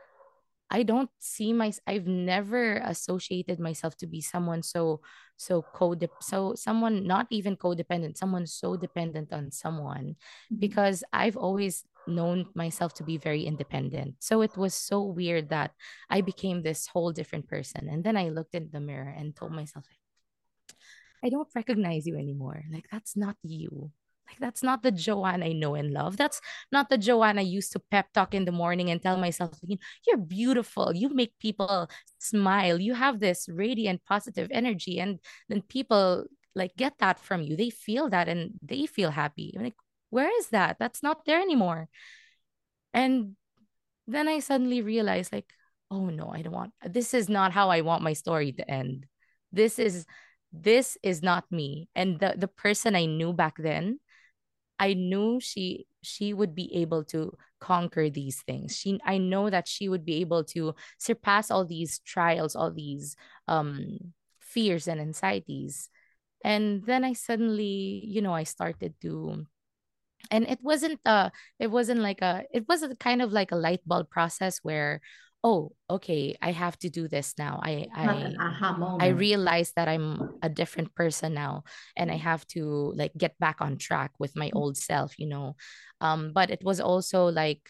I 0.72 0.82
don't 0.84 1.10
see 1.20 1.52
my 1.52 1.72
I've 1.86 2.06
never 2.08 2.80
associated 2.84 3.60
myself 3.60 3.96
to 3.98 4.06
be 4.06 4.20
someone 4.22 4.62
so 4.62 5.02
so 5.36 5.62
code 5.62 6.08
so 6.20 6.54
someone 6.56 7.06
not 7.06 7.26
even 7.30 7.56
codependent, 7.56 8.16
someone 8.16 8.46
so 8.46 8.76
dependent 8.76 9.32
on 9.32 9.50
someone 9.52 10.16
Mhm. 10.50 10.58
because 10.60 11.04
I've 11.12 11.36
always 11.36 11.84
known 12.06 12.48
myself 12.54 12.94
to 12.94 13.04
be 13.04 13.16
very 13.18 13.44
independent. 13.44 14.16
So 14.24 14.42
it 14.42 14.56
was 14.56 14.74
so 14.74 15.02
weird 15.04 15.50
that 15.50 15.72
I 16.10 16.20
became 16.22 16.62
this 16.62 16.88
whole 16.88 17.12
different 17.12 17.46
person. 17.48 17.88
And 17.88 18.02
then 18.02 18.16
I 18.16 18.30
looked 18.30 18.54
in 18.54 18.70
the 18.72 18.80
mirror 18.80 19.10
and 19.16 19.36
told 19.36 19.52
myself, 19.52 19.86
I 21.22 21.28
don't 21.28 21.48
recognize 21.54 22.06
you 22.06 22.16
anymore. 22.16 22.64
Like 22.70 22.86
that's 22.90 23.16
not 23.16 23.36
you. 23.42 23.92
Like 24.32 24.40
that's 24.40 24.62
not 24.62 24.82
the 24.82 24.90
Joanne 24.90 25.42
I 25.42 25.52
know 25.52 25.74
and 25.74 25.92
love. 25.92 26.16
That's 26.16 26.40
not 26.70 26.88
the 26.88 26.98
Joanne 26.98 27.38
I 27.38 27.42
used 27.42 27.72
to 27.72 27.78
pep 27.78 28.12
talk 28.12 28.34
in 28.34 28.44
the 28.44 28.52
morning 28.52 28.90
and 28.90 29.02
tell 29.02 29.16
myself, 29.16 29.58
you're 30.06 30.16
beautiful. 30.16 30.94
You 30.94 31.10
make 31.10 31.38
people 31.38 31.90
smile. 32.18 32.80
You 32.80 32.94
have 32.94 33.20
this 33.20 33.48
radiant 33.48 34.02
positive 34.06 34.48
energy. 34.50 34.98
And 34.98 35.18
then 35.48 35.62
people 35.62 36.24
like 36.54 36.76
get 36.76 36.94
that 36.98 37.18
from 37.18 37.42
you. 37.42 37.56
They 37.56 37.70
feel 37.70 38.08
that 38.10 38.28
and 38.28 38.52
they 38.62 38.86
feel 38.86 39.10
happy. 39.10 39.52
I'm 39.56 39.64
like, 39.64 39.76
where 40.10 40.30
is 40.38 40.48
that? 40.48 40.76
That's 40.78 41.02
not 41.02 41.24
there 41.24 41.40
anymore. 41.40 41.88
And 42.94 43.36
then 44.06 44.28
I 44.28 44.40
suddenly 44.40 44.82
realized, 44.82 45.32
like, 45.32 45.52
oh 45.90 46.06
no, 46.10 46.32
I 46.34 46.42
don't 46.42 46.52
want 46.52 46.72
this 46.88 47.14
is 47.14 47.28
not 47.28 47.52
how 47.52 47.68
I 47.70 47.82
want 47.82 48.02
my 48.02 48.14
story 48.14 48.52
to 48.52 48.70
end. 48.70 49.06
This 49.52 49.78
is 49.78 50.06
this 50.52 50.98
is 51.02 51.22
not 51.22 51.44
me. 51.50 51.88
And 51.94 52.18
the 52.18 52.34
the 52.36 52.48
person 52.48 52.96
I 52.96 53.06
knew 53.06 53.32
back 53.32 53.56
then, 53.58 54.00
I 54.82 54.94
knew 54.94 55.38
she 55.38 55.86
she 56.02 56.34
would 56.34 56.56
be 56.58 56.74
able 56.82 57.04
to 57.14 57.38
conquer 57.60 58.10
these 58.10 58.42
things. 58.42 58.74
She 58.76 58.98
I 59.06 59.18
know 59.18 59.48
that 59.48 59.68
she 59.68 59.88
would 59.88 60.04
be 60.04 60.18
able 60.20 60.42
to 60.58 60.74
surpass 60.98 61.50
all 61.50 61.64
these 61.64 62.00
trials, 62.00 62.56
all 62.56 62.72
these 62.74 63.14
um 63.46 64.12
fears 64.40 64.88
and 64.88 65.00
anxieties. 65.00 65.88
And 66.44 66.82
then 66.84 67.04
I 67.04 67.12
suddenly, 67.14 68.02
you 68.02 68.20
know, 68.22 68.34
I 68.34 68.42
started 68.42 68.98
to 69.02 69.46
and 70.30 70.46
it 70.48 70.58
wasn't 70.62 71.00
uh 71.06 71.30
it 71.58 71.70
wasn't 71.70 72.00
like 72.00 72.22
a 72.22 72.42
it 72.52 72.66
was 72.68 72.82
a 72.82 72.94
kind 72.96 73.22
of 73.22 73.32
like 73.32 73.52
a 73.52 73.56
light 73.56 73.86
bulb 73.86 74.10
process 74.10 74.58
where 74.62 75.00
oh 75.44 75.72
okay 75.90 76.36
i 76.40 76.52
have 76.52 76.78
to 76.78 76.88
do 76.90 77.08
this 77.08 77.34
now. 77.38 77.60
I 77.62 77.88
i 77.94 78.32
i 79.00 79.08
realize 79.08 79.72
that 79.76 79.88
i'm 79.88 80.22
a 80.42 80.48
different 80.48 80.94
person 80.94 81.34
now 81.34 81.64
and 81.96 82.10
i 82.10 82.16
have 82.16 82.46
to 82.48 82.92
like 82.96 83.12
get 83.16 83.38
back 83.38 83.60
on 83.60 83.76
track 83.78 84.12
with 84.18 84.36
my 84.36 84.50
old 84.54 84.76
self 84.76 85.18
you 85.18 85.26
know? 85.26 85.56
Um 86.00 86.32
but 86.34 86.50
it 86.50 86.62
was 86.64 86.80
also 86.80 87.26
like 87.26 87.60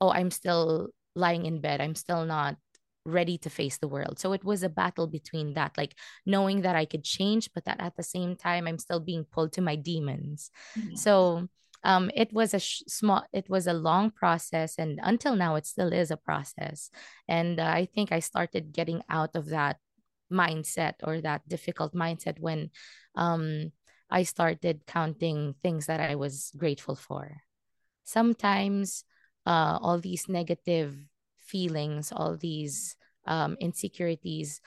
oh 0.00 0.10
i'm 0.10 0.30
still 0.30 0.90
lying 1.16 1.44
in 1.46 1.60
bed. 1.60 1.80
I'm 1.80 1.96
still 1.96 2.24
not 2.24 2.56
ready 3.04 3.36
to 3.38 3.50
face 3.50 3.78
the 3.78 3.88
world. 3.88 4.18
So 4.20 4.32
it 4.32 4.44
was 4.44 4.62
a 4.62 4.68
battle 4.68 5.06
between 5.06 5.54
that 5.54 5.76
like 5.76 5.94
knowing 6.26 6.62
that 6.62 6.76
i 6.76 6.84
could 6.84 7.04
change 7.04 7.50
but 7.54 7.64
that 7.64 7.80
at 7.80 7.96
the 7.96 8.02
same 8.02 8.36
time 8.36 8.66
i'm 8.68 8.78
still 8.78 9.00
being 9.00 9.24
pulled 9.24 9.52
to 9.54 9.62
my 9.62 9.76
demons. 9.76 10.50
Yes. 10.76 11.02
so 11.02 11.48
um, 11.84 12.10
it 12.14 12.32
was 12.32 12.54
a 12.54 12.58
sh- 12.58 12.82
small 12.86 13.24
it 13.32 13.48
was 13.48 13.66
a 13.66 13.72
long 13.72 14.10
process 14.10 14.76
and 14.78 15.00
until 15.02 15.36
now 15.36 15.54
it 15.56 15.66
still 15.66 15.92
is 15.92 16.10
a 16.10 16.16
process 16.16 16.90
and 17.28 17.58
uh, 17.60 17.64
i 17.64 17.84
think 17.84 18.12
i 18.12 18.20
started 18.20 18.72
getting 18.72 19.02
out 19.08 19.34
of 19.34 19.46
that 19.48 19.76
mindset 20.32 20.94
or 21.02 21.20
that 21.20 21.46
difficult 21.48 21.94
mindset 21.94 22.38
when 22.38 22.70
um, 23.16 23.72
i 24.10 24.22
started 24.22 24.86
counting 24.86 25.54
things 25.62 25.86
that 25.86 26.00
i 26.00 26.14
was 26.14 26.52
grateful 26.56 26.94
for 26.94 27.42
sometimes 28.04 29.04
uh, 29.46 29.78
all 29.80 29.98
these 29.98 30.28
negative 30.28 30.96
feelings 31.38 32.12
all 32.14 32.36
these 32.36 32.96
um, 33.26 33.56
insecurities 33.60 34.60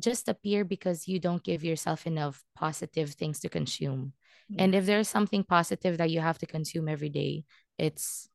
just 0.00 0.28
appear 0.28 0.64
because 0.64 1.08
you 1.08 1.18
don't 1.18 1.44
give 1.44 1.64
yourself 1.64 2.06
enough 2.06 2.42
positive 2.54 3.10
things 3.12 3.40
to 3.40 3.48
consume. 3.48 4.12
Yeah. 4.48 4.64
And 4.64 4.74
if 4.74 4.86
there's 4.86 5.08
something 5.08 5.44
positive 5.44 5.98
that 5.98 6.10
you 6.10 6.20
have 6.20 6.38
to 6.38 6.46
consume 6.46 6.88
every 6.88 7.08
day, 7.08 7.44
it's 7.78 8.28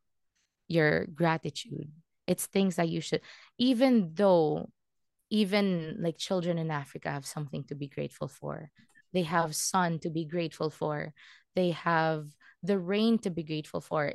your 0.67 1.05
gratitude. 1.05 1.91
It's 2.27 2.45
things 2.45 2.75
that 2.75 2.89
you 2.89 3.01
should, 3.01 3.21
even 3.57 4.11
though, 4.13 4.69
even 5.29 5.97
like 5.99 6.17
children 6.17 6.57
in 6.57 6.71
Africa 6.71 7.09
have 7.09 7.25
something 7.25 7.63
to 7.65 7.75
be 7.75 7.87
grateful 7.87 8.27
for. 8.27 8.69
They 9.13 9.23
have 9.23 9.55
sun 9.55 9.99
to 9.99 10.09
be 10.09 10.25
grateful 10.25 10.69
for. 10.69 11.13
They 11.55 11.71
have 11.71 12.27
the 12.63 12.77
rain 12.77 13.19
to 13.19 13.29
be 13.29 13.43
grateful 13.43 13.81
for. 13.81 14.13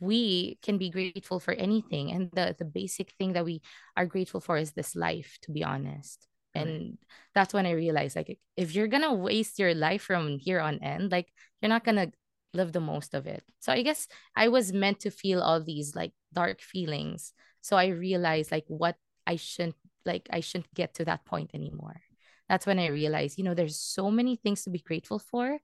We 0.00 0.58
can 0.62 0.78
be 0.78 0.90
grateful 0.90 1.40
for 1.40 1.52
anything. 1.52 2.12
And 2.12 2.30
the, 2.32 2.56
the 2.58 2.64
basic 2.64 3.12
thing 3.12 3.34
that 3.34 3.44
we 3.44 3.60
are 3.96 4.06
grateful 4.06 4.40
for 4.40 4.56
is 4.56 4.72
this 4.72 4.96
life, 4.96 5.38
to 5.42 5.52
be 5.52 5.62
honest. 5.62 6.26
Correct. 6.54 6.68
And 6.68 6.98
that's 7.34 7.54
when 7.54 7.66
I 7.66 7.72
realized 7.72 8.16
like 8.16 8.38
if 8.56 8.74
you're 8.74 8.88
gonna 8.88 9.14
waste 9.14 9.58
your 9.58 9.74
life 9.74 10.02
from 10.02 10.38
here 10.38 10.60
on 10.60 10.78
end, 10.82 11.12
like 11.12 11.32
you're 11.60 11.68
not 11.68 11.84
gonna 11.84 12.10
live 12.54 12.72
the 12.72 12.80
most 12.80 13.14
of 13.14 13.26
it. 13.26 13.44
So 13.60 13.72
I 13.72 13.82
guess 13.82 14.08
I 14.34 14.48
was 14.48 14.72
meant 14.72 15.00
to 15.00 15.10
feel 15.10 15.40
all 15.40 15.62
these 15.62 15.94
like 15.94 16.12
dark 16.32 16.60
feelings. 16.60 17.32
So 17.60 17.76
I 17.76 17.88
realized 17.88 18.50
like 18.50 18.64
what 18.68 18.96
I 19.26 19.36
shouldn't 19.36 19.76
like 20.04 20.28
I 20.32 20.40
shouldn't 20.40 20.72
get 20.74 20.94
to 20.94 21.04
that 21.04 21.24
point 21.24 21.50
anymore. 21.54 22.00
That's 22.48 22.66
when 22.66 22.80
I 22.80 22.88
realized, 22.88 23.38
you 23.38 23.44
know, 23.44 23.54
there's 23.54 23.76
so 23.78 24.10
many 24.10 24.34
things 24.34 24.64
to 24.64 24.70
be 24.70 24.80
grateful 24.80 25.20
for. 25.20 25.58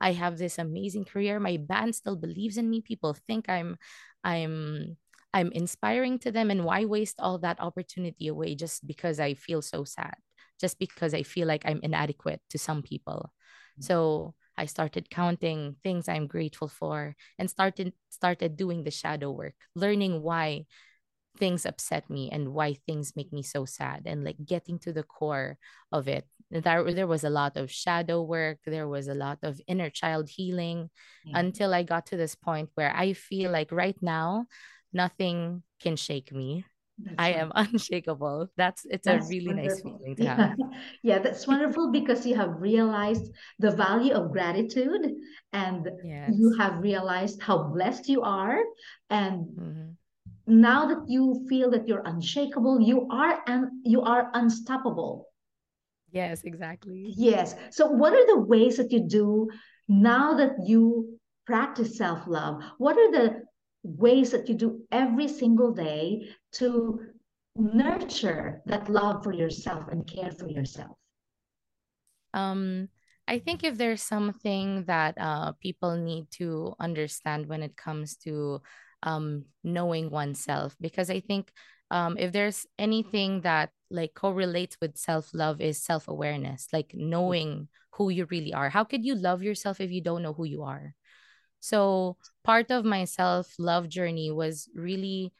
I 0.00 0.12
have 0.12 0.38
this 0.38 0.58
amazing 0.58 1.04
career. 1.04 1.38
My 1.38 1.56
band 1.56 1.94
still 1.94 2.16
believes 2.16 2.56
in 2.56 2.68
me. 2.68 2.80
People 2.80 3.14
think 3.14 3.48
I'm 3.48 3.76
I'm 4.24 4.96
I'm 5.34 5.50
inspiring 5.52 6.18
to 6.20 6.32
them 6.32 6.50
and 6.50 6.64
why 6.64 6.84
waste 6.84 7.16
all 7.20 7.38
that 7.38 7.60
opportunity 7.60 8.28
away 8.28 8.54
just 8.54 8.86
because 8.86 9.18
I 9.20 9.34
feel 9.34 9.62
so 9.62 9.84
sad, 9.84 10.16
just 10.62 10.78
because 10.78 11.12
I 11.12 11.24
feel 11.26 11.48
like 11.50 11.66
I'm 11.66 11.80
inadequate 11.82 12.40
to 12.50 12.58
some 12.58 12.82
people. 12.82 13.34
Mm. 13.78 13.84
So 13.84 14.34
I 14.56 14.66
started 14.66 15.10
counting 15.10 15.76
things 15.82 16.08
I'm 16.08 16.28
grateful 16.30 16.68
for 16.68 17.16
and 17.38 17.50
started 17.50 17.92
started 18.08 18.56
doing 18.56 18.84
the 18.84 18.94
shadow 18.94 19.32
work, 19.34 19.58
learning 19.74 20.22
why 20.22 20.64
things 21.38 21.64
upset 21.64 22.08
me 22.10 22.30
and 22.30 22.52
why 22.52 22.74
things 22.86 23.16
make 23.16 23.32
me 23.32 23.42
so 23.42 23.64
sad 23.64 24.02
and 24.06 24.24
like 24.24 24.36
getting 24.44 24.78
to 24.78 24.92
the 24.92 25.02
core 25.02 25.56
of 25.90 26.06
it 26.06 26.26
there, 26.50 26.84
there 26.92 27.06
was 27.06 27.24
a 27.24 27.30
lot 27.30 27.56
of 27.56 27.70
shadow 27.72 28.20
work 28.20 28.58
there 28.66 28.86
was 28.86 29.08
a 29.08 29.14
lot 29.14 29.38
of 29.42 29.60
inner 29.66 29.88
child 29.88 30.28
healing 30.28 30.90
Yeah. 31.24 31.38
until 31.40 31.72
i 31.72 31.82
got 31.82 32.04
to 32.12 32.16
this 32.16 32.34
point 32.34 32.68
where 32.74 32.92
i 32.94 33.14
feel 33.14 33.50
like 33.50 33.72
right 33.72 33.96
now 34.02 34.44
nothing 34.92 35.62
can 35.80 35.96
shake 35.96 36.32
me 36.32 36.66
i 37.18 37.28
That's 37.28 37.32
right. 37.32 37.40
am 37.40 37.52
unshakable 37.56 38.48
that's 38.56 38.84
it's 38.90 39.06
a 39.06 39.12
That's 39.12 39.28
really 39.30 39.52
nice 39.52 39.80
feeling 39.80 40.16
to 40.16 40.24
have 40.24 40.38
Yeah. 40.42 40.54
Yeah, 41.02 41.18
that's 41.18 41.46
wonderful 41.46 41.90
because 41.90 42.24
you 42.26 42.36
have 42.36 42.60
realized 42.60 43.30
the 43.58 43.72
value 43.72 44.12
of 44.14 44.30
gratitude 44.32 45.12
and 45.52 45.90
you 46.26 46.54
have 46.58 46.78
realized 46.82 47.42
how 47.42 47.64
blessed 47.74 48.08
you 48.08 48.22
are. 48.22 48.60
And 49.10 49.46
hmm 49.56 49.90
now 50.46 50.86
that 50.86 51.04
you 51.08 51.46
feel 51.48 51.70
that 51.70 51.88
you're 51.88 52.02
unshakable, 52.04 52.80
you 52.80 53.08
are 53.10 53.42
and 53.46 53.66
you 53.84 54.02
are 54.02 54.30
unstoppable. 54.34 55.28
Yes, 56.10 56.44
exactly. 56.44 57.14
Yes. 57.16 57.54
So, 57.70 57.86
what 57.90 58.12
are 58.12 58.26
the 58.26 58.40
ways 58.40 58.76
that 58.76 58.92
you 58.92 59.00
do 59.00 59.48
now 59.88 60.34
that 60.34 60.56
you 60.66 61.18
practice 61.46 61.96
self 61.96 62.26
love? 62.26 62.62
What 62.78 62.96
are 62.96 63.10
the 63.10 63.42
ways 63.82 64.30
that 64.30 64.48
you 64.48 64.54
do 64.54 64.82
every 64.90 65.28
single 65.28 65.72
day 65.72 66.28
to 66.52 67.00
nurture 67.56 68.62
that 68.66 68.88
love 68.88 69.22
for 69.22 69.32
yourself 69.32 69.84
and 69.90 70.06
care 70.06 70.30
for 70.30 70.48
yourself? 70.48 70.96
Um, 72.34 72.88
I 73.28 73.38
think 73.38 73.64
if 73.64 73.76
there's 73.76 74.02
something 74.02 74.84
that 74.84 75.16
uh, 75.18 75.52
people 75.60 75.96
need 75.96 76.30
to 76.32 76.74
understand 76.80 77.46
when 77.46 77.62
it 77.62 77.76
comes 77.76 78.16
to 78.18 78.62
um, 79.02 79.44
knowing 79.62 80.10
oneself, 80.10 80.76
because 80.80 81.10
I 81.10 81.20
think 81.20 81.52
um, 81.90 82.16
if 82.18 82.32
there's 82.32 82.66
anything 82.78 83.42
that 83.42 83.70
like 83.90 84.14
correlates 84.14 84.78
with 84.80 84.96
self-love 84.96 85.60
is 85.60 85.84
self-awareness, 85.84 86.68
like 86.72 86.92
knowing 86.94 87.68
who 87.92 88.08
you 88.08 88.26
really 88.30 88.54
are. 88.54 88.70
How 88.70 88.84
could 88.84 89.04
you 89.04 89.14
love 89.14 89.42
yourself 89.42 89.80
if 89.80 89.90
you 89.90 90.00
don't 90.00 90.22
know 90.22 90.32
who 90.32 90.44
you 90.44 90.62
are? 90.62 90.94
So 91.62 92.18
part 92.42 92.70
of 92.74 92.84
my 92.84 93.06
self-love 93.06 93.88
journey 93.88 94.30
was 94.34 94.68
really 94.74 95.32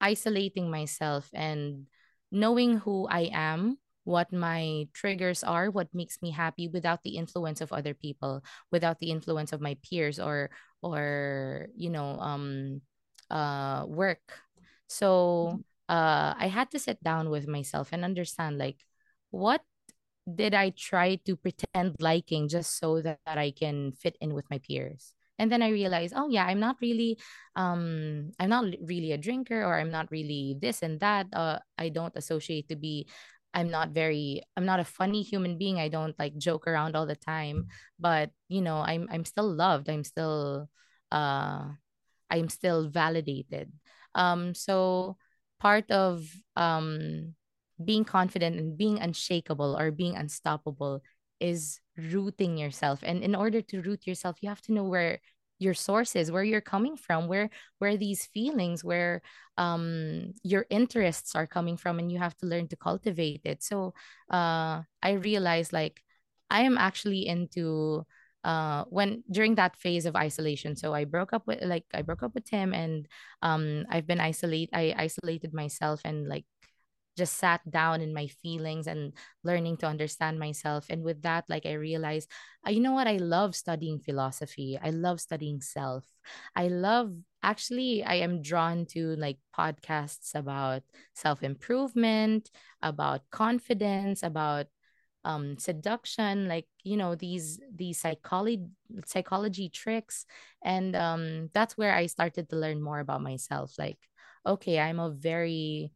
isolating 0.00 0.70
myself 0.70 1.30
and 1.34 1.86
knowing 2.30 2.78
who 2.78 3.08
I 3.08 3.30
am, 3.32 3.78
what 4.04 4.32
my 4.32 4.86
triggers 4.92 5.42
are, 5.42 5.70
what 5.70 5.88
makes 5.94 6.20
me 6.22 6.30
happy 6.30 6.68
without 6.68 7.02
the 7.02 7.16
influence 7.16 7.60
of 7.60 7.72
other 7.72 7.94
people, 7.94 8.44
without 8.70 9.00
the 9.00 9.10
influence 9.10 9.52
of 9.52 9.60
my 9.60 9.76
peers 9.82 10.20
or 10.20 10.50
or 10.82 11.68
you 11.76 11.90
know 11.90 12.20
um 12.20 12.82
uh 13.30 13.84
work. 13.88 14.22
So 14.88 15.60
uh 15.88 16.34
I 16.36 16.48
had 16.48 16.70
to 16.72 16.78
sit 16.78 17.02
down 17.02 17.30
with 17.30 17.48
myself 17.48 17.90
and 17.92 18.04
understand 18.04 18.58
like 18.58 18.84
what 19.30 19.62
did 20.28 20.54
I 20.54 20.70
try 20.70 21.16
to 21.26 21.36
pretend 21.36 21.96
liking 22.00 22.48
just 22.48 22.78
so 22.78 23.00
that, 23.02 23.20
that 23.26 23.38
I 23.38 23.50
can 23.52 23.92
fit 23.92 24.16
in 24.20 24.34
with 24.34 24.48
my 24.50 24.58
peers? 24.58 25.14
And 25.38 25.50
then 25.50 25.62
I 25.62 25.70
realized, 25.70 26.14
oh 26.16 26.28
yeah, 26.28 26.46
I'm 26.46 26.60
not 26.60 26.76
really 26.80 27.18
um 27.56 28.30
I'm 28.38 28.50
not 28.50 28.66
really 28.82 29.12
a 29.12 29.18
drinker 29.18 29.62
or 29.64 29.78
I'm 29.78 29.90
not 29.90 30.10
really 30.10 30.56
this 30.60 30.82
and 30.82 31.00
that. 31.00 31.26
Uh 31.32 31.58
I 31.78 31.88
don't 31.90 32.14
associate 32.16 32.68
to 32.68 32.76
be 32.76 33.08
I'm 33.54 33.70
not 33.70 33.90
very 33.90 34.42
I'm 34.56 34.64
not 34.66 34.80
a 34.80 34.84
funny 34.84 35.22
human 35.22 35.58
being. 35.58 35.78
I 35.78 35.88
don't 35.88 36.18
like 36.18 36.36
joke 36.38 36.66
around 36.66 36.96
all 36.96 37.06
the 37.06 37.16
time, 37.18 37.66
but 37.98 38.30
you 38.48 38.60
know, 38.62 38.78
I'm 38.78 39.08
I'm 39.10 39.24
still 39.24 39.50
loved. 39.50 39.88
I'm 39.90 40.04
still 40.04 40.68
uh 41.12 41.70
I'm 42.30 42.48
still 42.48 42.88
validated. 42.88 43.72
Um 44.14 44.54
so 44.54 45.16
part 45.60 45.90
of 45.90 46.26
um 46.56 47.34
being 47.82 48.04
confident 48.04 48.56
and 48.58 48.78
being 48.78 48.98
unshakable 49.00 49.76
or 49.78 49.90
being 49.90 50.16
unstoppable 50.16 51.02
is 51.40 51.80
rooting 51.96 52.56
yourself. 52.56 53.00
And 53.02 53.22
in 53.22 53.34
order 53.34 53.60
to 53.62 53.82
root 53.82 54.06
yourself 54.06 54.36
you 54.42 54.48
have 54.48 54.62
to 54.62 54.72
know 54.72 54.84
where 54.84 55.20
your 55.58 55.74
source 55.74 56.16
is 56.16 56.32
where 56.32 56.42
you're 56.42 56.60
coming 56.60 56.96
from 56.96 57.28
where 57.28 57.48
where 57.78 57.96
these 57.96 58.26
feelings 58.26 58.82
where 58.84 59.22
um 59.56 60.32
your 60.42 60.66
interests 60.68 61.34
are 61.36 61.46
coming 61.46 61.76
from 61.76 61.98
and 61.98 62.10
you 62.10 62.18
have 62.18 62.36
to 62.36 62.46
learn 62.46 62.66
to 62.68 62.76
cultivate 62.76 63.40
it. 63.44 63.62
So 63.62 63.94
uh 64.30 64.82
i 65.02 65.12
realized 65.12 65.72
like 65.72 66.02
i 66.50 66.62
am 66.62 66.76
actually 66.78 67.26
into 67.26 68.04
uh 68.42 68.84
when 68.90 69.22
during 69.30 69.54
that 69.56 69.76
phase 69.76 70.06
of 70.06 70.16
isolation. 70.16 70.76
So 70.76 70.92
i 70.92 71.04
broke 71.04 71.32
up 71.32 71.46
with 71.46 71.62
like 71.62 71.84
i 71.94 72.02
broke 72.02 72.22
up 72.22 72.34
with 72.34 72.48
him 72.48 72.74
and 72.74 73.06
um 73.42 73.86
i've 73.90 74.06
been 74.06 74.20
isolate 74.20 74.70
i 74.72 74.94
isolated 74.98 75.54
myself 75.54 76.00
and 76.04 76.28
like 76.28 76.44
just 77.16 77.34
sat 77.38 77.60
down 77.70 78.00
in 78.00 78.12
my 78.12 78.26
feelings 78.26 78.86
and 78.86 79.12
learning 79.42 79.76
to 79.78 79.86
understand 79.86 80.38
myself. 80.38 80.86
And 80.90 81.02
with 81.02 81.22
that 81.22 81.44
like 81.48 81.66
i 81.66 81.72
realized 81.74 82.30
uh, 82.66 82.70
you 82.70 82.80
know 82.80 82.92
what? 82.92 83.06
I 83.06 83.18
love 83.18 83.54
studying 83.54 83.98
philosophy. 84.00 84.78
I 84.82 84.90
love 84.90 85.20
studying 85.20 85.60
self. 85.60 86.04
I 86.56 86.68
love 86.68 87.12
actually 87.42 88.02
i 88.02 88.14
am 88.14 88.40
drawn 88.40 88.86
to 88.86 89.14
like 89.16 89.36
podcasts 89.54 90.34
about 90.34 90.82
self 91.14 91.42
improvement 91.42 92.50
about 92.80 93.20
confidence 93.30 94.22
about 94.22 94.64
um 95.24 95.58
seduction 95.58 96.48
like 96.48 96.66
you 96.84 96.96
know 96.96 97.14
these 97.14 97.60
these 97.74 98.00
psychology 98.00 98.64
psychology 99.06 99.68
tricks. 99.68 100.26
And 100.62 100.96
um 100.96 101.50
that's 101.54 101.76
where 101.76 101.94
i 101.94 102.06
started 102.06 102.48
to 102.50 102.56
learn 102.56 102.82
more 102.82 103.00
about 103.00 103.22
myself. 103.22 103.74
Like 103.78 103.98
okay 104.46 104.78
i'm 104.78 105.00
a 105.00 105.10
very 105.10 105.90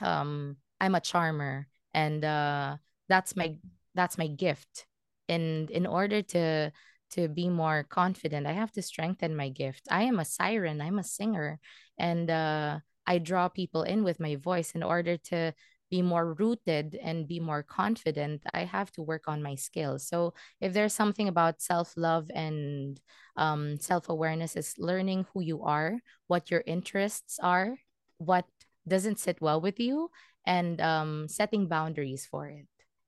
um 0.00 0.56
i'm 0.80 0.94
a 0.94 1.00
charmer 1.00 1.66
and 1.92 2.24
uh 2.24 2.76
that's 3.08 3.36
my 3.36 3.56
that's 3.94 4.18
my 4.18 4.26
gift. 4.26 4.86
And 5.28 5.70
in 5.70 5.86
order 5.86 6.22
to 6.22 6.72
to 7.12 7.28
be 7.28 7.48
more 7.48 7.84
confident 7.84 8.46
i 8.46 8.52
have 8.52 8.72
to 8.72 8.82
strengthen 8.82 9.36
my 9.36 9.48
gift. 9.48 9.86
I 9.90 10.02
am 10.04 10.18
a 10.18 10.24
siren 10.24 10.80
i'm 10.80 10.98
a 10.98 11.04
singer 11.04 11.60
and 11.98 12.30
uh 12.30 12.80
i 13.06 13.18
draw 13.18 13.48
people 13.48 13.82
in 13.82 14.04
with 14.04 14.20
my 14.20 14.36
voice. 14.36 14.72
In 14.74 14.82
order 14.82 15.16
to 15.30 15.54
be 15.90 16.02
more 16.02 16.34
rooted 16.34 16.98
and 17.00 17.28
be 17.28 17.38
more 17.38 17.62
confident 17.62 18.42
i 18.52 18.64
have 18.64 18.90
to 18.92 19.02
work 19.02 19.28
on 19.28 19.42
my 19.42 19.54
skills. 19.54 20.08
So 20.08 20.34
if 20.60 20.72
there's 20.72 20.94
something 20.94 21.28
about 21.28 21.62
self-love 21.62 22.30
and 22.34 22.98
um, 23.36 23.78
self-awareness 23.80 24.56
is 24.56 24.74
learning 24.78 25.26
who 25.32 25.42
you 25.42 25.62
are 25.62 25.98
what 26.26 26.50
your 26.50 26.62
interests 26.66 27.38
are 27.42 27.76
what 28.18 28.46
doesn't 28.86 29.18
sit 29.18 29.40
well 29.40 29.60
with 29.60 29.80
you 29.80 30.10
and 30.46 30.80
um, 30.80 31.28
setting 31.28 31.66
boundaries 31.68 32.26
for 32.26 32.48
it 32.48 32.66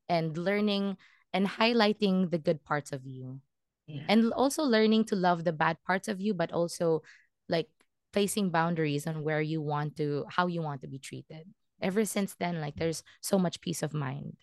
and 0.09 0.37
learning 0.37 0.97
and 1.33 1.47
highlighting 1.47 2.31
the 2.31 2.39
good 2.39 2.65
parts 2.65 2.93
of 2.93 3.05
you. 3.05 3.41
Yeah. 3.87 4.03
and 4.09 4.33
also 4.33 4.65
learning 4.65 5.05
to 5.07 5.15
love 5.15 5.45
the 5.45 5.53
bad 5.55 5.79
parts 5.87 6.09
of 6.09 6.21
you 6.21 6.35
but 6.35 6.51
also 6.51 7.03
like 7.49 7.69
placing 8.13 8.51
boundaries 8.51 9.07
on 9.07 9.23
where 9.23 9.41
you 9.41 9.63
want 9.63 9.95
to 9.97 10.27
how 10.27 10.49
you 10.49 10.63
want 10.63 10.81
to 10.83 10.89
be 10.89 10.99
treated. 10.99 11.47
Ever 11.81 12.05
since 12.05 12.35
then 12.35 12.61
like 12.61 12.77
there's 12.77 13.05
so 13.21 13.39
much 13.39 13.61
peace 13.61 13.83
of 13.83 13.95
mind 13.95 14.35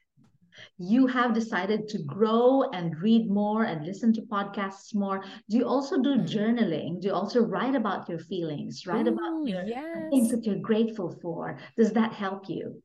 You 0.78 1.08
have 1.08 1.34
decided 1.34 1.88
to 1.90 2.00
grow 2.04 2.70
and 2.72 2.98
read 3.02 3.30
more 3.30 3.64
and 3.64 3.86
listen 3.86 4.14
to 4.14 4.22
podcasts 4.22 4.94
more. 4.94 5.24
Do 5.50 5.58
you 5.58 5.68
also 5.68 6.02
do 6.02 6.18
Mm. 6.18 6.28
journaling? 6.28 7.02
Do 7.02 7.08
you 7.08 7.14
also 7.14 7.42
write 7.42 7.76
about 7.76 8.10
your 8.10 8.20
feelings, 8.20 8.86
write 8.88 9.08
about 9.08 9.48
your 9.48 9.64
the 9.64 10.10
things 10.10 10.32
that 10.32 10.46
you're 10.46 10.56
grateful 10.62 11.12
for? 11.22 11.60
Does 11.78 11.92
that 11.94 12.14
help 12.14 12.50
you? 12.50 12.82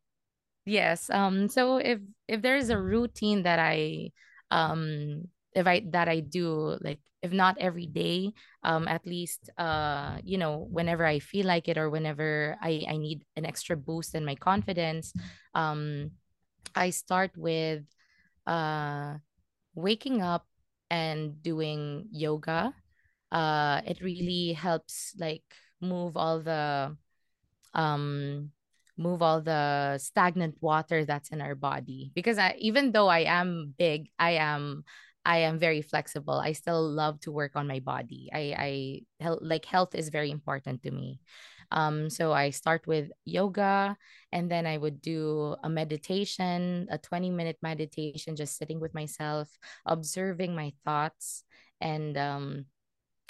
Yes. 0.64 1.08
Um, 1.10 1.48
so 1.48 1.78
if 1.78 2.00
if 2.28 2.42
there's 2.42 2.68
a 2.70 2.78
routine 2.78 3.42
that 3.44 3.58
I 3.58 4.10
um 4.50 5.28
if 5.54 5.66
I 5.66 5.82
that 5.90 6.08
I 6.08 6.20
do 6.20 6.76
like 6.80 7.00
if 7.22 7.32
not 7.32 7.56
every 7.58 7.86
day, 7.86 8.32
um 8.62 8.86
at 8.86 9.06
least 9.06 9.50
uh 9.58 10.18
you 10.22 10.36
know 10.38 10.68
whenever 10.70 11.06
I 11.06 11.18
feel 11.20 11.46
like 11.46 11.68
it 11.68 11.78
or 11.78 11.88
whenever 11.90 12.56
I 12.60 12.84
I 12.88 12.96
need 12.98 13.24
an 13.36 13.46
extra 13.46 13.76
boost 13.76 14.14
in 14.14 14.24
my 14.24 14.34
confidence, 14.36 15.12
um 15.54 16.12
I 16.78 16.90
start 16.90 17.36
with 17.36 17.82
uh 18.46 19.18
waking 19.74 20.22
up 20.22 20.46
and 20.90 21.42
doing 21.42 22.06
yoga. 22.12 22.74
Uh 23.32 23.82
it 23.86 24.00
really 24.00 24.54
helps 24.54 25.14
like 25.18 25.44
move 25.80 26.16
all 26.16 26.40
the 26.40 26.96
um 27.74 28.50
move 28.96 29.22
all 29.22 29.40
the 29.40 29.98
stagnant 29.98 30.56
water 30.60 31.04
that's 31.04 31.30
in 31.30 31.40
our 31.40 31.54
body. 31.54 32.10
Because 32.14 32.38
I, 32.38 32.56
even 32.58 32.92
though 32.92 33.08
I 33.08 33.20
am 33.30 33.74
big 33.78 34.10
I 34.18 34.32
am 34.42 34.84
I 35.24 35.38
am 35.44 35.58
very 35.58 35.82
flexible. 35.82 36.34
I 36.40 36.52
still 36.52 36.82
love 36.82 37.20
to 37.20 37.32
work 37.32 37.52
on 37.54 37.68
my 37.68 37.80
body. 37.80 38.30
I 38.32 38.54
I 38.56 38.68
like 39.40 39.64
health 39.66 39.94
is 39.94 40.08
very 40.08 40.30
important 40.30 40.82
to 40.84 40.90
me 40.90 41.20
um 41.70 42.08
so 42.10 42.32
I 42.32 42.50
start 42.50 42.86
with 42.86 43.10
yoga 43.24 43.96
and 44.32 44.50
then 44.50 44.66
I 44.66 44.78
would 44.78 45.00
do 45.00 45.56
a 45.62 45.68
meditation 45.68 46.88
a 46.90 46.98
20 46.98 47.30
minute 47.30 47.58
meditation 47.62 48.36
just 48.36 48.56
sitting 48.56 48.80
with 48.80 48.94
myself 48.94 49.48
observing 49.86 50.54
my 50.54 50.72
thoughts 50.84 51.44
and 51.80 52.16
um 52.16 52.66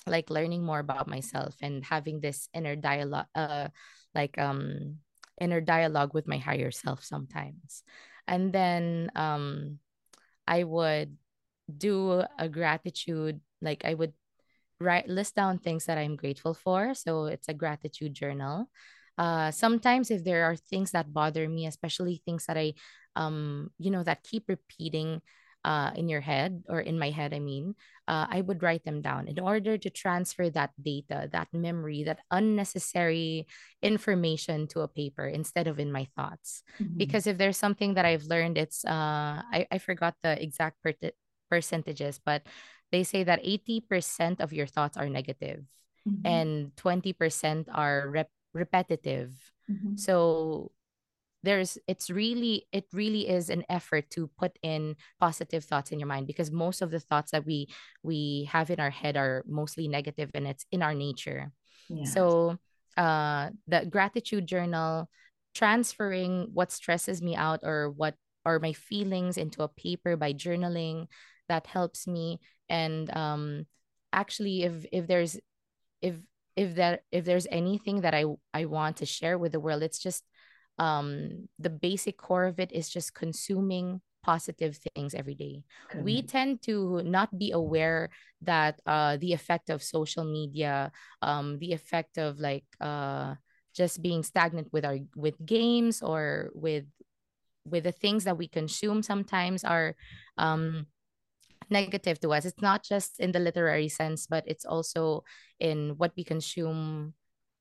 like 0.06 0.30
learning 0.30 0.64
more 0.64 0.78
about 0.78 1.08
myself 1.08 1.56
and 1.60 1.84
having 1.84 2.20
this 2.20 2.48
inner 2.54 2.76
dialogue 2.76 3.26
uh 3.34 3.68
like 4.14 4.38
um 4.38 4.96
inner 5.40 5.60
dialogue 5.60 6.14
with 6.14 6.26
my 6.26 6.38
higher 6.38 6.70
self 6.70 7.04
sometimes. 7.04 7.82
And 8.26 8.52
then 8.52 9.10
um 9.16 9.78
i 10.46 10.64
would 10.64 11.16
do 11.68 12.24
a 12.38 12.48
gratitude 12.48 13.40
like 13.60 13.84
i 13.84 13.94
would 13.94 14.12
write 14.80 15.08
list 15.08 15.34
down 15.34 15.58
things 15.58 15.86
that 15.86 15.98
i'm 15.98 16.16
grateful 16.16 16.54
for 16.54 16.94
so 16.94 17.26
it's 17.26 17.48
a 17.48 17.54
gratitude 17.54 18.14
journal 18.14 18.70
uh 19.18 19.50
sometimes 19.50 20.10
if 20.10 20.24
there 20.24 20.44
are 20.44 20.56
things 20.56 20.92
that 20.92 21.12
bother 21.12 21.48
me 21.48 21.66
especially 21.66 22.22
things 22.24 22.46
that 22.46 22.56
i 22.56 22.72
um 23.16 23.70
you 23.78 23.90
know 23.90 24.02
that 24.02 24.22
keep 24.22 24.44
repeating 24.48 25.20
uh, 25.64 25.90
in 25.96 26.08
your 26.08 26.20
head 26.20 26.62
or 26.68 26.80
in 26.80 26.98
my 26.98 27.10
head, 27.10 27.34
I 27.34 27.40
mean, 27.40 27.74
uh, 28.06 28.26
I 28.30 28.40
would 28.40 28.62
write 28.62 28.84
them 28.84 29.02
down 29.02 29.28
in 29.28 29.38
order 29.40 29.76
to 29.76 29.90
transfer 29.90 30.48
that 30.50 30.70
data, 30.80 31.28
that 31.32 31.48
memory, 31.52 32.04
that 32.04 32.20
unnecessary 32.30 33.46
information 33.82 34.66
to 34.68 34.80
a 34.80 34.88
paper 34.88 35.26
instead 35.26 35.66
of 35.66 35.78
in 35.78 35.92
my 35.92 36.06
thoughts. 36.16 36.62
Mhm. 36.80 36.96
Because 36.96 37.26
if 37.26 37.38
there's 37.38 37.58
something 37.58 37.94
that 37.94 38.04
I've 38.06 38.24
learned, 38.24 38.56
it's 38.56 38.84
uh, 38.84 39.42
I, 39.44 39.66
I 39.70 39.78
forgot 39.78 40.14
the 40.22 40.40
exact 40.40 40.80
per- 40.82 41.12
percentages, 41.50 42.20
but 42.24 42.42
they 42.90 43.04
say 43.04 43.24
that 43.24 43.40
80% 43.42 44.40
of 44.40 44.52
your 44.52 44.66
thoughts 44.66 44.96
are 44.96 45.08
negative 45.08 45.64
Mhm. 46.06 46.22
and 46.24 46.76
20% 46.76 47.68
are 47.72 48.08
rep- 48.08 48.32
repetitive. 48.54 49.52
Mhm. 49.70 49.98
So 49.98 50.72
there's 51.44 51.78
it's 51.86 52.10
really 52.10 52.66
it 52.72 52.86
really 52.92 53.28
is 53.28 53.48
an 53.48 53.62
effort 53.68 54.10
to 54.10 54.26
put 54.36 54.58
in 54.62 54.96
positive 55.20 55.62
thoughts 55.64 55.92
in 55.92 56.00
your 56.00 56.08
mind 56.08 56.26
because 56.26 56.50
most 56.50 56.82
of 56.82 56.90
the 56.90 56.98
thoughts 56.98 57.30
that 57.30 57.46
we 57.46 57.68
we 58.02 58.48
have 58.50 58.70
in 58.70 58.80
our 58.80 58.90
head 58.90 59.16
are 59.16 59.44
mostly 59.46 59.86
negative 59.86 60.30
and 60.34 60.48
it's 60.48 60.66
in 60.72 60.82
our 60.82 60.94
nature 60.94 61.52
Yes. 61.88 62.12
so 62.12 62.58
uh 62.96 63.50
the 63.70 63.86
gratitude 63.86 64.48
journal 64.50 65.08
transferring 65.54 66.50
what 66.52 66.72
stresses 66.72 67.22
me 67.22 67.36
out 67.36 67.60
or 67.62 67.90
what 67.90 68.14
or 68.44 68.58
my 68.58 68.72
feelings 68.72 69.36
into 69.38 69.62
a 69.62 69.68
paper 69.68 70.16
by 70.16 70.32
journaling 70.32 71.06
that 71.48 71.66
helps 71.68 72.06
me 72.06 72.40
and 72.68 73.14
um 73.16 73.66
actually 74.12 74.62
if 74.62 74.86
if 74.92 75.06
there's 75.06 75.38
if 76.02 76.16
if 76.56 76.74
that 76.76 77.02
if 77.12 77.24
there's 77.24 77.46
anything 77.50 78.02
that 78.02 78.14
I 78.14 78.24
I 78.52 78.66
want 78.66 78.98
to 78.98 79.06
share 79.06 79.38
with 79.38 79.52
the 79.52 79.60
world 79.60 79.82
it's 79.82 79.98
just 79.98 80.24
um 80.78 81.48
the 81.58 81.70
basic 81.70 82.16
core 82.16 82.44
of 82.46 82.60
it 82.60 82.72
is 82.72 82.88
just 82.88 83.14
consuming 83.14 84.00
positive 84.22 84.76
things 84.94 85.14
every 85.14 85.34
day. 85.34 85.62
We 85.94 86.22
tend 86.22 86.60
to 86.68 87.02
not 87.02 87.32
be 87.38 87.52
aware 87.52 88.10
that 88.42 88.80
uh 88.86 89.16
the 89.16 89.32
effect 89.32 89.70
of 89.70 89.82
social 89.82 90.24
media 90.24 90.92
um 91.22 91.58
the 91.58 91.72
effect 91.72 92.18
of 92.18 92.38
like 92.38 92.64
uh 92.80 93.34
just 93.74 94.02
being 94.02 94.22
stagnant 94.22 94.68
with 94.72 94.84
our 94.84 94.98
with 95.16 95.38
games 95.44 96.02
or 96.02 96.50
with 96.54 96.84
with 97.64 97.84
the 97.84 97.92
things 97.92 98.24
that 98.24 98.36
we 98.36 98.48
consume 98.48 99.02
sometimes 99.02 99.64
are 99.64 99.94
um 100.36 100.86
negative 101.70 102.20
to 102.20 102.32
us. 102.32 102.44
It's 102.44 102.62
not 102.62 102.82
just 102.82 103.20
in 103.20 103.32
the 103.32 103.38
literary 103.38 103.88
sense, 103.88 104.26
but 104.26 104.44
it's 104.46 104.64
also 104.64 105.24
in 105.60 105.94
what 105.96 106.12
we 106.16 106.24
consume, 106.24 107.14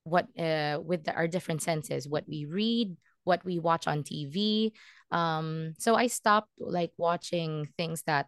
what 0.04 0.28
uh, 0.38 0.80
with 0.84 1.04
the, 1.06 1.14
our 1.14 1.28
different 1.28 1.62
senses, 1.62 2.08
what 2.08 2.26
we 2.28 2.46
read, 2.46 2.96
what 3.24 3.44
we 3.44 3.60
watch 3.60 3.88
on 3.88 4.04
TV. 4.04 4.72
Um, 5.12 5.74
so 5.78 5.96
I 5.96 6.08
stopped 6.08 6.52
like 6.60 6.92
watching 6.98 7.68
things 7.78 8.04
that 8.08 8.28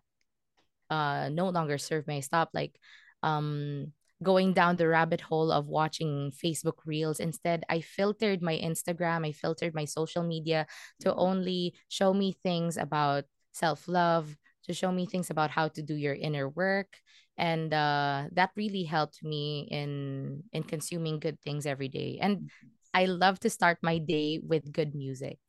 uh 0.90 1.30
no 1.30 1.50
longer 1.50 1.78
serve 1.78 2.08
me. 2.08 2.18
I 2.18 2.22
stopped 2.22 2.56
like 2.56 2.76
um 3.22 3.94
going 4.22 4.54
down 4.54 4.76
the 4.76 4.88
rabbit 4.88 5.22
hole 5.22 5.52
of 5.52 5.68
watching 5.68 6.32
Facebook 6.32 6.84
reels. 6.86 7.20
Instead, 7.20 7.64
I 7.70 7.82
filtered 7.82 8.42
my 8.42 8.58
Instagram, 8.58 9.26
I 9.26 9.32
filtered 9.32 9.74
my 9.74 9.86
social 9.86 10.24
media 10.24 10.68
to 11.02 11.16
only 11.16 11.76
show 11.88 12.14
me 12.14 12.34
things 12.44 12.76
about 12.76 13.24
self-love, 13.54 14.36
to 14.70 14.74
show 14.78 14.94
me 14.94 15.06
things 15.10 15.30
about 15.34 15.50
how 15.52 15.68
to 15.74 15.82
do 15.82 15.96
your 15.98 16.14
inner 16.16 16.48
work. 16.48 17.02
And 17.38 17.74
uh, 17.74 18.30
that 18.34 18.52
really 18.56 18.86
helped 18.86 19.24
me 19.26 19.68
in 19.72 20.44
in 20.54 20.64
consuming 20.64 21.20
good 21.20 21.42
things 21.42 21.66
every 21.66 21.90
day. 21.90 22.20
And 22.22 22.46
I 22.94 23.06
love 23.06 23.40
to 23.42 23.50
start 23.50 23.80
my 23.82 23.98
day 23.98 24.40
with 24.44 24.72
good 24.72 24.96
music 24.96 25.40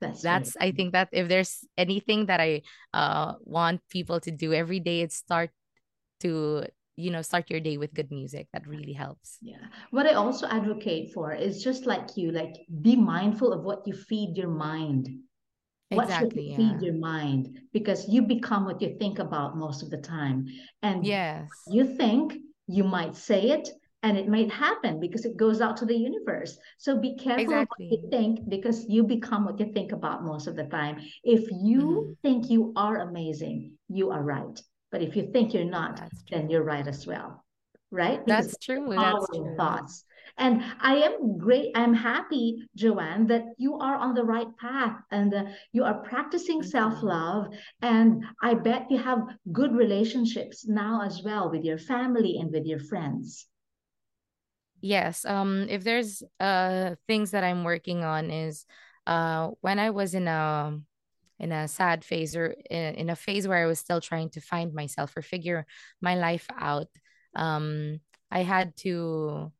That's 0.00 0.22
that's 0.22 0.56
i 0.60 0.70
think 0.72 0.92
that 0.92 1.08
if 1.12 1.28
there's 1.28 1.64
anything 1.76 2.26
that 2.26 2.40
i 2.40 2.62
uh 2.94 3.34
want 3.44 3.80
people 3.90 4.20
to 4.20 4.30
do 4.30 4.52
every 4.52 4.80
day 4.80 5.02
it's 5.02 5.16
start 5.16 5.50
to 6.20 6.64
you 6.96 7.10
know 7.10 7.22
start 7.22 7.50
your 7.50 7.60
day 7.60 7.76
with 7.76 7.94
good 7.94 8.10
music 8.10 8.48
that 8.52 8.66
really 8.66 8.92
helps 8.94 9.40
Yeah. 9.42 9.66
What 9.90 10.06
I 10.06 10.14
also 10.14 10.46
advocate 10.46 11.12
for 11.12 11.32
is 11.34 11.62
just 11.62 11.86
like 11.86 12.16
you, 12.16 12.32
like 12.32 12.54
be 12.82 12.96
mindful 12.96 13.52
of 13.52 13.64
what 13.64 13.86
you 13.86 13.92
feed 13.92 14.36
your 14.36 14.48
mind. 14.48 15.08
What 15.94 16.10
should 16.12 16.32
exactly 16.32 16.42
you 16.42 16.54
feed 16.54 16.80
your 16.82 16.94
mind? 16.94 17.58
Because 17.72 18.08
you 18.08 18.22
become 18.22 18.64
what 18.64 18.82
you 18.82 18.96
think 18.98 19.18
about 19.18 19.56
most 19.56 19.82
of 19.82 19.90
the 19.90 19.98
time. 19.98 20.46
And 20.82 21.06
yes 21.06 21.66
you 21.66 21.96
think 21.96 22.34
you 22.66 22.84
might 22.84 23.16
say 23.16 23.50
it 23.50 23.68
and 24.02 24.18
it 24.18 24.28
might 24.28 24.50
happen 24.50 25.00
because 25.00 25.24
it 25.24 25.36
goes 25.36 25.60
out 25.60 25.78
to 25.78 25.86
the 25.86 25.96
universe. 25.96 26.58
So 26.78 26.98
be 27.00 27.16
careful 27.16 27.58
of 27.58 27.66
what 27.68 27.80
you 27.88 28.10
think 28.10 28.40
because 28.48 28.86
you 28.88 29.02
become 29.04 29.44
what 29.46 29.58
you 29.60 29.72
think 29.72 29.92
about 29.92 30.24
most 30.24 30.46
of 30.46 30.56
the 30.56 30.64
time. 30.64 30.98
If 31.22 31.50
you 31.50 32.04
hmm 32.04 32.14
think 32.22 32.50
you 32.50 32.72
are 32.76 32.98
amazing, 32.98 33.72
you 33.88 34.10
are 34.10 34.22
right. 34.22 34.60
But 34.90 35.02
if 35.02 35.16
you 35.16 35.30
think 35.32 35.54
you're 35.54 35.64
not, 35.64 36.02
then 36.30 36.50
you're 36.50 36.64
right 36.64 36.86
as 36.86 37.06
well. 37.06 37.44
Right? 37.90 38.24
Because 38.24 38.48
that's 38.48 38.56
true 38.58 38.92
that's 38.98 39.30
true 39.30 39.54
thoughts. 39.56 40.04
And 40.36 40.62
I 40.80 40.96
am 40.96 41.38
great. 41.38 41.70
I'm 41.74 41.94
happy, 41.94 42.68
Joanne, 42.74 43.26
that 43.28 43.44
you 43.56 43.78
are 43.78 43.96
on 43.96 44.14
the 44.14 44.24
right 44.24 44.48
path 44.58 44.96
and 45.10 45.32
uh, 45.32 45.44
you 45.72 45.84
are 45.84 46.02
practicing 46.02 46.60
thank 46.60 46.72
self 46.72 47.02
love. 47.02 47.46
And 47.82 48.24
I 48.42 48.54
bet 48.54 48.90
you 48.90 48.98
have 48.98 49.20
good 49.52 49.72
relationships 49.74 50.66
now 50.66 51.02
as 51.02 51.22
well 51.22 51.50
with 51.50 51.64
your 51.64 51.78
family 51.78 52.38
and 52.40 52.50
with 52.50 52.66
your 52.66 52.80
friends. 52.80 53.46
yes 54.80 55.24
um 55.24 55.64
if 55.70 55.82
there's 55.82 56.22
uh 56.40 56.94
things 57.06 57.30
that 57.30 57.42
i'm 57.42 57.64
working 57.64 58.04
on 58.04 58.30
is 58.30 58.66
uh 59.06 59.48
when 59.62 59.78
i 59.78 59.88
was 59.88 60.14
in 60.14 60.28
a 60.28 60.78
in 61.38 61.52
a 61.52 61.68
sad 61.68 62.04
phase 62.04 62.36
or 62.36 62.54
in, 62.70 62.94
in 62.94 63.10
a 63.10 63.16
phase 63.16 63.46
where 63.46 63.58
I 63.58 63.66
was 63.66 63.78
still 63.78 64.00
trying 64.00 64.30
to 64.30 64.40
find 64.40 64.72
myself 64.72 65.16
or 65.16 65.22
figure 65.22 65.66
my 66.00 66.14
life 66.14 66.46
out, 66.56 66.86
um, 67.34 68.00
I 68.30 68.42
had 68.42 68.76
to 68.78 69.52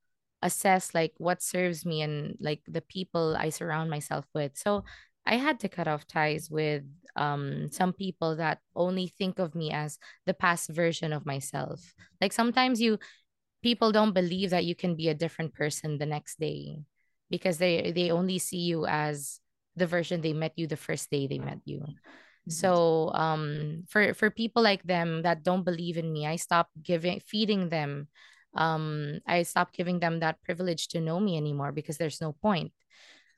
assess 0.44 0.94
like 0.94 1.14
what 1.18 1.42
serves 1.42 1.86
me 1.86 2.02
and 2.02 2.36
like 2.40 2.62
the 2.68 2.82
people 2.82 3.36
I 3.36 3.50
surround 3.50 3.90
myself 3.90 4.26
with. 4.36 4.52
So 4.56 4.84
I 5.26 5.36
had 5.36 5.60
to 5.60 5.68
cut 5.72 5.88
off 5.88 6.06
ties 6.06 6.50
with 6.52 6.84
um 7.16 7.70
some 7.72 7.92
people 7.94 8.36
that 8.36 8.60
only 8.76 9.08
think 9.08 9.40
of 9.40 9.54
me 9.56 9.72
as 9.72 9.98
the 10.26 10.34
past 10.34 10.70
version 10.70 11.12
of 11.12 11.26
myself. 11.26 11.94
Like 12.20 12.32
sometimes 12.32 12.80
you 12.80 12.98
people 13.62 13.92
don't 13.92 14.12
believe 14.14 14.50
that 14.50 14.64
you 14.64 14.74
can 14.74 14.94
be 14.94 15.08
a 15.08 15.14
different 15.16 15.54
person 15.54 15.98
the 15.98 16.06
next 16.06 16.38
day 16.38 16.78
because 17.30 17.58
they 17.58 17.92
they 17.92 18.10
only 18.10 18.38
see 18.38 18.60
you 18.68 18.86
as 18.86 19.40
the 19.76 19.86
version 19.86 20.20
they 20.20 20.32
met 20.34 20.52
you 20.56 20.66
the 20.66 20.76
first 20.78 21.10
day 21.10 21.26
they 21.26 21.38
met 21.38 21.60
you 21.64 21.80
Mhm. 22.44 22.52
so 22.52 23.10
um 23.16 23.84
for 23.88 24.12
for 24.14 24.28
people 24.30 24.62
like 24.62 24.82
them 24.84 25.22
that 25.22 25.42
don't 25.42 25.64
believe 25.64 25.96
in 25.96 26.12
me 26.12 26.26
i 26.28 26.36
stopped 26.36 26.76
giving 26.82 27.20
feeding 27.24 27.70
them 27.70 28.08
um 28.54 29.18
i 29.26 29.42
stopped 29.42 29.76
giving 29.76 29.98
them 30.00 30.20
that 30.20 30.40
privilege 30.42 30.88
to 30.88 31.00
know 31.00 31.18
me 31.20 31.36
anymore 31.36 31.72
because 31.72 31.98
there's 31.98 32.20
no 32.20 32.32
point. 32.32 32.72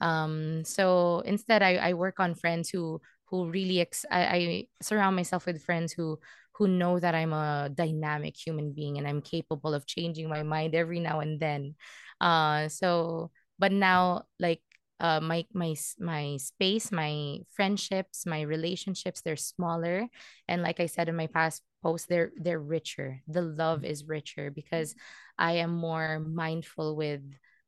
Um 0.01 0.65
so 0.65 1.21
instead 1.25 1.63
i 1.63 1.77
i 1.77 1.93
work 1.95 2.21
on 2.21 2.35
friends 2.35 2.69
who 2.69 3.01
who 3.27 3.49
really 3.51 3.81
ex- 3.81 4.05
I, 4.11 4.23
I 4.23 4.41
surround 4.83 5.17
myself 5.17 5.47
with 5.47 5.65
friends 5.65 5.93
who 5.93 6.19
who 6.55 6.69
know 6.69 6.99
that 7.01 7.15
i'm 7.15 7.33
a 7.33 7.71
dynamic 7.73 8.37
human 8.37 8.73
being 8.73 8.99
and 8.99 9.09
i'm 9.09 9.21
capable 9.23 9.75
of 9.75 9.87
changing 9.87 10.29
my 10.29 10.43
mind 10.43 10.75
every 10.75 11.01
now 11.01 11.21
and 11.21 11.41
then. 11.41 11.75
Uh 12.21 12.69
so 12.69 13.31
but 13.59 13.73
now 13.73 14.25
like 14.39 14.61
uh 15.01 15.21
my 15.21 15.45
my 15.53 15.75
my 15.99 16.37
space 16.39 16.91
my 16.91 17.39
friendships 17.51 18.25
my 18.25 18.41
relationships 18.43 19.21
they're 19.21 19.37
smaller 19.37 20.09
and 20.49 20.63
like 20.63 20.81
i 20.81 20.87
said 20.87 21.09
in 21.09 21.17
my 21.17 21.27
past 21.27 21.63
post 21.83 22.09
they're 22.09 22.33
they're 22.37 22.59
richer 22.59 23.21
the 23.29 23.43
love 23.43 23.85
is 23.85 24.05
richer 24.05 24.51
because 24.51 24.95
i 25.39 25.53
am 25.53 25.75
more 25.75 26.19
mindful 26.19 26.97
with 26.97 27.23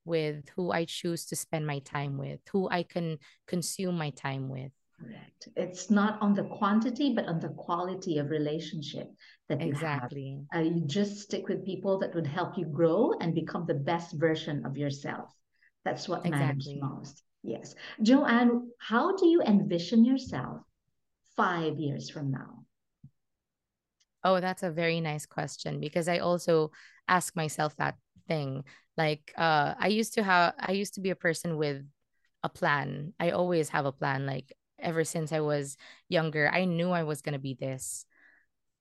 with 0.08 0.48
who 0.56 0.72
I 0.72 0.86
choose 0.86 1.26
to 1.26 1.36
spend 1.36 1.66
my 1.66 1.78
time 1.80 2.16
with, 2.16 2.40
who 2.50 2.68
I 2.68 2.82
can 2.82 3.18
consume 3.46 3.96
my 3.96 4.10
time 4.10 4.48
with. 4.48 4.72
Correct. 4.98 5.48
It's 5.54 5.90
not 5.90 6.20
on 6.20 6.34
the 6.34 6.44
quantity, 6.44 7.14
but 7.14 7.26
on 7.26 7.38
the 7.38 7.50
quality 7.50 8.18
of 8.18 8.30
relationship 8.30 9.12
that 9.48 9.64
you 9.64 9.72
have. 9.74 10.04
Exactly. 10.04 10.40
Uh, 10.52 10.60
you 10.60 10.82
just 10.86 11.20
stick 11.20 11.46
with 11.46 11.64
people 11.64 11.98
that 12.00 12.14
would 12.14 12.26
help 12.26 12.58
you 12.58 12.64
grow 12.64 13.12
and 13.20 13.34
become 13.34 13.66
the 13.66 13.74
best 13.74 14.14
version 14.14 14.64
of 14.66 14.76
yourself. 14.76 15.30
That's 15.88 16.06
what 16.06 16.22
matters 16.28 16.66
Exactly. 16.66 16.82
most. 16.82 17.22
Yes. 17.42 17.74
Joanne, 18.02 18.70
how 18.78 19.16
do 19.16 19.26
you 19.26 19.40
envision 19.40 20.04
yourself 20.04 20.60
five 21.34 21.78
years 21.78 22.10
from 22.10 22.30
now? 22.30 22.64
Oh, 24.22 24.38
that's 24.38 24.62
a 24.62 24.70
very 24.70 25.00
nice 25.00 25.24
question 25.24 25.80
because 25.80 26.06
I 26.06 26.18
also 26.18 26.72
ask 27.08 27.34
myself 27.34 27.74
that 27.76 27.96
thing. 28.26 28.64
Like 28.98 29.32
uh 29.38 29.74
I 29.80 29.88
used 29.88 30.12
to 30.14 30.22
have 30.22 30.52
I 30.60 30.72
used 30.72 30.92
to 30.94 31.00
be 31.00 31.08
a 31.08 31.16
person 31.16 31.56
with 31.56 31.88
a 32.42 32.50
plan. 32.50 33.14
I 33.18 33.30
always 33.30 33.70
have 33.70 33.86
a 33.86 33.92
plan 33.92 34.26
like 34.26 34.52
ever 34.78 35.04
since 35.04 35.32
I 35.32 35.40
was 35.40 35.78
younger. 36.10 36.50
I 36.52 36.66
knew 36.66 36.90
I 36.90 37.04
was 37.04 37.22
going 37.22 37.32
to 37.32 37.38
be 37.38 37.54
this. 37.54 38.04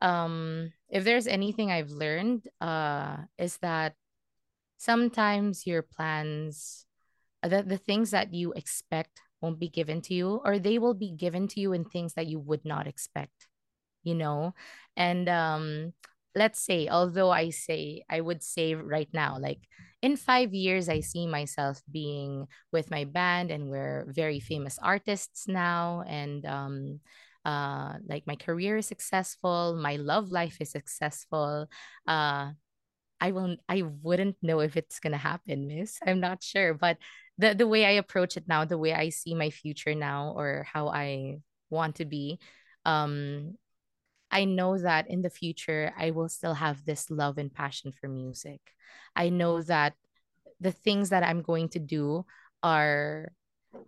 Um 0.01 0.73
if 0.89 1.05
there's 1.05 1.27
anything 1.27 1.71
I've 1.71 1.91
learned 1.91 2.49
uh 2.59 3.15
is 3.37 3.55
that 3.59 3.95
sometimes 4.75 5.65
your 5.65 5.81
plans 5.81 6.86
the, 7.47 7.63
the 7.63 7.77
things 7.77 8.11
that 8.11 8.33
you 8.33 8.53
expect 8.53 9.21
won't 9.41 9.59
be 9.59 9.69
given 9.69 10.01
to 10.01 10.13
you 10.13 10.41
or 10.43 10.59
they 10.59 10.77
will 10.79 10.93
be 10.93 11.11
given 11.11 11.47
to 11.47 11.59
you 11.59 11.73
in 11.73 11.85
things 11.85 12.13
that 12.15 12.27
you 12.27 12.39
would 12.39 12.65
not 12.65 12.87
expect 12.87 13.47
you 14.03 14.15
know 14.15 14.53
and 14.95 15.29
um 15.29 15.93
let's 16.35 16.59
say 16.59 16.87
although 16.87 17.31
i 17.31 17.49
say 17.49 18.03
i 18.09 18.21
would 18.21 18.43
say 18.43 18.75
right 18.75 19.09
now 19.13 19.37
like 19.39 19.59
in 20.01 20.15
five 20.15 20.53
years 20.53 20.89
i 20.89 20.99
see 20.99 21.27
myself 21.27 21.81
being 21.91 22.47
with 22.71 22.91
my 22.91 23.03
band 23.03 23.51
and 23.51 23.69
we're 23.69 24.05
very 24.09 24.39
famous 24.39 24.77
artists 24.81 25.47
now 25.47 26.03
and 26.07 26.45
um 26.45 26.99
uh 27.45 27.93
like 28.07 28.23
my 28.27 28.35
career 28.35 28.77
is 28.77 28.87
successful 28.87 29.77
my 29.79 29.95
love 29.95 30.31
life 30.31 30.57
is 30.61 30.71
successful 30.71 31.67
uh 32.07 32.51
I 33.19 33.31
will 33.31 33.57
I 33.67 33.81
wouldn't 33.81 34.37
know 34.41 34.59
if 34.59 34.77
it's 34.77 34.99
gonna 34.99 35.17
happen, 35.17 35.67
miss. 35.67 35.97
I'm 36.05 36.19
not 36.19 36.43
sure. 36.43 36.73
But 36.73 36.97
the 37.37 37.53
the 37.53 37.67
way 37.67 37.85
I 37.85 37.91
approach 37.91 38.37
it 38.37 38.47
now, 38.47 38.65
the 38.65 38.77
way 38.77 38.93
I 38.93 39.09
see 39.09 39.33
my 39.35 39.49
future 39.49 39.95
now 39.95 40.33
or 40.35 40.65
how 40.71 40.87
I 40.89 41.39
want 41.69 41.95
to 41.95 42.05
be, 42.05 42.39
um, 42.85 43.55
I 44.31 44.45
know 44.45 44.77
that 44.77 45.09
in 45.09 45.21
the 45.21 45.29
future 45.29 45.93
I 45.97 46.11
will 46.11 46.29
still 46.29 46.53
have 46.53 46.85
this 46.85 47.09
love 47.09 47.37
and 47.37 47.53
passion 47.53 47.91
for 47.91 48.07
music. 48.07 48.59
I 49.15 49.29
know 49.29 49.61
that 49.63 49.93
the 50.59 50.71
things 50.71 51.09
that 51.09 51.23
I'm 51.23 51.41
going 51.41 51.69
to 51.69 51.79
do 51.79 52.25
are 52.63 53.31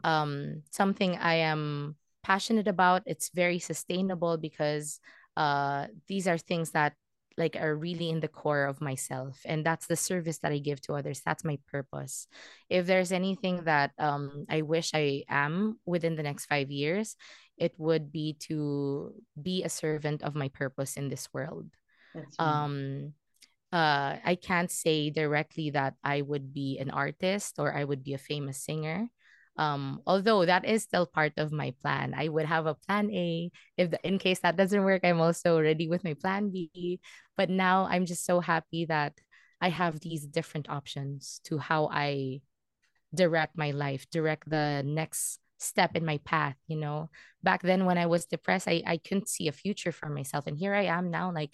um 0.04 0.64
something 0.72 1.18
I 1.18 1.36
am 1.36 1.95
passionate 2.24 2.68
about. 2.68 3.04
It's 3.06 3.30
very 3.34 3.60
sustainable 3.60 4.38
because 4.38 5.00
uh 5.36 5.88
these 6.08 6.28
are 6.28 6.38
things 6.38 6.72
that 6.72 6.93
like 7.38 7.56
are 7.56 7.76
really 7.76 8.10
in 8.10 8.20
the 8.20 8.28
core 8.28 8.66
of 8.66 8.82
myself 8.82 9.40
and 9.46 9.66
that's 9.66 9.88
the 9.88 9.96
service 9.96 10.40
that 10.40 10.52
i 10.52 10.58
give 10.58 10.82
to 10.82 10.94
others. 10.94 11.22
That's 11.26 11.44
my 11.44 11.58
purpose. 11.68 12.28
If 12.70 12.86
there's 12.86 13.12
anything 13.12 13.64
that 13.66 13.92
um 14.00 14.46
i 14.50 14.62
wish 14.62 14.92
i 14.94 15.24
am 15.30 15.80
within 15.86 16.16
the 16.16 16.24
next 16.24 16.46
5 16.46 16.72
years 16.72 17.16
it 17.58 17.74
would 17.78 18.12
be 18.12 18.38
to 18.48 19.14
be 19.36 19.64
a 19.64 19.70
servant 19.70 20.24
of 20.24 20.36
my 20.36 20.48
purpose 20.50 20.98
in 20.98 21.10
this 21.10 21.28
world. 21.34 21.68
Right. 22.16 22.26
um 22.40 23.14
uh 23.72 24.18
i 24.26 24.34
can't 24.34 24.72
say 24.72 25.10
directly 25.12 25.70
that 25.70 25.94
i 26.04 26.22
would 26.22 26.54
be 26.54 26.80
an 26.80 26.90
artist 26.90 27.60
or 27.60 27.72
i 27.72 27.84
would 27.84 28.04
be 28.04 28.14
a 28.14 28.18
famous 28.18 28.58
singer 28.58 29.08
um 29.60 30.01
although 30.07 30.45
that 30.47 30.64
is 30.64 30.84
still 30.84 31.05
part 31.05 31.34
of 31.38 31.51
my 31.51 31.76
plan. 31.84 32.16
I 32.16 32.30
would 32.32 32.47
have 32.47 32.66
a 32.66 32.76
plan 32.76 33.12
a 33.12 33.51
if 33.78 33.91
the, 33.91 33.99
in 34.07 34.18
case 34.18 34.39
that 34.41 34.55
doesn't 34.57 34.84
work 34.88 35.03
i'm 35.03 35.22
also 35.22 35.60
ready 35.60 35.88
with 35.91 36.03
my 36.03 36.16
plan 36.16 36.49
b. 36.49 36.99
But 37.38 37.49
now 37.51 37.88
i'm 37.91 38.05
just 38.07 38.26
so 38.26 38.39
happy 38.39 38.86
that 38.88 39.20
i 39.62 39.70
have 39.70 39.99
these 39.99 40.26
different 40.26 40.70
options 40.70 41.41
to 41.45 41.60
how 41.60 41.89
i 41.91 42.41
direct 43.14 43.57
my 43.57 43.72
life, 43.72 44.05
direct 44.12 44.49
the 44.49 44.84
next 44.86 45.39
step 45.57 45.95
in 45.95 46.05
my 46.05 46.20
path, 46.26 46.55
you 46.68 46.78
know. 46.78 47.10
Back 47.43 47.62
then 47.62 47.86
when 47.86 47.97
I 47.97 48.05
was 48.05 48.26
depressed, 48.26 48.68
I 48.68 48.84
I 48.86 48.97
couldn't 48.97 49.30
see 49.30 49.47
a 49.47 49.51
future 49.51 49.91
for 49.91 50.10
myself. 50.10 50.47
And 50.47 50.57
here 50.57 50.74
I 50.74 50.86
am 50.86 51.12
now 51.12 51.32
like 51.32 51.51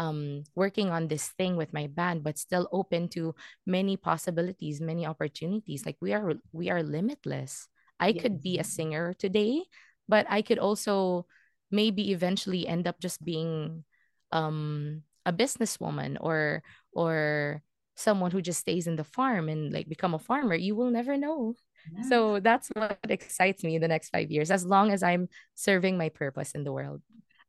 um 0.00 0.44
working 0.56 0.88
on 0.88 1.08
this 1.12 1.28
thing 1.36 1.56
with 1.60 1.76
my 1.76 1.84
band 1.86 2.24
but 2.24 2.40
still 2.40 2.64
open 2.72 3.08
to 3.12 3.36
many 3.68 3.96
possibilities, 4.00 4.80
many 4.80 5.04
opportunities. 5.04 5.84
Like 5.84 6.00
we 6.00 6.14
are 6.16 6.34
we 6.52 6.70
are 6.72 6.82
limitless. 6.82 7.68
I 8.00 8.16
could 8.16 8.40
be 8.40 8.56
a 8.58 8.64
singer 8.64 9.12
today, 9.12 9.68
but 10.08 10.24
I 10.32 10.40
could 10.40 10.58
also 10.58 11.26
maybe 11.70 12.12
eventually 12.16 12.66
end 12.66 12.88
up 12.88 12.98
just 12.98 13.20
being 13.24 13.84
um 14.32 15.02
a 15.26 15.32
businesswoman 15.32 16.16
or 16.20 16.62
or 16.92 17.62
someone 17.96 18.30
who 18.30 18.40
just 18.40 18.60
stays 18.60 18.86
in 18.86 18.96
the 18.96 19.04
farm 19.04 19.48
and 19.48 19.72
like 19.72 19.88
become 19.88 20.14
a 20.14 20.18
farmer 20.18 20.54
you 20.54 20.74
will 20.74 20.90
never 20.90 21.16
know 21.16 21.54
Yes. 21.96 22.08
so 22.08 22.40
that's 22.40 22.68
what 22.76 22.98
excites 23.08 23.64
me 23.64 23.74
in 23.76 23.82
the 23.82 23.88
next 23.88 24.10
five 24.10 24.30
years 24.30 24.50
as 24.50 24.64
long 24.64 24.92
as 24.92 25.02
i'm 25.02 25.28
serving 25.54 25.96
my 25.98 26.08
purpose 26.08 26.52
in 26.52 26.64
the 26.64 26.72
world 26.72 27.02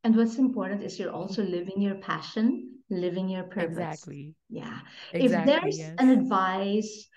And 0.03 0.15
what's 0.15 0.37
important 0.37 0.83
is 0.83 0.97
you're 0.97 1.11
also 1.11 1.43
living 1.43 1.79
your 1.81 1.95
passion, 1.95 2.79
living 2.89 3.29
your 3.29 3.43
purpose. 3.43 3.73
exactly 3.75 4.35
Yeah. 4.49 4.79
Exactly, 5.13 5.45
If 5.45 5.61
there's 5.61 5.79
an 5.99 6.09
advice 6.09 7.07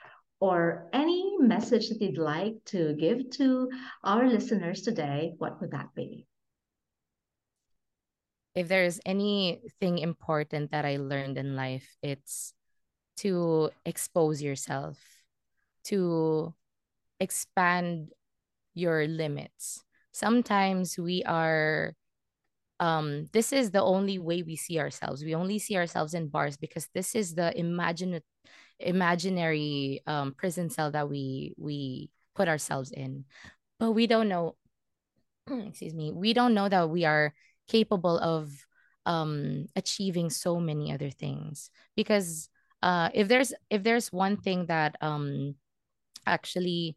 or 0.41 0.91
any 0.93 1.37
message 1.39 1.89
that 1.89 2.01
you'd 2.03 2.19
like 2.19 2.57
to 2.67 2.95
give 2.95 3.31
to 3.41 3.71
our 4.05 4.29
listeners 4.29 4.83
today, 4.83 5.35
what 5.39 5.61
would 5.61 5.71
that 5.71 5.95
be? 5.95 6.27
if 8.55 8.69
there's 8.69 9.01
anything 9.05 9.99
important 9.99 10.71
that 10.71 10.85
i 10.85 10.97
learned 10.97 11.37
in 11.37 11.57
life 11.57 11.97
it's 12.03 12.55
to 13.17 13.71
expose 13.85 14.41
yourself 14.43 14.99
to 15.85 16.55
expand 17.21 18.11
your 18.75 19.07
limits 19.07 19.83
sometimes 20.13 20.99
we 20.99 21.23
are 21.25 21.95
um 22.85 23.27
this 23.33 23.53
is 23.53 23.71
the 23.71 23.83
only 23.83 24.19
way 24.19 24.43
we 24.43 24.57
see 24.57 24.79
ourselves. 24.79 25.25
We 25.25 25.35
only 25.35 25.59
see 25.59 25.77
ourselves 25.77 26.13
in 26.13 26.29
bars 26.29 26.57
because 26.59 26.87
this 26.93 27.15
is 27.15 27.35
the 27.35 27.49
imagine 27.59 28.21
imaginary 28.79 30.03
um 30.07 30.35
prison 30.37 30.69
cell 30.69 30.91
that 30.91 31.09
we 31.09 31.55
we 31.57 32.11
put 32.37 32.49
ourselves 32.49 32.93
in. 32.93 33.25
But 33.81 33.93
we 33.93 34.07
don't 34.07 34.29
know 34.29 34.57
excuse 35.51 35.95
me 35.95 36.13
we 36.13 36.35
don't 36.35 36.53
know 36.53 36.69
that 36.69 36.91
we 36.91 37.05
are 37.05 37.33
capable 37.69 38.19
of 38.19 38.53
um 39.07 39.67
achieving 39.77 40.29
so 40.29 40.61
many 40.61 40.93
other 40.93 41.11
things. 41.11 41.71
Because 41.97 42.51
uh 42.83 43.09
if 43.15 43.29
there's 43.29 43.55
if 43.71 43.83
there's 43.83 44.13
one 44.13 44.37
thing 44.37 44.67
that 44.67 44.97
um 45.01 45.55
actually 46.27 46.97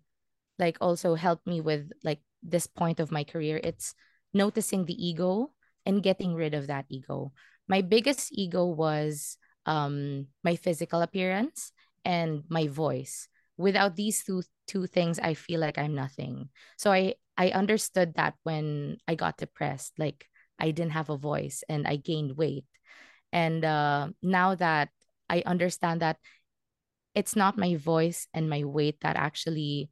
like 0.60 0.78
also 0.82 1.16
helped 1.16 1.48
me 1.48 1.62
with 1.62 1.92
like 2.04 2.20
this 2.44 2.68
point 2.68 3.00
of 3.00 3.12
my 3.12 3.24
career 3.24 3.60
it's 3.64 3.94
noticing 4.34 4.86
the 4.86 4.96
ego 4.96 5.52
and 5.88 6.04
getting 6.04 6.36
rid 6.36 6.54
of 6.54 6.68
that 6.68 6.86
ego. 6.92 7.32
My 7.68 7.82
biggest 7.82 8.30
ego 8.36 8.68
was 8.68 9.40
um 9.66 10.28
my 10.44 10.56
physical 10.60 11.02
appearance 11.02 11.72
and 12.04 12.44
my 12.52 12.68
voice. 12.68 13.28
Without 13.56 13.96
these 13.96 14.24
two 14.24 14.44
two 14.68 14.86
things 14.86 15.18
i 15.18 15.34
feel 15.34 15.64
like 15.64 15.80
i'm 15.80 15.96
nothing. 15.96 16.52
So 16.78 16.92
i 16.92 17.16
i 17.40 17.56
understood 17.56 18.20
that 18.20 18.36
when 18.44 19.00
i 19.08 19.16
got 19.16 19.40
depressed 19.40 19.96
like 19.98 20.28
i 20.60 20.72
didn't 20.76 20.94
have 21.00 21.10
a 21.10 21.18
voice 21.18 21.64
and 21.72 21.88
i 21.88 21.96
gained 21.96 22.36
weight. 22.38 22.68
And 23.32 23.64
uh 23.64 24.12
now 24.22 24.56
that 24.56 24.92
i 25.32 25.42
understand 25.48 26.04
that 26.04 26.20
it's 27.16 27.36
not 27.36 27.58
my 27.58 27.76
voice 27.76 28.28
and 28.34 28.50
my 28.50 28.64
weight 28.64 29.02
that 29.02 29.16
actually 29.16 29.90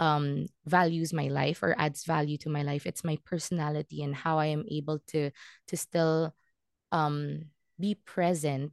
um 0.00 0.46
values 0.66 1.12
my 1.12 1.28
life 1.28 1.62
or 1.62 1.76
adds 1.78 2.04
value 2.04 2.38
to 2.38 2.48
my 2.50 2.62
life. 2.64 2.86
It's 2.86 3.04
my 3.04 3.18
personality 3.24 4.02
and 4.02 4.16
how 4.16 4.38
i 4.40 4.46
am 4.46 4.64
able 4.70 4.98
to 5.12 5.30
to 5.68 5.76
still 5.76 6.34
um 6.92 7.46
be 7.78 7.94
present 7.94 8.72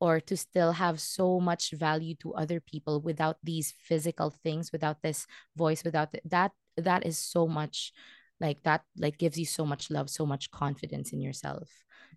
or 0.00 0.20
to 0.20 0.36
still 0.36 0.72
have 0.72 1.00
so 1.00 1.40
much 1.40 1.72
value 1.72 2.14
to 2.16 2.34
other 2.34 2.60
people 2.60 3.00
without 3.00 3.36
these 3.44 3.72
physical 3.76 4.30
things 4.30 4.72
without 4.72 5.02
this 5.02 5.26
voice 5.56 5.84
without 5.84 6.12
th- 6.12 6.24
that 6.24 6.52
that 6.76 7.04
is 7.06 7.18
so 7.18 7.46
much 7.46 7.92
like 8.40 8.62
that 8.62 8.82
like 8.96 9.18
gives 9.18 9.38
you 9.38 9.44
so 9.46 9.64
much 9.66 9.90
love 9.90 10.08
so 10.10 10.26
much 10.26 10.50
confidence 10.50 11.12
in 11.12 11.20
yourself 11.20 11.68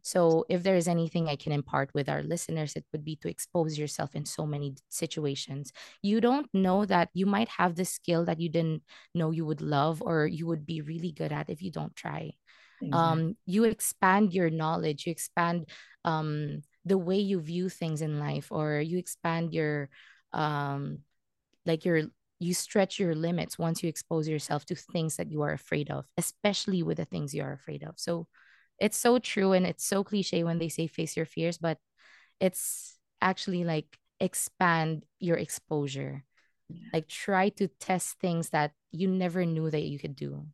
so 0.01 0.45
if 0.49 0.63
there 0.63 0.75
is 0.75 0.87
anything 0.87 1.27
i 1.27 1.35
can 1.35 1.51
impart 1.51 1.89
with 1.93 2.09
our 2.09 2.23
listeners 2.23 2.75
it 2.75 2.85
would 2.91 3.03
be 3.05 3.15
to 3.15 3.29
expose 3.29 3.77
yourself 3.77 4.15
in 4.15 4.25
so 4.25 4.45
many 4.45 4.75
situations 4.89 5.71
you 6.01 6.21
don't 6.21 6.47
know 6.53 6.85
that 6.85 7.09
you 7.13 7.25
might 7.25 7.49
have 7.49 7.75
the 7.75 7.85
skill 7.85 8.25
that 8.25 8.39
you 8.39 8.49
didn't 8.49 8.83
know 9.13 9.31
you 9.31 9.45
would 9.45 9.61
love 9.61 10.01
or 10.01 10.25
you 10.27 10.47
would 10.47 10.65
be 10.65 10.81
really 10.81 11.11
good 11.11 11.31
at 11.31 11.49
if 11.49 11.61
you 11.61 11.71
don't 11.71 11.95
try 11.95 12.31
Exactly. 12.81 13.21
um 13.21 13.35
you 13.45 13.63
expand 13.65 14.33
your 14.33 14.49
knowledge 14.49 15.05
you 15.05 15.11
expand 15.11 15.65
um 16.05 16.61
the 16.85 16.97
way 16.97 17.17
you 17.17 17.39
view 17.39 17.69
things 17.69 18.01
in 18.01 18.19
life 18.19 18.51
or 18.51 18.79
you 18.79 18.97
expand 18.97 19.53
your 19.53 19.89
um 20.33 20.99
like 21.65 21.85
your 21.85 22.03
you 22.43 22.53
stretch 22.53 22.99
your 22.99 23.15
limits 23.15 23.57
once 23.57 23.81
you 23.81 23.89
expose 23.89 24.27
yourself 24.27 24.65
to 24.65 24.75
things 24.75 25.15
that 25.15 25.31
you 25.31 25.41
are 25.41 25.53
afraid 25.53 25.89
of 25.89 26.05
especially 26.17 26.83
with 26.83 26.97
the 26.97 27.05
things 27.05 27.33
you 27.33 27.43
are 27.43 27.53
afraid 27.53 27.83
of. 27.83 27.95
So 27.97 28.27
it's 28.79 28.97
so 28.97 29.19
true 29.19 29.53
and 29.53 29.65
it's 29.65 29.85
so 29.85 30.03
cliche 30.03 30.43
when 30.43 30.59
they 30.59 30.69
say 30.69 30.87
face 30.87 31.15
your 31.15 31.25
fears 31.25 31.57
but 31.57 31.77
it's 32.39 32.97
actually 33.21 33.63
like 33.63 33.97
expand 34.19 35.05
your 35.19 35.37
exposure. 35.37 36.23
Like 36.91 37.07
try 37.07 37.49
to 37.49 37.67
test 37.67 38.19
things 38.19 38.49
that 38.49 38.71
you 38.91 39.07
never 39.07 39.45
knew 39.45 39.69
that 39.69 39.83
you 39.83 39.97
could 39.97 40.15
do. 40.15 40.45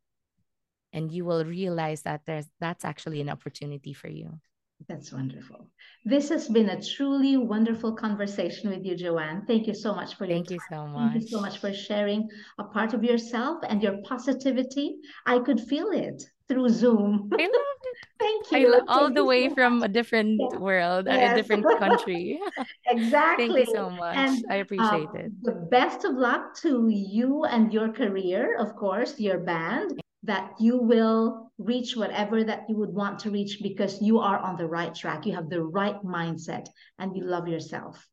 And 0.93 1.11
you 1.11 1.25
will 1.25 1.45
realize 1.45 2.03
that 2.03 2.21
there's 2.25 2.47
that's 2.59 2.85
actually 2.85 3.21
an 3.21 3.29
opportunity 3.29 3.93
for 3.93 4.07
you 4.07 4.39
That's 4.87 5.11
wonderful. 5.11 5.67
This 6.05 6.29
has 6.29 6.47
been 6.47 6.69
a 6.69 6.81
truly 6.81 7.37
wonderful 7.37 7.93
conversation 7.95 8.69
with 8.69 8.85
you, 8.85 8.95
Joanne. 8.95 9.43
Thank 9.45 9.67
you 9.67 9.73
so 9.73 9.93
much 9.93 10.15
for 10.15 10.25
your 10.25 10.37
thank 10.37 10.49
you 10.51 10.59
so 10.59 10.75
Thank 10.95 11.15
you 11.15 11.21
so 11.27 11.41
much 11.41 11.51
much 11.51 11.57
for 11.59 11.73
sharing 11.73 12.27
a 12.57 12.63
part 12.63 12.93
of 12.93 13.03
yourself 13.03 13.59
and 13.67 13.83
your 13.83 13.97
positivity. 14.03 14.97
I 15.25 15.39
could 15.39 15.59
feel 15.59 15.89
it 15.91 16.23
through 16.47 16.69
Zoom. 16.69 17.29
i 17.33 17.43
loved 17.43 17.85
it 17.91 17.97
Thank 18.19 18.51
i 18.53 18.59
lo- 18.67 18.79
you. 18.79 18.85
all 18.87 19.05
Thank 19.07 19.15
the 19.15 19.21
you 19.21 19.27
way 19.27 19.43
so 19.43 19.49
much. 19.49 19.55
from 19.55 19.83
a 19.83 19.87
different 19.87 20.41
Yeah. 20.41 20.57
world 20.57 21.07
a 21.07 21.35
different 21.35 21.65
country 21.77 22.39
exactly. 22.87 23.47
thank 23.53 23.67
you 23.67 23.75
so 23.75 23.89
much 23.89 24.17
And 24.17 24.45
i 24.49 24.55
appreciate 24.55 25.09
um, 25.13 25.21
it 25.23 25.31
the 25.43 25.57
best 25.69 26.05
of 26.05 26.15
luck 26.15 26.55
to 26.63 26.87
you 26.89 27.43
and 27.45 27.71
your 27.71 27.89
career, 27.93 28.57
of 28.57 28.75
course, 28.75 29.19
your 29.19 29.39
band. 29.39 29.99
That 30.23 30.51
you 30.59 30.77
will 30.77 31.51
reach 31.57 31.95
whatever 31.95 32.43
that 32.43 32.63
you 32.67 32.75
would 32.77 32.93
want 32.93 33.19
to 33.19 33.31
reach 33.31 33.59
because 33.61 34.01
you 34.01 34.19
are 34.19 34.37
on 34.37 34.57
the 34.57 34.67
right 34.67 34.93
track. 34.93 35.25
You 35.25 35.33
have 35.35 35.49
the 35.49 35.63
right 35.63 36.01
mindset 36.03 36.67
and 36.97 37.15
you 37.15 37.23
love 37.23 37.47
yourself. 37.47 38.05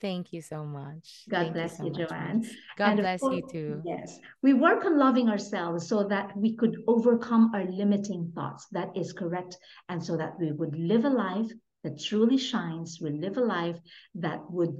Thank 0.00 0.32
you 0.32 0.42
so 0.42 0.64
much. 0.64 1.24
God 1.30 1.38
Thank 1.38 1.52
bless 1.54 1.78
so 1.78 1.84
you, 1.84 1.92
much, 1.92 2.08
Joanne. 2.10 2.40
Miss. 2.40 2.52
God 2.76 2.90
And 2.90 3.00
bless 3.00 3.22
you 3.22 3.42
too. 3.50 3.82
Yes. 3.86 4.18
We 4.42 4.52
work 4.52 4.84
on 4.84 4.98
loving 4.98 5.28
ourselves 5.28 5.88
so 5.88 6.04
that 6.04 6.36
we 6.36 6.56
could 6.56 6.76
overcome 6.86 7.52
our 7.54 7.64
limiting 7.64 8.32
thoughts. 8.34 8.66
That 8.72 8.90
is 8.96 9.12
correct. 9.12 9.56
And 9.88 10.04
so 10.04 10.16
that 10.16 10.38
we 10.38 10.52
would 10.52 10.76
live 10.76 11.04
a 11.04 11.10
life 11.10 11.50
that 11.84 12.02
truly 12.02 12.36
shines. 12.36 12.98
We 13.00 13.10
live 13.12 13.36
a 13.36 13.40
life 13.40 13.78
that 14.16 14.40
would 14.50 14.76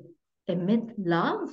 emit 0.48 0.82
love 0.98 1.48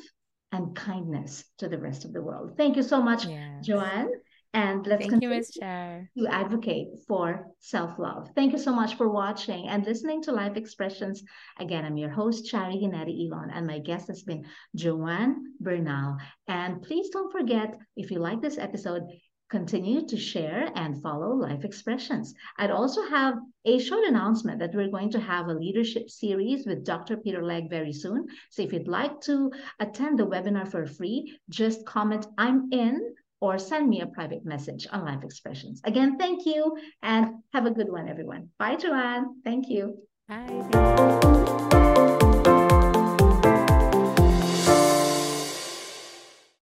and 0.52 0.76
kindness 0.76 1.46
to 1.60 1.70
the 1.70 1.78
rest 1.78 2.04
of 2.04 2.12
the 2.12 2.22
world. 2.22 2.58
Thank 2.58 2.76
you 2.76 2.84
so 2.84 3.02
much, 3.02 3.26
Yes. 3.26 3.66
Joanne. 3.66 4.10
And 4.54 4.86
let's 4.86 5.02
Thank 5.02 5.12
continue 5.12 5.44
Char. 5.44 6.10
to 6.18 6.28
advocate 6.28 6.88
for 7.08 7.48
self 7.60 7.98
love. 7.98 8.30
Thank 8.36 8.52
you 8.52 8.58
so 8.58 8.74
much 8.74 8.96
for 8.96 9.08
watching 9.10 9.70
and 9.70 9.86
listening 9.86 10.22
to 10.24 10.34
Life 10.34 10.58
Expressions. 10.58 11.24
Again, 11.58 11.86
I'm 11.86 11.96
your 11.96 12.10
host, 12.10 12.48
Shari 12.48 12.76
Ganeti 12.76 13.32
Elon, 13.32 13.50
and 13.52 13.66
my 13.66 13.80
guest 13.80 14.08
has 14.08 14.24
been 14.24 14.46
Joanne 14.76 15.54
Bernal. 15.62 16.18
And 16.50 16.82
please 16.82 17.10
don't 17.10 17.32
forget, 17.32 17.78
if 17.96 18.12
you 18.12 18.20
like 18.20 18.42
this 18.42 18.58
episode, 18.58 19.04
continue 19.50 20.06
to 20.08 20.18
share 20.18 20.70
and 20.76 21.02
follow 21.02 21.34
Life 21.36 21.64
Expressions. 21.64 22.34
I'd 22.58 22.72
also 22.72 23.08
have 23.08 23.36
a 23.66 23.80
short 23.80 24.06
announcement 24.06 24.60
that 24.60 24.74
we're 24.74 24.90
going 24.90 25.12
to 25.12 25.20
have 25.20 25.48
a 25.48 25.54
leadership 25.54 26.10
series 26.10 26.66
with 26.66 26.86
Dr. 26.86 27.18
Peter 27.18 27.44
Legge 27.44 27.70
very 27.70 27.94
soon. 27.94 28.28
So 28.50 28.64
if 28.64 28.72
you'd 28.74 28.88
like 28.88 29.20
to 29.22 29.52
attend 29.80 30.20
the 30.20 30.26
webinar 30.26 30.70
for 30.70 30.86
free, 30.88 31.38
just 31.50 31.86
comment, 31.86 32.26
I'm 32.38 32.70
in 32.72 33.14
or 33.42 33.58
send 33.58 33.90
me 33.90 34.02
a 34.02 34.08
private 34.08 34.46
message 34.46 34.88
on 34.92 35.04
Life 35.04 35.24
Expressions. 35.24 35.82
Again, 35.84 36.18
thank 36.18 36.46
you 36.46 36.78
and 37.02 37.42
have 37.54 37.66
a 37.66 37.72
good 37.72 37.92
one, 37.92 38.08
everyone. 38.08 38.50
Bye, 38.60 38.76
Joanne. 38.76 39.42
Thank 39.44 39.68
you. 39.68 39.98
Bye. 40.30 41.68